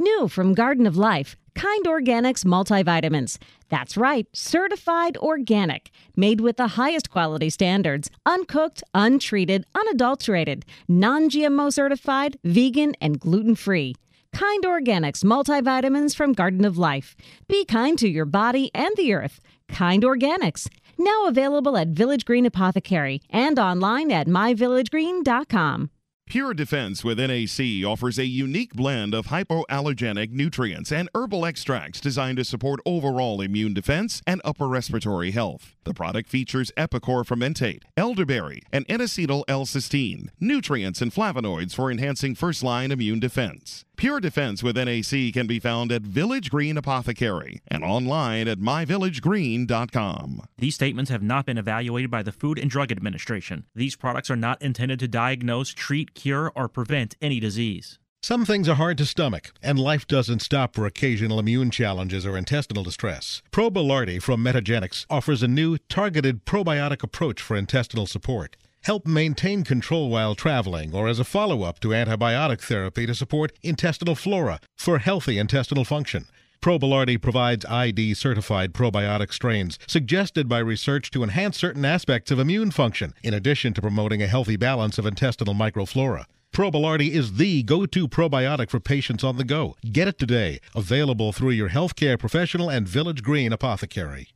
New 0.00 0.28
from 0.28 0.54
Garden 0.54 0.86
of 0.86 0.96
Life, 0.96 1.36
Kind 1.54 1.86
Organics 1.86 2.44
multivitamins. 2.44 3.38
That's 3.68 3.96
right, 3.96 4.26
certified 4.32 5.16
organic, 5.16 5.90
made 6.16 6.40
with 6.40 6.56
the 6.56 6.74
highest 6.80 7.10
quality 7.10 7.50
standards, 7.50 8.10
uncooked, 8.26 8.82
untreated, 8.94 9.64
unadulterated, 9.74 10.64
non 10.88 11.28
GMO 11.30 11.72
certified, 11.72 12.38
vegan, 12.44 12.94
and 13.00 13.18
gluten 13.18 13.54
free. 13.56 13.94
Kind 14.32 14.64
Organics 14.64 15.24
multivitamins 15.24 16.14
from 16.14 16.32
Garden 16.32 16.64
of 16.64 16.78
Life. 16.78 17.16
Be 17.48 17.64
kind 17.64 17.98
to 17.98 18.08
your 18.08 18.26
body 18.26 18.70
and 18.74 18.94
the 18.96 19.12
earth. 19.12 19.40
Kind 19.68 20.02
Organics. 20.02 20.68
Now 20.98 21.26
available 21.26 21.76
at 21.76 21.88
Village 21.88 22.24
Green 22.24 22.44
Apothecary 22.44 23.22
and 23.30 23.58
online 23.58 24.10
at 24.10 24.26
myvillagegreen.com. 24.26 25.90
Pure 26.28 26.52
Defense 26.52 27.02
with 27.02 27.18
NAC 27.18 27.82
offers 27.86 28.18
a 28.18 28.26
unique 28.26 28.74
blend 28.74 29.14
of 29.14 29.28
hypoallergenic 29.28 30.30
nutrients 30.30 30.92
and 30.92 31.08
herbal 31.14 31.46
extracts 31.46 32.02
designed 32.02 32.36
to 32.36 32.44
support 32.44 32.80
overall 32.84 33.40
immune 33.40 33.72
defense 33.72 34.20
and 34.26 34.42
upper 34.44 34.68
respiratory 34.68 35.30
health. 35.30 35.74
The 35.84 35.94
product 35.94 36.28
features 36.28 36.70
Epicor 36.76 37.24
fermentate, 37.24 37.84
elderberry, 37.96 38.60
and 38.70 38.84
N-acetyl 38.90 39.44
L-cysteine, 39.48 40.28
nutrients 40.38 41.00
and 41.00 41.10
flavonoids 41.10 41.74
for 41.74 41.90
enhancing 41.90 42.34
first-line 42.34 42.92
immune 42.92 43.20
defense. 43.20 43.86
Pure 43.98 44.20
Defense 44.20 44.62
with 44.62 44.76
NAC 44.76 45.32
can 45.32 45.48
be 45.48 45.58
found 45.58 45.90
at 45.90 46.02
Village 46.02 46.50
Green 46.50 46.76
Apothecary 46.76 47.60
and 47.66 47.82
online 47.82 48.46
at 48.46 48.60
myvillagegreen.com. 48.60 50.42
These 50.56 50.76
statements 50.76 51.10
have 51.10 51.20
not 51.20 51.46
been 51.46 51.58
evaluated 51.58 52.08
by 52.08 52.22
the 52.22 52.30
Food 52.30 52.60
and 52.60 52.70
Drug 52.70 52.92
Administration. 52.92 53.64
These 53.74 53.96
products 53.96 54.30
are 54.30 54.36
not 54.36 54.62
intended 54.62 55.00
to 55.00 55.08
diagnose, 55.08 55.70
treat, 55.70 56.14
cure, 56.14 56.52
or 56.54 56.68
prevent 56.68 57.16
any 57.20 57.40
disease. 57.40 57.98
Some 58.22 58.44
things 58.44 58.68
are 58.68 58.76
hard 58.76 58.98
to 58.98 59.06
stomach, 59.06 59.52
and 59.64 59.80
life 59.80 60.06
doesn't 60.06 60.42
stop 60.42 60.76
for 60.76 60.86
occasional 60.86 61.40
immune 61.40 61.72
challenges 61.72 62.24
or 62.24 62.38
intestinal 62.38 62.84
distress. 62.84 63.42
Probilardi 63.50 64.22
from 64.22 64.44
Metagenics 64.44 65.06
offers 65.10 65.42
a 65.42 65.48
new 65.48 65.76
targeted 65.88 66.44
probiotic 66.44 67.02
approach 67.02 67.42
for 67.42 67.56
intestinal 67.56 68.06
support. 68.06 68.56
Help 68.88 69.06
maintain 69.06 69.64
control 69.64 70.08
while 70.08 70.34
traveling 70.34 70.94
or 70.94 71.08
as 71.08 71.18
a 71.18 71.24
follow 71.24 71.62
up 71.62 71.78
to 71.78 71.88
antibiotic 71.88 72.62
therapy 72.62 73.04
to 73.04 73.14
support 73.14 73.52
intestinal 73.62 74.14
flora 74.14 74.60
for 74.78 74.98
healthy 74.98 75.36
intestinal 75.36 75.84
function. 75.84 76.24
Probilardi 76.62 77.20
provides 77.20 77.66
ID 77.66 78.14
certified 78.14 78.72
probiotic 78.72 79.30
strains 79.30 79.78
suggested 79.86 80.48
by 80.48 80.58
research 80.60 81.10
to 81.10 81.22
enhance 81.22 81.58
certain 81.58 81.84
aspects 81.84 82.30
of 82.30 82.38
immune 82.38 82.70
function, 82.70 83.12
in 83.22 83.34
addition 83.34 83.74
to 83.74 83.82
promoting 83.82 84.22
a 84.22 84.26
healthy 84.26 84.56
balance 84.56 84.96
of 84.96 85.04
intestinal 85.04 85.52
microflora. 85.52 86.24
Probilardi 86.50 87.10
is 87.10 87.34
the 87.34 87.62
go 87.64 87.84
to 87.84 88.08
probiotic 88.08 88.70
for 88.70 88.80
patients 88.80 89.22
on 89.22 89.36
the 89.36 89.44
go. 89.44 89.76
Get 89.92 90.08
it 90.08 90.18
today. 90.18 90.60
Available 90.74 91.32
through 91.32 91.50
your 91.50 91.68
healthcare 91.68 92.18
professional 92.18 92.70
and 92.70 92.88
Village 92.88 93.22
Green 93.22 93.52
apothecary. 93.52 94.28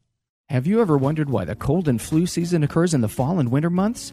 Have 0.50 0.66
you 0.66 0.82
ever 0.82 0.98
wondered 0.98 1.30
why 1.30 1.46
the 1.46 1.56
cold 1.56 1.88
and 1.88 1.98
flu 1.98 2.26
season 2.26 2.62
occurs 2.62 2.92
in 2.92 3.00
the 3.00 3.08
fall 3.08 3.38
and 3.38 3.50
winter 3.50 3.70
months? 3.70 4.12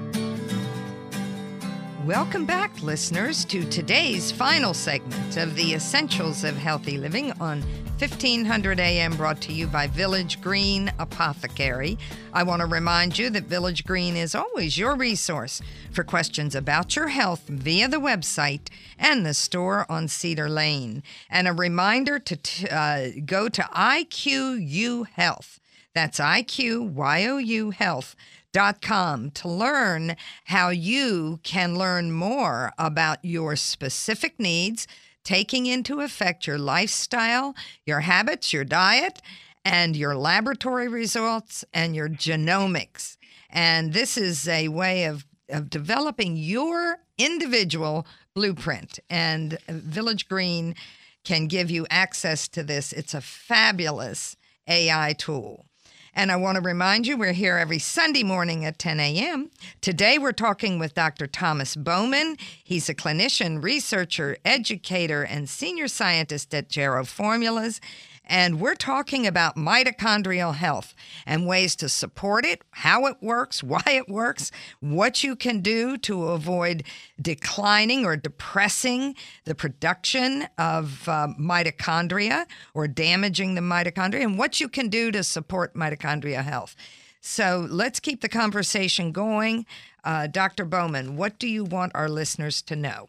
Welcome 2.05 2.45
back, 2.45 2.81
listeners, 2.81 3.45
to 3.45 3.63
today's 3.63 4.31
final 4.31 4.73
segment 4.73 5.37
of 5.37 5.55
the 5.55 5.75
Essentials 5.75 6.43
of 6.43 6.57
Healthy 6.57 6.97
Living 6.97 7.31
on 7.33 7.61
1500 7.99 8.79
AM, 8.79 9.15
brought 9.15 9.39
to 9.41 9.53
you 9.53 9.67
by 9.67 9.85
Village 9.85 10.41
Green 10.41 10.91
Apothecary. 10.97 11.99
I 12.33 12.41
want 12.41 12.61
to 12.61 12.65
remind 12.65 13.19
you 13.19 13.29
that 13.29 13.43
Village 13.43 13.85
Green 13.85 14.15
is 14.15 14.33
always 14.33 14.79
your 14.79 14.95
resource 14.95 15.61
for 15.91 16.03
questions 16.03 16.55
about 16.55 16.95
your 16.95 17.09
health 17.09 17.47
via 17.47 17.87
the 17.87 17.97
website 17.97 18.69
and 18.97 19.23
the 19.23 19.35
store 19.35 19.85
on 19.87 20.07
Cedar 20.07 20.49
Lane. 20.49 21.03
And 21.29 21.47
a 21.47 21.53
reminder 21.53 22.17
to 22.17 22.35
t- 22.35 22.67
uh, 22.67 23.09
go 23.25 23.47
to 23.47 23.61
IQYOU 23.61 25.07
Health. 25.09 25.59
That's 25.93 26.19
IQYOU 26.19 27.73
Health 27.73 28.15
com 28.81 29.31
to 29.31 29.47
learn 29.47 30.15
how 30.45 30.69
you 30.69 31.39
can 31.43 31.77
learn 31.77 32.11
more 32.11 32.73
about 32.77 33.23
your 33.23 33.55
specific 33.55 34.39
needs, 34.39 34.87
taking 35.23 35.65
into 35.65 36.01
effect 36.01 36.47
your 36.47 36.57
lifestyle, 36.57 37.55
your 37.85 38.01
habits, 38.01 38.51
your 38.51 38.65
diet, 38.65 39.21
and 39.63 39.95
your 39.95 40.15
laboratory 40.15 40.87
results 40.87 41.63
and 41.73 41.95
your 41.95 42.09
genomics. 42.09 43.17
And 43.49 43.93
this 43.93 44.17
is 44.17 44.47
a 44.47 44.67
way 44.69 45.05
of, 45.05 45.25
of 45.49 45.69
developing 45.69 46.35
your 46.35 46.99
individual 47.17 48.05
blueprint. 48.33 48.99
And 49.09 49.57
Village 49.67 50.27
Green 50.27 50.75
can 51.23 51.47
give 51.47 51.69
you 51.69 51.85
access 51.89 52.47
to 52.49 52.63
this. 52.63 52.91
It's 52.93 53.13
a 53.13 53.21
fabulous 53.21 54.35
AI 54.67 55.13
tool. 55.13 55.65
And 56.13 56.29
I 56.29 56.35
want 56.35 56.57
to 56.57 56.61
remind 56.61 57.07
you, 57.07 57.15
we're 57.15 57.31
here 57.31 57.57
every 57.57 57.79
Sunday 57.79 58.23
morning 58.23 58.65
at 58.65 58.77
10 58.77 58.99
a.m. 58.99 59.49
Today, 59.79 60.17
we're 60.17 60.33
talking 60.33 60.77
with 60.77 60.93
Dr. 60.93 61.25
Thomas 61.25 61.73
Bowman. 61.77 62.35
He's 62.61 62.89
a 62.89 62.93
clinician, 62.93 63.63
researcher, 63.63 64.35
educator, 64.43 65.23
and 65.23 65.49
senior 65.49 65.87
scientist 65.87 66.53
at 66.53 66.67
Jarrow 66.67 67.05
Formulas 67.05 67.79
and 68.25 68.61
we're 68.61 68.75
talking 68.75 69.27
about 69.27 69.55
mitochondrial 69.55 70.55
health 70.55 70.93
and 71.25 71.47
ways 71.47 71.75
to 71.77 71.89
support 71.89 72.45
it, 72.45 72.61
how 72.71 73.05
it 73.05 73.17
works, 73.21 73.63
why 73.63 73.83
it 73.87 74.07
works, 74.07 74.51
what 74.79 75.23
you 75.23 75.35
can 75.35 75.61
do 75.61 75.97
to 75.97 76.29
avoid 76.29 76.83
declining 77.21 78.05
or 78.05 78.15
depressing 78.15 79.15
the 79.45 79.55
production 79.55 80.47
of 80.57 81.07
uh, 81.07 81.27
mitochondria 81.39 82.45
or 82.73 82.87
damaging 82.87 83.55
the 83.55 83.61
mitochondria, 83.61 84.23
and 84.23 84.37
what 84.37 84.59
you 84.59 84.69
can 84.69 84.89
do 84.89 85.11
to 85.11 85.23
support 85.23 85.73
mitochondria 85.73 86.43
health. 86.43 86.75
So 87.21 87.67
let's 87.69 87.99
keep 87.99 88.21
the 88.21 88.29
conversation 88.29 89.11
going. 89.11 89.65
Uh, 90.03 90.27
Dr. 90.27 90.65
Bowman, 90.65 91.17
what 91.17 91.37
do 91.37 91.47
you 91.47 91.63
want 91.63 91.91
our 91.93 92.09
listeners 92.09 92.61
to 92.63 92.75
know? 92.75 93.07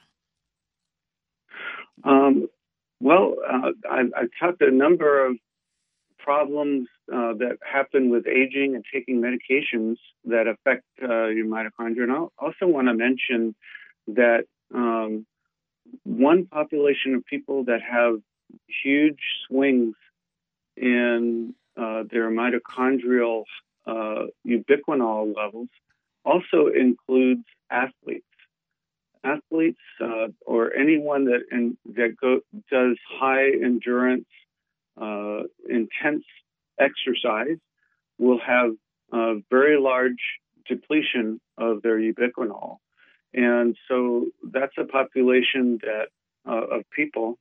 Um, 2.05 2.42
well, 3.03 3.35
uh, 3.47 3.71
I, 3.91 4.03
I've 4.17 4.31
talked 4.39 4.63
a 4.63 4.71
number 4.71 5.27
of 5.27 5.37
problems 6.19 6.89
uh, 7.13 7.35
that 7.35 7.59
happen 7.61 8.11
with 8.11 8.29
aging 8.29 8.77
and 8.77 8.85
taking 8.95 9.21
medications 9.21 9.97
that 10.25 10.47
affect 10.47 10.85
uh, 11.03 11.27
your 11.27 11.47
mitochondria. 11.47 12.05
And 12.05 12.13
I 12.13 12.27
also 12.39 12.67
want 12.67 12.87
to 12.87 12.95
mention 12.95 13.57
that 14.07 14.45
um, 14.73 15.27
one 16.05 16.47
population 16.47 17.17
of 17.17 17.27
people 17.27 17.65
that 17.65 17.81
have 17.83 18.21
huge 18.85 19.19
swings 19.49 19.97
in 20.77 21.55
uh, 21.77 22.05
their 22.09 22.31
mitochondrial 22.31 23.43
uh, 23.87 24.27
ubiquinol 24.47 25.35
levels 25.37 25.69
also 26.25 26.69
includes 26.69 27.45
athletes. 27.69 28.25
Athletes 29.25 29.81
uh, 30.01 30.29
or 30.45 30.75
anyone 30.75 31.27
that 31.27 31.43
in, 31.51 31.77
that 31.95 32.17
go, 32.21 32.41
does 32.71 32.97
high 33.09 33.51
endurance, 33.51 34.27
uh, 35.01 35.43
intense 35.69 36.25
exercise 36.79 37.59
will 38.19 38.41
have 38.41 38.73
a 39.13 39.35
very 39.51 39.79
large 39.79 40.41
depletion 40.69 41.41
of 41.59 41.83
their 41.83 41.99
ubiquinol. 41.99 42.79
And 43.35 43.77
so 43.89 44.27
that's 44.43 44.75
a 44.79 44.85
population 44.85 45.79
that 45.83 46.09
uh, 46.47 46.77
of 46.79 46.83
people 46.95 47.39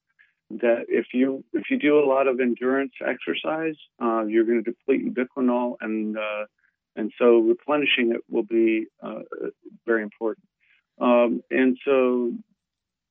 that 0.60 0.86
if 0.90 1.08
you 1.14 1.44
if 1.54 1.70
you 1.70 1.78
do 1.80 2.00
a 2.00 2.06
lot 2.06 2.28
of 2.28 2.40
endurance 2.40 2.92
exercise, 3.06 3.76
uh, 4.02 4.24
you're 4.26 4.44
going 4.44 4.64
to 4.64 4.72
deplete 4.72 5.14
ubiquinol, 5.14 5.76
and 5.82 6.18
uh, 6.18 6.46
and 6.96 7.12
so 7.18 7.40
replenishing 7.40 8.12
it 8.12 8.22
will 8.30 8.44
be 8.44 8.88
uh, 9.02 9.22
very 9.86 10.04
important. 10.04 10.46
Um, 11.00 11.42
and 11.50 11.78
so 11.86 12.34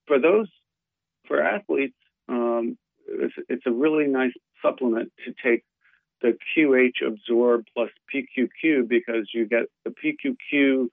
for 0.07 0.19
those 0.19 0.49
for 1.27 1.43
athletes, 1.43 1.97
um, 2.29 2.77
it's, 3.07 3.35
it's 3.49 3.67
a 3.67 3.71
really 3.73 4.07
nice 4.07 4.33
supplement 4.63 5.13
to 5.25 5.35
take 5.43 5.65
the 6.23 6.37
QH 6.57 7.07
absorb 7.07 7.65
plus 7.75 7.91
PQQ 8.15 8.89
because 8.89 9.31
you 9.33 9.47
get 9.47 9.65
the 9.85 9.91
PQQ 9.91 10.89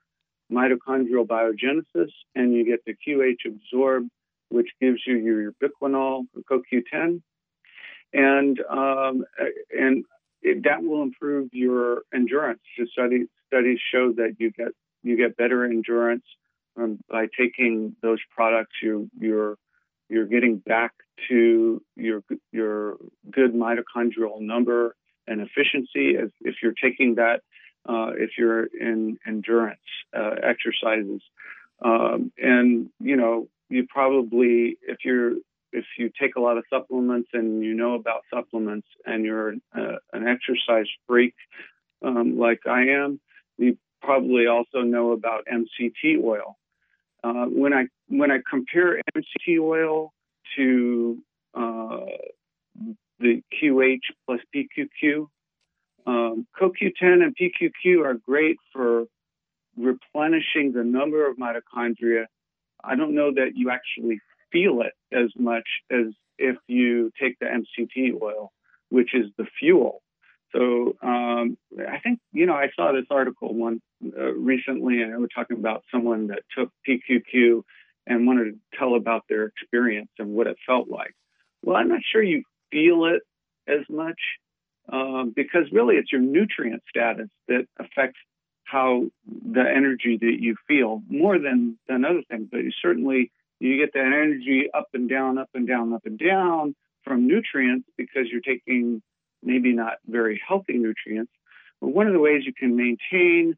mitochondrial 0.52 1.28
biogenesis, 1.28 2.12
and 2.36 2.54
you 2.54 2.66
get 2.66 2.80
the 2.86 2.96
QH 3.06 3.46
absorb, 3.46 4.08
which 4.50 4.70
gives 4.80 5.02
you 5.06 5.18
your 5.18 5.52
ubiquinol, 5.52 6.26
CoQ10, 6.50 7.22
and 8.14 8.60
um, 8.70 9.26
and 9.78 10.06
it, 10.42 10.64
that 10.64 10.82
will 10.84 11.02
improve 11.02 11.50
your 11.52 12.04
endurance. 12.14 12.62
The 12.78 12.88
study, 12.92 13.26
studies 13.48 13.80
show 13.92 14.14
that 14.14 14.36
you 14.40 14.52
get 14.52 14.70
you 15.04 15.18
get 15.18 15.36
better 15.36 15.66
endurance 15.66 16.24
um, 16.78 17.00
by 17.10 17.28
taking 17.38 17.96
those 18.02 18.20
products. 18.36 18.76
You 18.82 19.10
you're 19.20 19.58
you're 20.10 20.26
getting 20.26 20.58
back 20.58 20.94
to 21.30 21.82
your 21.96 22.24
your 22.52 22.98
good 23.30 23.54
mitochondrial 23.54 24.40
number 24.42 24.96
and 25.28 25.42
efficiency 25.42 26.16
as 26.18 26.30
if 26.42 26.56
you're 26.62 26.74
taking 26.82 27.16
that 27.16 27.42
uh, 27.88 28.12
if 28.18 28.32
you're 28.38 28.66
in 28.66 29.18
endurance 29.26 29.80
uh, 30.16 30.36
exercises. 30.44 31.22
Um, 31.84 32.32
and 32.38 32.90
you 33.00 33.16
know, 33.16 33.48
you 33.70 33.86
probably 33.88 34.78
if 34.82 34.98
you're 35.04 35.34
if 35.74 35.86
you 35.98 36.10
take 36.20 36.36
a 36.36 36.40
lot 36.40 36.58
of 36.58 36.64
supplements 36.70 37.30
and 37.34 37.64
you 37.64 37.74
know 37.74 37.96
about 37.96 38.22
supplements 38.34 38.88
and 39.06 39.26
you're 39.26 39.56
uh, 39.76 39.98
an 40.14 40.28
exercise 40.28 40.88
freak 41.08 41.36
um, 42.04 42.38
like 42.38 42.62
I 42.68 42.88
am, 42.90 43.20
you 43.58 43.78
probably 44.02 44.48
also 44.48 44.82
know 44.82 45.12
about 45.12 45.46
MCT 45.52 46.24
oil. 46.24 46.58
Uh, 47.28 47.46
when 47.48 47.74
I 47.74 47.88
when 48.08 48.32
I 48.32 48.38
compare 48.50 49.02
MCT 49.16 49.60
oil 49.60 50.14
to 50.56 51.18
uh, 51.54 52.06
the 53.20 53.42
QH 53.54 54.00
plus 54.26 54.40
PQQ, 54.56 55.28
um, 56.06 56.48
CoQ10 56.60 57.24
and 57.24 57.36
PQQ 57.36 58.06
are 58.06 58.14
great 58.14 58.58
for 58.72 59.06
replenishing 59.76 60.72
the 60.72 60.86
number 60.86 61.30
of 61.30 61.38
mitochondria. 61.38 62.26
I 62.82 62.96
don't 62.96 63.14
know 63.14 63.34
that 63.34 63.52
you 63.56 63.72
actually 63.72 64.20
feel 64.52 64.82
it 64.82 64.94
as 65.12 65.32
much 65.38 65.68
as 65.92 66.14
if 66.38 66.56
you 66.68 67.12
take 67.20 67.40
the 67.40 67.48
MCT 67.48 68.22
oil, 68.22 68.54
which 68.90 69.14
is 69.14 69.26
the 69.38 69.48
fuel. 69.60 70.02
So 70.56 70.96
um, 71.02 71.58
I 71.80 72.00
think 72.00 72.20
you 72.32 72.46
know 72.46 72.54
I 72.54 72.70
saw 72.76 72.92
this 72.92 73.06
article 73.10 73.54
one 73.54 73.82
uh, 74.18 74.34
recently, 74.34 75.02
and 75.02 75.14
they 75.14 75.18
were 75.18 75.28
talking 75.28 75.58
about 75.58 75.84
someone 75.92 76.28
that 76.28 76.44
took 76.58 76.72
PQQ 76.88 77.64
and 78.06 78.26
wanted 78.26 78.46
to 78.54 78.78
tell 78.78 78.96
about 78.96 79.24
their 79.28 79.46
experience 79.46 80.10
and 80.18 80.30
what 80.30 80.48
it 80.48 80.58
felt 80.66 80.90
like. 80.90 81.14
Well, 81.64 81.76
I'm 81.76 81.90
not 81.90 82.02
sure 82.12 82.24
you 82.24 82.44
feel 82.72 83.06
it 83.06 83.22
as 83.68 83.86
much 83.90 84.20
um, 84.92 85.34
because 85.36 85.64
really 85.72 85.96
it's 85.96 86.12
your 86.12 86.22
nutrient 86.22 86.84
status 86.90 87.28
that 87.48 87.66
affects 87.80 88.20
how 88.64 89.08
the 89.26 89.62
energy 89.62 90.18
that 90.20 90.38
you 90.40 90.56
feel 90.68 91.02
more 91.10 91.40
than 91.40 91.78
than 91.88 92.06
other 92.06 92.22
things. 92.30 92.48
But 92.52 92.60
you 92.60 92.72
certainly 92.82 93.32
you 93.60 93.78
get 93.78 93.94
that 93.94 94.06
energy 94.06 94.70
up 94.74 94.88
and 94.94 95.10
down, 95.10 95.38
up 95.38 95.50
and 95.54 95.68
down, 95.68 95.94
up 95.94 96.06
and 96.06 96.20
down 96.20 96.76
from 97.04 97.28
nutrients 97.28 97.88
because 97.98 98.28
you're 98.32 98.42
taking 98.42 99.02
maybe 99.48 99.74
not 99.74 99.94
very 100.06 100.42
healthy 100.48 100.74
nutrients. 100.74 101.32
But 101.82 101.90
one 101.90 102.08
of 102.08 102.14
the 102.14 102.20
ways 102.20 102.44
you 102.46 102.54
can 102.54 102.76
maintain 102.76 103.56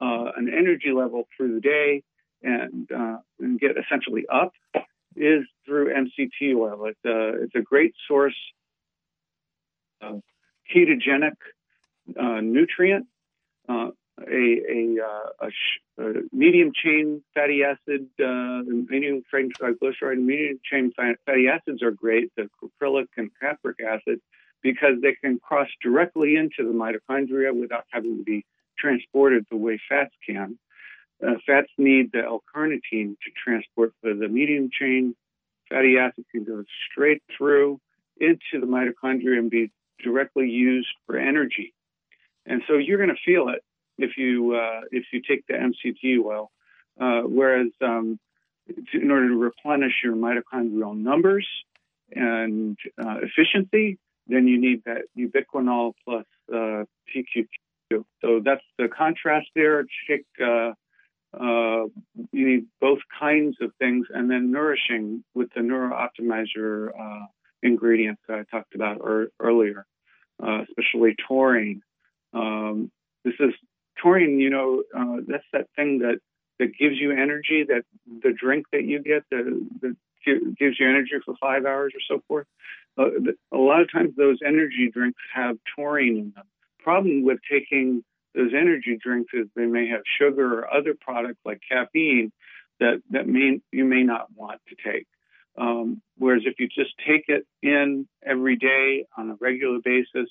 uh, 0.00 0.32
an 0.36 0.48
energy 0.48 0.92
level 0.94 1.26
through 1.36 1.54
the 1.54 1.60
day 1.60 2.02
and, 2.42 2.90
uh, 2.92 3.18
and 3.38 3.58
get 3.58 3.72
essentially 3.76 4.24
up 4.32 4.52
is 5.16 5.44
through 5.66 5.92
MCT 5.92 6.54
oil. 6.56 6.86
It's 6.86 7.04
a, 7.04 7.42
it's 7.42 7.54
a 7.54 7.60
great 7.62 7.94
source 8.06 8.36
of 10.00 10.22
ketogenic 10.74 11.34
uh, 12.18 12.40
nutrient, 12.40 13.06
uh, 13.68 13.90
a, 14.20 14.22
a, 14.26 14.96
uh, 15.04 15.46
a, 15.46 15.50
sh- 15.50 15.80
a, 15.98 16.12
medium 16.32 16.72
chain 16.74 17.22
fatty 17.34 17.62
acid, 17.64 18.08
uh, 18.22 18.62
medium 18.64 19.22
chain 19.32 19.50
triglyceride, 19.60 20.18
medium 20.18 20.58
chain 20.64 20.92
fatty 20.96 21.48
acids 21.48 21.82
are 21.82 21.90
great, 21.90 22.30
the 22.36 22.48
caprylic 22.62 23.06
and 23.16 23.30
capric 23.40 23.76
acid, 23.80 24.20
because 24.62 25.00
they 25.02 25.14
can 25.14 25.38
cross 25.38 25.68
directly 25.82 26.36
into 26.36 26.58
the 26.58 26.76
mitochondria 26.76 27.58
without 27.58 27.84
having 27.90 28.18
to 28.18 28.24
be 28.24 28.44
transported 28.78 29.46
the 29.50 29.56
way 29.56 29.80
fats 29.88 30.14
can. 30.26 30.58
Uh, 31.24 31.34
fats 31.46 31.68
need 31.76 32.10
the 32.12 32.22
L-carnitine 32.22 33.16
to 33.18 33.30
transport, 33.44 33.92
but 34.02 34.18
the 34.18 34.28
medium 34.28 34.70
chain 34.72 35.14
fatty 35.68 35.98
acid 35.98 36.24
can 36.32 36.44
go 36.44 36.64
straight 36.90 37.22
through 37.36 37.80
into 38.18 38.60
the 38.60 38.66
mitochondria 38.66 39.38
and 39.38 39.50
be 39.50 39.70
directly 40.02 40.48
used 40.48 40.88
for 41.06 41.16
energy. 41.16 41.74
And 42.46 42.62
so 42.66 42.76
you're 42.76 42.98
going 42.98 43.14
to 43.14 43.22
feel 43.24 43.48
it 43.50 43.62
if 43.98 44.16
you 44.16 44.54
uh, 44.54 44.80
if 44.90 45.04
you 45.12 45.20
take 45.20 45.46
the 45.46 45.54
MCT 45.54 46.24
oil. 46.24 46.50
Uh, 47.00 47.22
whereas 47.22 47.68
um, 47.80 48.18
to, 48.92 49.00
in 49.00 49.10
order 49.10 49.28
to 49.28 49.36
replenish 49.36 49.92
your 50.02 50.14
mitochondrial 50.14 50.96
numbers 50.96 51.46
and 52.12 52.76
uh, 52.98 53.16
efficiency, 53.22 53.98
then 54.30 54.46
you 54.46 54.60
need 54.60 54.82
that 54.84 55.02
ubiquinol 55.18 55.92
plus 56.04 56.24
uh, 56.52 56.84
PQQ. 57.14 58.04
So 58.22 58.40
that's 58.44 58.64
the 58.78 58.88
contrast 58.88 59.48
there. 59.54 59.84
Take 60.08 60.24
uh, 60.40 60.72
uh, 61.32 61.86
you 62.32 62.48
need 62.48 62.66
both 62.80 62.98
kinds 63.18 63.56
of 63.60 63.72
things, 63.78 64.06
and 64.12 64.30
then 64.30 64.50
nourishing 64.50 65.24
with 65.34 65.48
the 65.54 65.60
neurooptimizer 65.60 66.90
ingredients 67.62 68.22
that 68.28 68.38
I 68.38 68.44
talked 68.56 68.74
about 68.74 69.00
er- 69.04 69.30
earlier, 69.38 69.86
uh, 70.42 70.62
especially 70.68 71.14
taurine. 71.28 71.82
Um, 72.32 72.90
this 73.24 73.34
is 73.38 73.52
taurine, 74.02 74.38
you 74.40 74.50
know, 74.50 74.82
uh, 74.96 75.16
that's 75.26 75.44
that 75.52 75.66
thing 75.76 75.98
that, 76.00 76.18
that 76.58 76.76
gives 76.78 76.96
you 76.98 77.12
energy, 77.12 77.64
that 77.68 77.82
the 78.22 78.32
drink 78.32 78.66
that 78.72 78.84
you 78.84 79.02
get 79.02 79.24
the 79.30 79.66
that 79.82 79.96
gives 80.24 80.78
you 80.78 80.88
energy 80.88 81.12
for 81.24 81.34
five 81.40 81.64
hours 81.64 81.92
or 81.94 82.00
so 82.08 82.22
forth. 82.28 82.46
Uh, 82.98 83.32
a 83.52 83.56
lot 83.56 83.80
of 83.80 83.90
times 83.90 84.14
those 84.16 84.38
energy 84.44 84.90
drinks 84.92 85.20
have 85.34 85.56
taurine 85.76 86.16
in 86.16 86.32
them. 86.34 86.44
Problem 86.80 87.22
with 87.22 87.38
taking 87.50 88.02
those 88.34 88.52
energy 88.54 88.98
drinks 89.02 89.30
is 89.34 89.46
they 89.54 89.66
may 89.66 89.88
have 89.88 90.02
sugar 90.18 90.60
or 90.60 90.72
other 90.72 90.94
products 90.98 91.40
like 91.44 91.60
caffeine 91.68 92.32
that, 92.78 93.02
that 93.10 93.26
may, 93.26 93.60
you 93.72 93.84
may 93.84 94.02
not 94.02 94.28
want 94.34 94.60
to 94.68 94.76
take. 94.90 95.06
Um, 95.58 96.00
whereas 96.16 96.42
if 96.46 96.54
you 96.58 96.68
just 96.68 96.94
take 97.06 97.24
it 97.28 97.46
in 97.62 98.06
every 98.24 98.56
day 98.56 99.04
on 99.16 99.30
a 99.30 99.34
regular 99.40 99.78
basis 99.84 100.30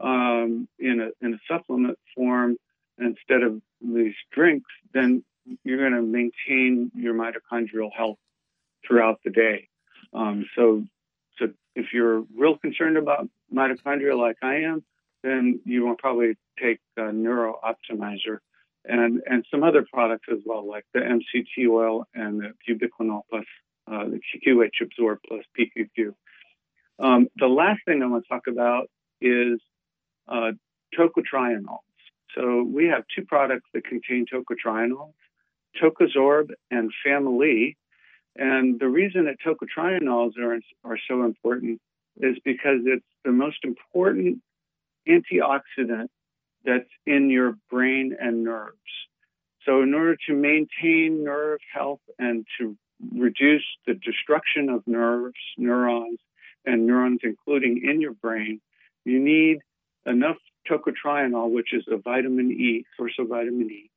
um, 0.00 0.68
in, 0.78 1.00
a, 1.00 1.24
in 1.24 1.34
a 1.34 1.38
supplement 1.48 1.98
form 2.14 2.56
instead 2.98 3.42
of 3.42 3.60
these 3.80 4.14
drinks, 4.32 4.70
then 4.92 5.24
you're 5.64 5.78
going 5.78 5.92
to 5.92 6.02
maintain 6.02 6.90
your 6.94 7.14
mitochondrial 7.14 7.90
health 7.96 8.18
throughout 8.88 9.20
the 9.24 9.30
day. 9.30 9.68
Um, 10.12 10.46
so, 10.56 10.84
so 11.38 11.48
if 11.76 11.92
you're 11.92 12.24
real 12.36 12.58
concerned 12.58 12.96
about 12.96 13.28
mitochondria 13.54 14.18
like 14.18 14.38
I 14.42 14.62
am, 14.62 14.82
then 15.22 15.60
you 15.64 15.86
will 15.86 15.96
probably 15.96 16.36
take 16.60 16.80
Neuro 16.96 17.60
Optimizer 17.62 18.38
and 18.84 19.20
and 19.26 19.44
some 19.50 19.62
other 19.62 19.84
products 19.92 20.26
as 20.32 20.38
well, 20.44 20.66
like 20.66 20.84
the 20.94 21.00
MCT 21.00 21.68
oil 21.68 22.06
and 22.14 22.40
the 22.40 22.52
ubiquinol 22.72 23.22
plus 23.30 23.44
uh, 23.90 24.04
the 24.04 24.20
QH 24.46 24.80
Absorb 24.82 25.18
plus 25.26 25.44
PQQ. 25.58 26.14
Um, 26.98 27.28
the 27.36 27.46
last 27.46 27.80
thing 27.84 28.02
I 28.02 28.06
want 28.06 28.24
to 28.24 28.28
talk 28.28 28.46
about 28.48 28.88
is 29.20 29.60
uh, 30.26 30.52
tocotrienols. 30.98 31.78
So 32.34 32.62
we 32.62 32.86
have 32.86 33.04
two 33.14 33.24
products 33.24 33.68
that 33.72 33.84
contain 33.84 34.26
tocotrienols, 34.32 35.14
Toco-Sorb 35.80 36.50
and 36.70 36.90
Family. 37.04 37.76
And 38.38 38.78
the 38.78 38.88
reason 38.88 39.24
that 39.24 39.36
tocotrienols 39.44 40.38
are, 40.38 40.60
are 40.84 40.98
so 41.08 41.24
important 41.24 41.80
is 42.20 42.36
because 42.44 42.80
it's 42.84 43.04
the 43.24 43.32
most 43.32 43.58
important 43.64 44.38
antioxidant 45.08 46.06
that's 46.64 46.88
in 47.04 47.30
your 47.30 47.56
brain 47.68 48.16
and 48.18 48.44
nerves. 48.44 48.76
So, 49.64 49.82
in 49.82 49.92
order 49.92 50.16
to 50.28 50.34
maintain 50.34 51.24
nerve 51.24 51.58
health 51.74 52.00
and 52.18 52.46
to 52.58 52.76
reduce 53.14 53.64
the 53.86 53.94
destruction 53.94 54.68
of 54.68 54.86
nerves, 54.86 55.36
neurons, 55.56 56.20
and 56.64 56.86
neurons, 56.86 57.20
including 57.22 57.82
in 57.84 58.00
your 58.00 58.14
brain, 58.14 58.60
you 59.04 59.18
need 59.20 59.58
enough 60.06 60.36
tocotrienol, 60.70 61.50
which 61.50 61.72
is 61.72 61.84
a 61.90 61.96
vitamin 61.96 62.52
E, 62.52 62.84
source 62.96 63.14
of 63.18 63.28
vitamin 63.28 63.70
E. 63.70 63.90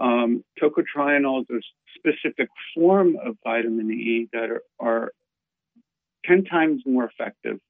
Um, 0.00 0.44
tocotrienol 0.60 1.42
is 1.42 1.46
a 1.50 1.60
specific 1.98 2.48
form 2.74 3.16
of 3.22 3.36
vitamin 3.44 3.90
E 3.90 4.28
that 4.32 4.48
are, 4.50 4.62
are 4.80 5.12
10 6.24 6.44
times 6.44 6.82
more 6.86 7.04
effective 7.04 7.60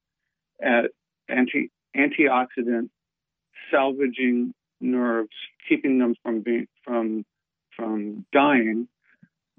at 0.62 0.90
anti, 1.28 1.70
antioxidant 1.96 2.88
salvaging 3.70 4.54
nerves, 4.80 5.34
keeping 5.68 5.98
them 5.98 6.14
from 6.22 6.40
being 6.40 6.66
from 6.84 7.24
from 7.76 8.26
dying. 8.32 8.88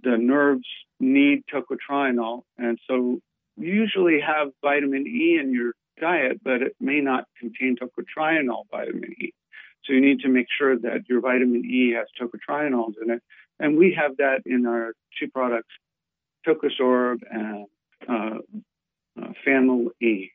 The 0.03 0.17
nerves 0.17 0.67
need 0.99 1.43
tocotrienol, 1.53 2.43
and 2.57 2.79
so 2.87 3.19
you 3.57 3.73
usually 3.73 4.19
have 4.21 4.49
vitamin 4.61 5.05
E 5.07 5.37
in 5.41 5.53
your 5.53 5.73
diet, 5.99 6.41
but 6.43 6.61
it 6.61 6.75
may 6.79 7.01
not 7.01 7.25
contain 7.39 7.75
tocotrienol 7.75 8.63
vitamin 8.71 9.13
E. 9.19 9.33
So 9.83 9.93
you 9.93 10.01
need 10.01 10.19
to 10.21 10.29
make 10.29 10.47
sure 10.57 10.77
that 10.77 11.09
your 11.09 11.21
vitamin 11.21 11.65
E 11.65 11.93
has 11.93 12.07
tocotrienols 12.19 12.93
in 13.01 13.11
it, 13.11 13.21
and 13.59 13.77
we 13.77 13.95
have 13.99 14.17
that 14.17 14.41
in 14.45 14.65
our 14.65 14.93
two 15.19 15.27
products, 15.29 15.69
Toco-Sorb 16.47 17.19
and 17.29 17.67
uh, 18.07 18.37
uh, 19.21 19.33
Family 19.45 19.87
E. 20.01 20.31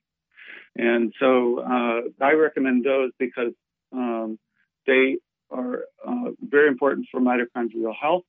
And 0.77 1.13
so 1.19 1.61
uh, 1.61 2.01
I 2.21 2.33
recommend 2.33 2.85
those 2.85 3.11
because 3.19 3.53
um, 3.93 4.39
they 4.87 5.17
are 5.51 5.85
uh, 6.07 6.31
very 6.41 6.69
important 6.69 7.07
for 7.11 7.21
mitochondrial 7.21 7.95
health. 7.99 8.25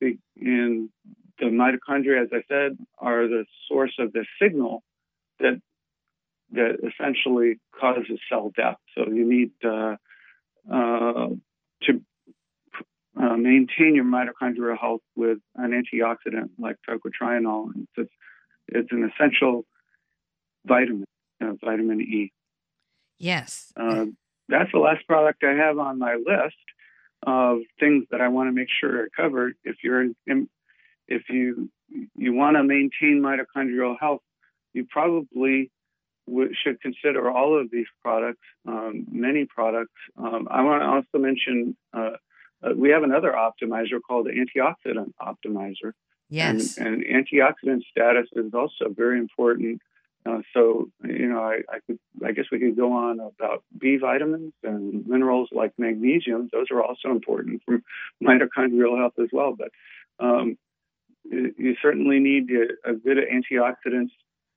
And 0.00 0.90
the 1.38 1.46
mitochondria, 1.46 2.22
as 2.22 2.28
I 2.32 2.42
said, 2.48 2.78
are 2.98 3.28
the 3.28 3.44
source 3.68 3.94
of 3.98 4.12
the 4.12 4.24
signal 4.40 4.82
that 5.40 5.60
that 6.52 6.76
essentially 6.82 7.58
causes 7.78 8.20
cell 8.28 8.52
death. 8.56 8.76
So 8.96 9.06
you 9.06 9.28
need 9.28 9.50
uh, 9.64 9.96
to 10.68 12.00
uh, 13.20 13.36
maintain 13.36 13.94
your 13.94 14.04
mitochondrial 14.04 14.78
health 14.78 15.00
with 15.14 15.38
an 15.54 15.70
antioxidant 15.70 16.50
like 16.58 16.76
tocotrienol. 16.88 17.70
It's, 17.96 18.10
it's 18.68 18.92
an 18.92 19.10
essential 19.10 19.64
vitamin, 20.66 21.06
uh, 21.42 21.52
vitamin 21.64 22.00
E. 22.00 22.32
Yes. 23.18 23.72
Uh, 23.76 24.06
that's 24.48 24.70
the 24.72 24.78
last 24.78 25.06
product 25.06 25.42
I 25.42 25.54
have 25.54 25.78
on 25.78 25.98
my 25.98 26.14
list 26.14 26.56
of 27.26 27.58
things 27.80 28.04
that 28.10 28.20
I 28.20 28.28
want 28.28 28.48
to 28.48 28.52
make 28.52 28.68
sure 28.80 29.02
are 29.02 29.08
covered. 29.16 29.54
If 29.64 29.76
you're 29.82 30.02
in, 30.26 30.48
if 31.08 31.22
you 31.30 31.70
you 32.14 32.32
want 32.34 32.56
to 32.56 32.62
maintain 32.62 33.22
mitochondrial 33.22 33.96
health, 33.98 34.22
you 34.72 34.86
probably 34.90 35.70
should 36.62 36.80
consider 36.80 37.30
all 37.30 37.58
of 37.58 37.70
these 37.70 37.86
products, 38.02 38.42
um, 38.66 39.06
many 39.10 39.44
products. 39.44 39.92
Um, 40.16 40.48
I 40.50 40.62
want 40.62 40.82
to 40.82 40.86
also 40.86 41.24
mention 41.24 41.76
uh, 41.94 42.16
uh, 42.62 42.72
we 42.74 42.90
have 42.90 43.02
another 43.02 43.32
optimizer 43.32 44.00
called 44.06 44.26
the 44.26 44.32
antioxidant 44.32 45.12
optimizer. 45.20 45.92
Yes. 46.28 46.76
And, 46.78 47.02
and 47.02 47.26
antioxidant 47.26 47.82
status 47.90 48.28
is 48.34 48.52
also 48.54 48.88
very 48.90 49.18
important 49.18 49.80
uh, 50.26 50.38
so, 50.52 50.90
you 51.04 51.28
know, 51.28 51.40
I, 51.40 51.60
I, 51.72 51.78
could, 51.86 51.98
I 52.24 52.32
guess 52.32 52.46
we 52.50 52.58
could 52.58 52.76
go 52.76 52.92
on 52.92 53.20
about 53.20 53.62
B 53.78 53.96
vitamins 53.96 54.54
and 54.62 55.06
minerals 55.06 55.48
like 55.52 55.72
magnesium. 55.78 56.48
Those 56.52 56.66
are 56.70 56.82
also 56.82 57.10
important 57.10 57.62
for 57.64 57.80
mitochondrial 58.22 58.98
health 58.98 59.14
as 59.20 59.28
well. 59.32 59.54
But 59.56 59.70
um, 60.18 60.58
you, 61.24 61.76
certainly 61.80 62.18
need 62.18 62.50
a, 62.50 62.90
a 62.90 62.94
good 62.94 63.18
antioxidants, 63.18 64.10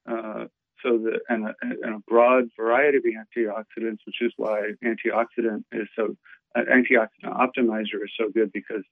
uh, 0.09 0.45
so 0.84 0.98
that 0.98 1.20
and 1.30 1.48
a, 1.48 1.56
and 1.62 1.96
a, 1.96 2.00
broad 2.08 2.46
variety 2.58 2.98
of 2.98 3.04
antioxidants, 3.04 4.00
which 4.06 4.22
is 4.22 4.32
why 4.38 4.72
antioxidant 4.84 5.64
is 5.72 5.88
so 5.96 6.16
uh, 6.56 6.62
antioxidant 6.62 7.36
optimizer 7.36 8.04
is 8.04 8.12
so 8.18 8.30
good 8.34 8.52
because 8.52 8.84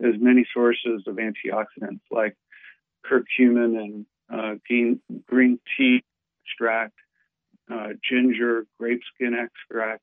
there's 0.00 0.16
many 0.18 0.46
sources 0.52 1.04
of 1.06 1.16
antioxidants 1.16 2.00
like 2.10 2.36
curcumin 3.08 3.78
and 3.78 4.06
uh, 4.32 4.54
green, 4.66 5.00
green 5.26 5.58
tea 5.76 6.02
extract, 6.44 6.94
uh, 7.72 7.88
ginger, 8.02 8.66
grape 8.78 9.00
skin 9.14 9.34
extract, 9.34 10.02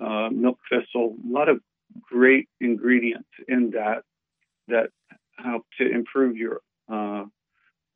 uh, 0.00 0.28
milk 0.30 0.58
thistle, 0.70 1.16
a 1.24 1.32
lot 1.32 1.48
of 1.48 1.60
great 2.00 2.48
ingredients 2.60 3.28
in 3.46 3.70
that 3.70 4.02
that 4.68 4.90
help 5.38 5.64
to 5.78 5.90
improve 5.90 6.36
your 6.36 6.60
uh, 6.90 7.24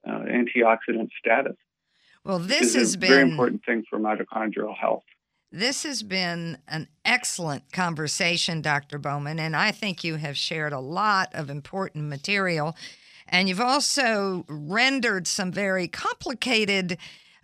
uh 0.06 0.24
antioxidant 0.26 1.08
status. 1.18 1.56
Well, 2.24 2.38
this 2.38 2.74
has 2.74 2.96
been 2.96 3.10
a 3.10 3.14
very 3.16 3.30
important 3.30 3.64
thing 3.64 3.84
for 3.88 3.98
mitochondrial 3.98 4.76
health. 4.76 5.04
This 5.50 5.82
has 5.82 6.02
been 6.02 6.58
an 6.68 6.88
excellent 7.04 7.72
conversation, 7.72 8.62
Dr. 8.62 8.98
Bowman, 8.98 9.38
and 9.38 9.54
I 9.54 9.70
think 9.70 10.02
you 10.02 10.16
have 10.16 10.36
shared 10.36 10.72
a 10.72 10.80
lot 10.80 11.34
of 11.34 11.50
important 11.50 12.08
material. 12.08 12.74
And 13.28 13.48
you've 13.48 13.60
also 13.60 14.44
rendered 14.48 15.26
some 15.26 15.52
very 15.52 15.88
complicated 15.88 16.96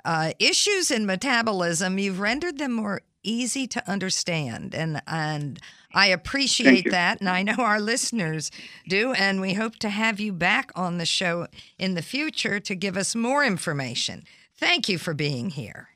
uh, 0.04 0.32
issues 0.38 0.90
in 0.90 1.04
metabolism, 1.04 1.98
you've 1.98 2.20
rendered 2.20 2.58
them 2.58 2.72
more 2.72 3.02
easy 3.22 3.66
to 3.66 3.90
understand. 3.90 4.74
And, 4.74 5.02
and 5.06 5.60
I 5.92 6.06
appreciate 6.06 6.90
that. 6.90 7.20
And 7.20 7.28
I 7.28 7.42
know 7.42 7.56
our 7.58 7.80
listeners 7.80 8.50
do. 8.88 9.12
And 9.12 9.40
we 9.40 9.54
hope 9.54 9.76
to 9.80 9.90
have 9.90 10.20
you 10.20 10.32
back 10.32 10.70
on 10.74 10.98
the 10.98 11.04
show 11.04 11.46
in 11.78 11.94
the 11.94 12.02
future 12.02 12.60
to 12.60 12.74
give 12.74 12.96
us 12.96 13.14
more 13.14 13.44
information. 13.44 14.24
Thank 14.58 14.88
you 14.88 14.98
for 14.98 15.14
being 15.14 15.50
here. 15.50 15.90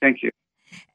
Thank 0.00 0.22
you. 0.22 0.30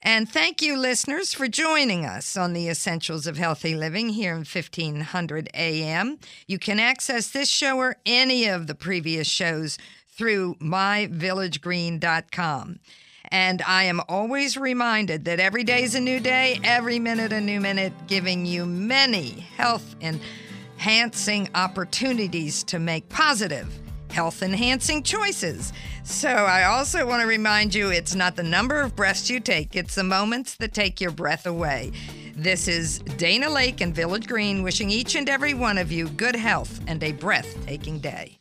And 0.01 0.27
thank 0.27 0.59
you, 0.61 0.77
listeners, 0.77 1.33
for 1.33 1.47
joining 1.47 2.05
us 2.05 2.35
on 2.35 2.51
the 2.53 2.67
Essentials 2.67 3.27
of 3.27 3.37
Healthy 3.37 3.75
Living 3.75 4.09
here 4.09 4.31
in 4.31 4.39
1500 4.39 5.49
AM. 5.53 6.17
You 6.47 6.57
can 6.57 6.79
access 6.79 7.29
this 7.29 7.49
show 7.49 7.77
or 7.77 7.97
any 8.05 8.47
of 8.47 8.65
the 8.65 8.73
previous 8.73 9.27
shows 9.27 9.77
through 10.07 10.55
myvillagegreen.com. 10.55 12.79
And 13.29 13.61
I 13.61 13.83
am 13.83 14.01
always 14.09 14.57
reminded 14.57 15.25
that 15.25 15.39
every 15.39 15.63
day 15.63 15.83
is 15.83 15.93
a 15.95 16.01
new 16.01 16.19
day, 16.19 16.59
every 16.63 16.97
minute 16.99 17.31
a 17.31 17.39
new 17.39 17.61
minute, 17.61 17.93
giving 18.07 18.43
you 18.45 18.65
many 18.65 19.47
health 19.55 19.95
enhancing 20.01 21.47
opportunities 21.53 22.63
to 22.63 22.79
make 22.79 23.07
positive 23.07 23.79
health 24.11 24.43
enhancing 24.43 25.03
choices. 25.03 25.73
So 26.03 26.29
I 26.29 26.63
also 26.63 27.05
want 27.05 27.21
to 27.21 27.27
remind 27.27 27.73
you 27.73 27.89
it's 27.89 28.15
not 28.15 28.35
the 28.35 28.43
number 28.43 28.81
of 28.81 28.95
breaths 28.95 29.29
you 29.29 29.39
take, 29.39 29.75
it's 29.75 29.95
the 29.95 30.03
moments 30.03 30.55
that 30.55 30.73
take 30.73 30.99
your 30.99 31.11
breath 31.11 31.45
away. 31.45 31.91
This 32.35 32.67
is 32.67 32.99
Dana 33.17 33.47
Laake 33.47 33.81
and 33.81 33.93
Village 33.93 34.27
Green 34.27 34.63
wishing 34.63 34.89
each 34.89 35.15
and 35.15 35.29
every 35.29 35.53
one 35.53 35.77
of 35.77 35.91
you 35.91 36.09
good 36.09 36.35
health 36.35 36.79
and 36.87 37.03
a 37.03 37.11
breathtaking 37.11 37.99
day. 37.99 38.40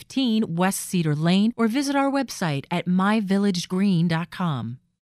15 0.00 0.56
West 0.56 0.80
Cedar 0.80 1.14
Lane 1.14 1.52
or 1.56 1.68
visit 1.68 1.94
our 1.94 2.10
website 2.10 2.64
at 2.70 2.86
myvillagegreen.com. 2.86 4.78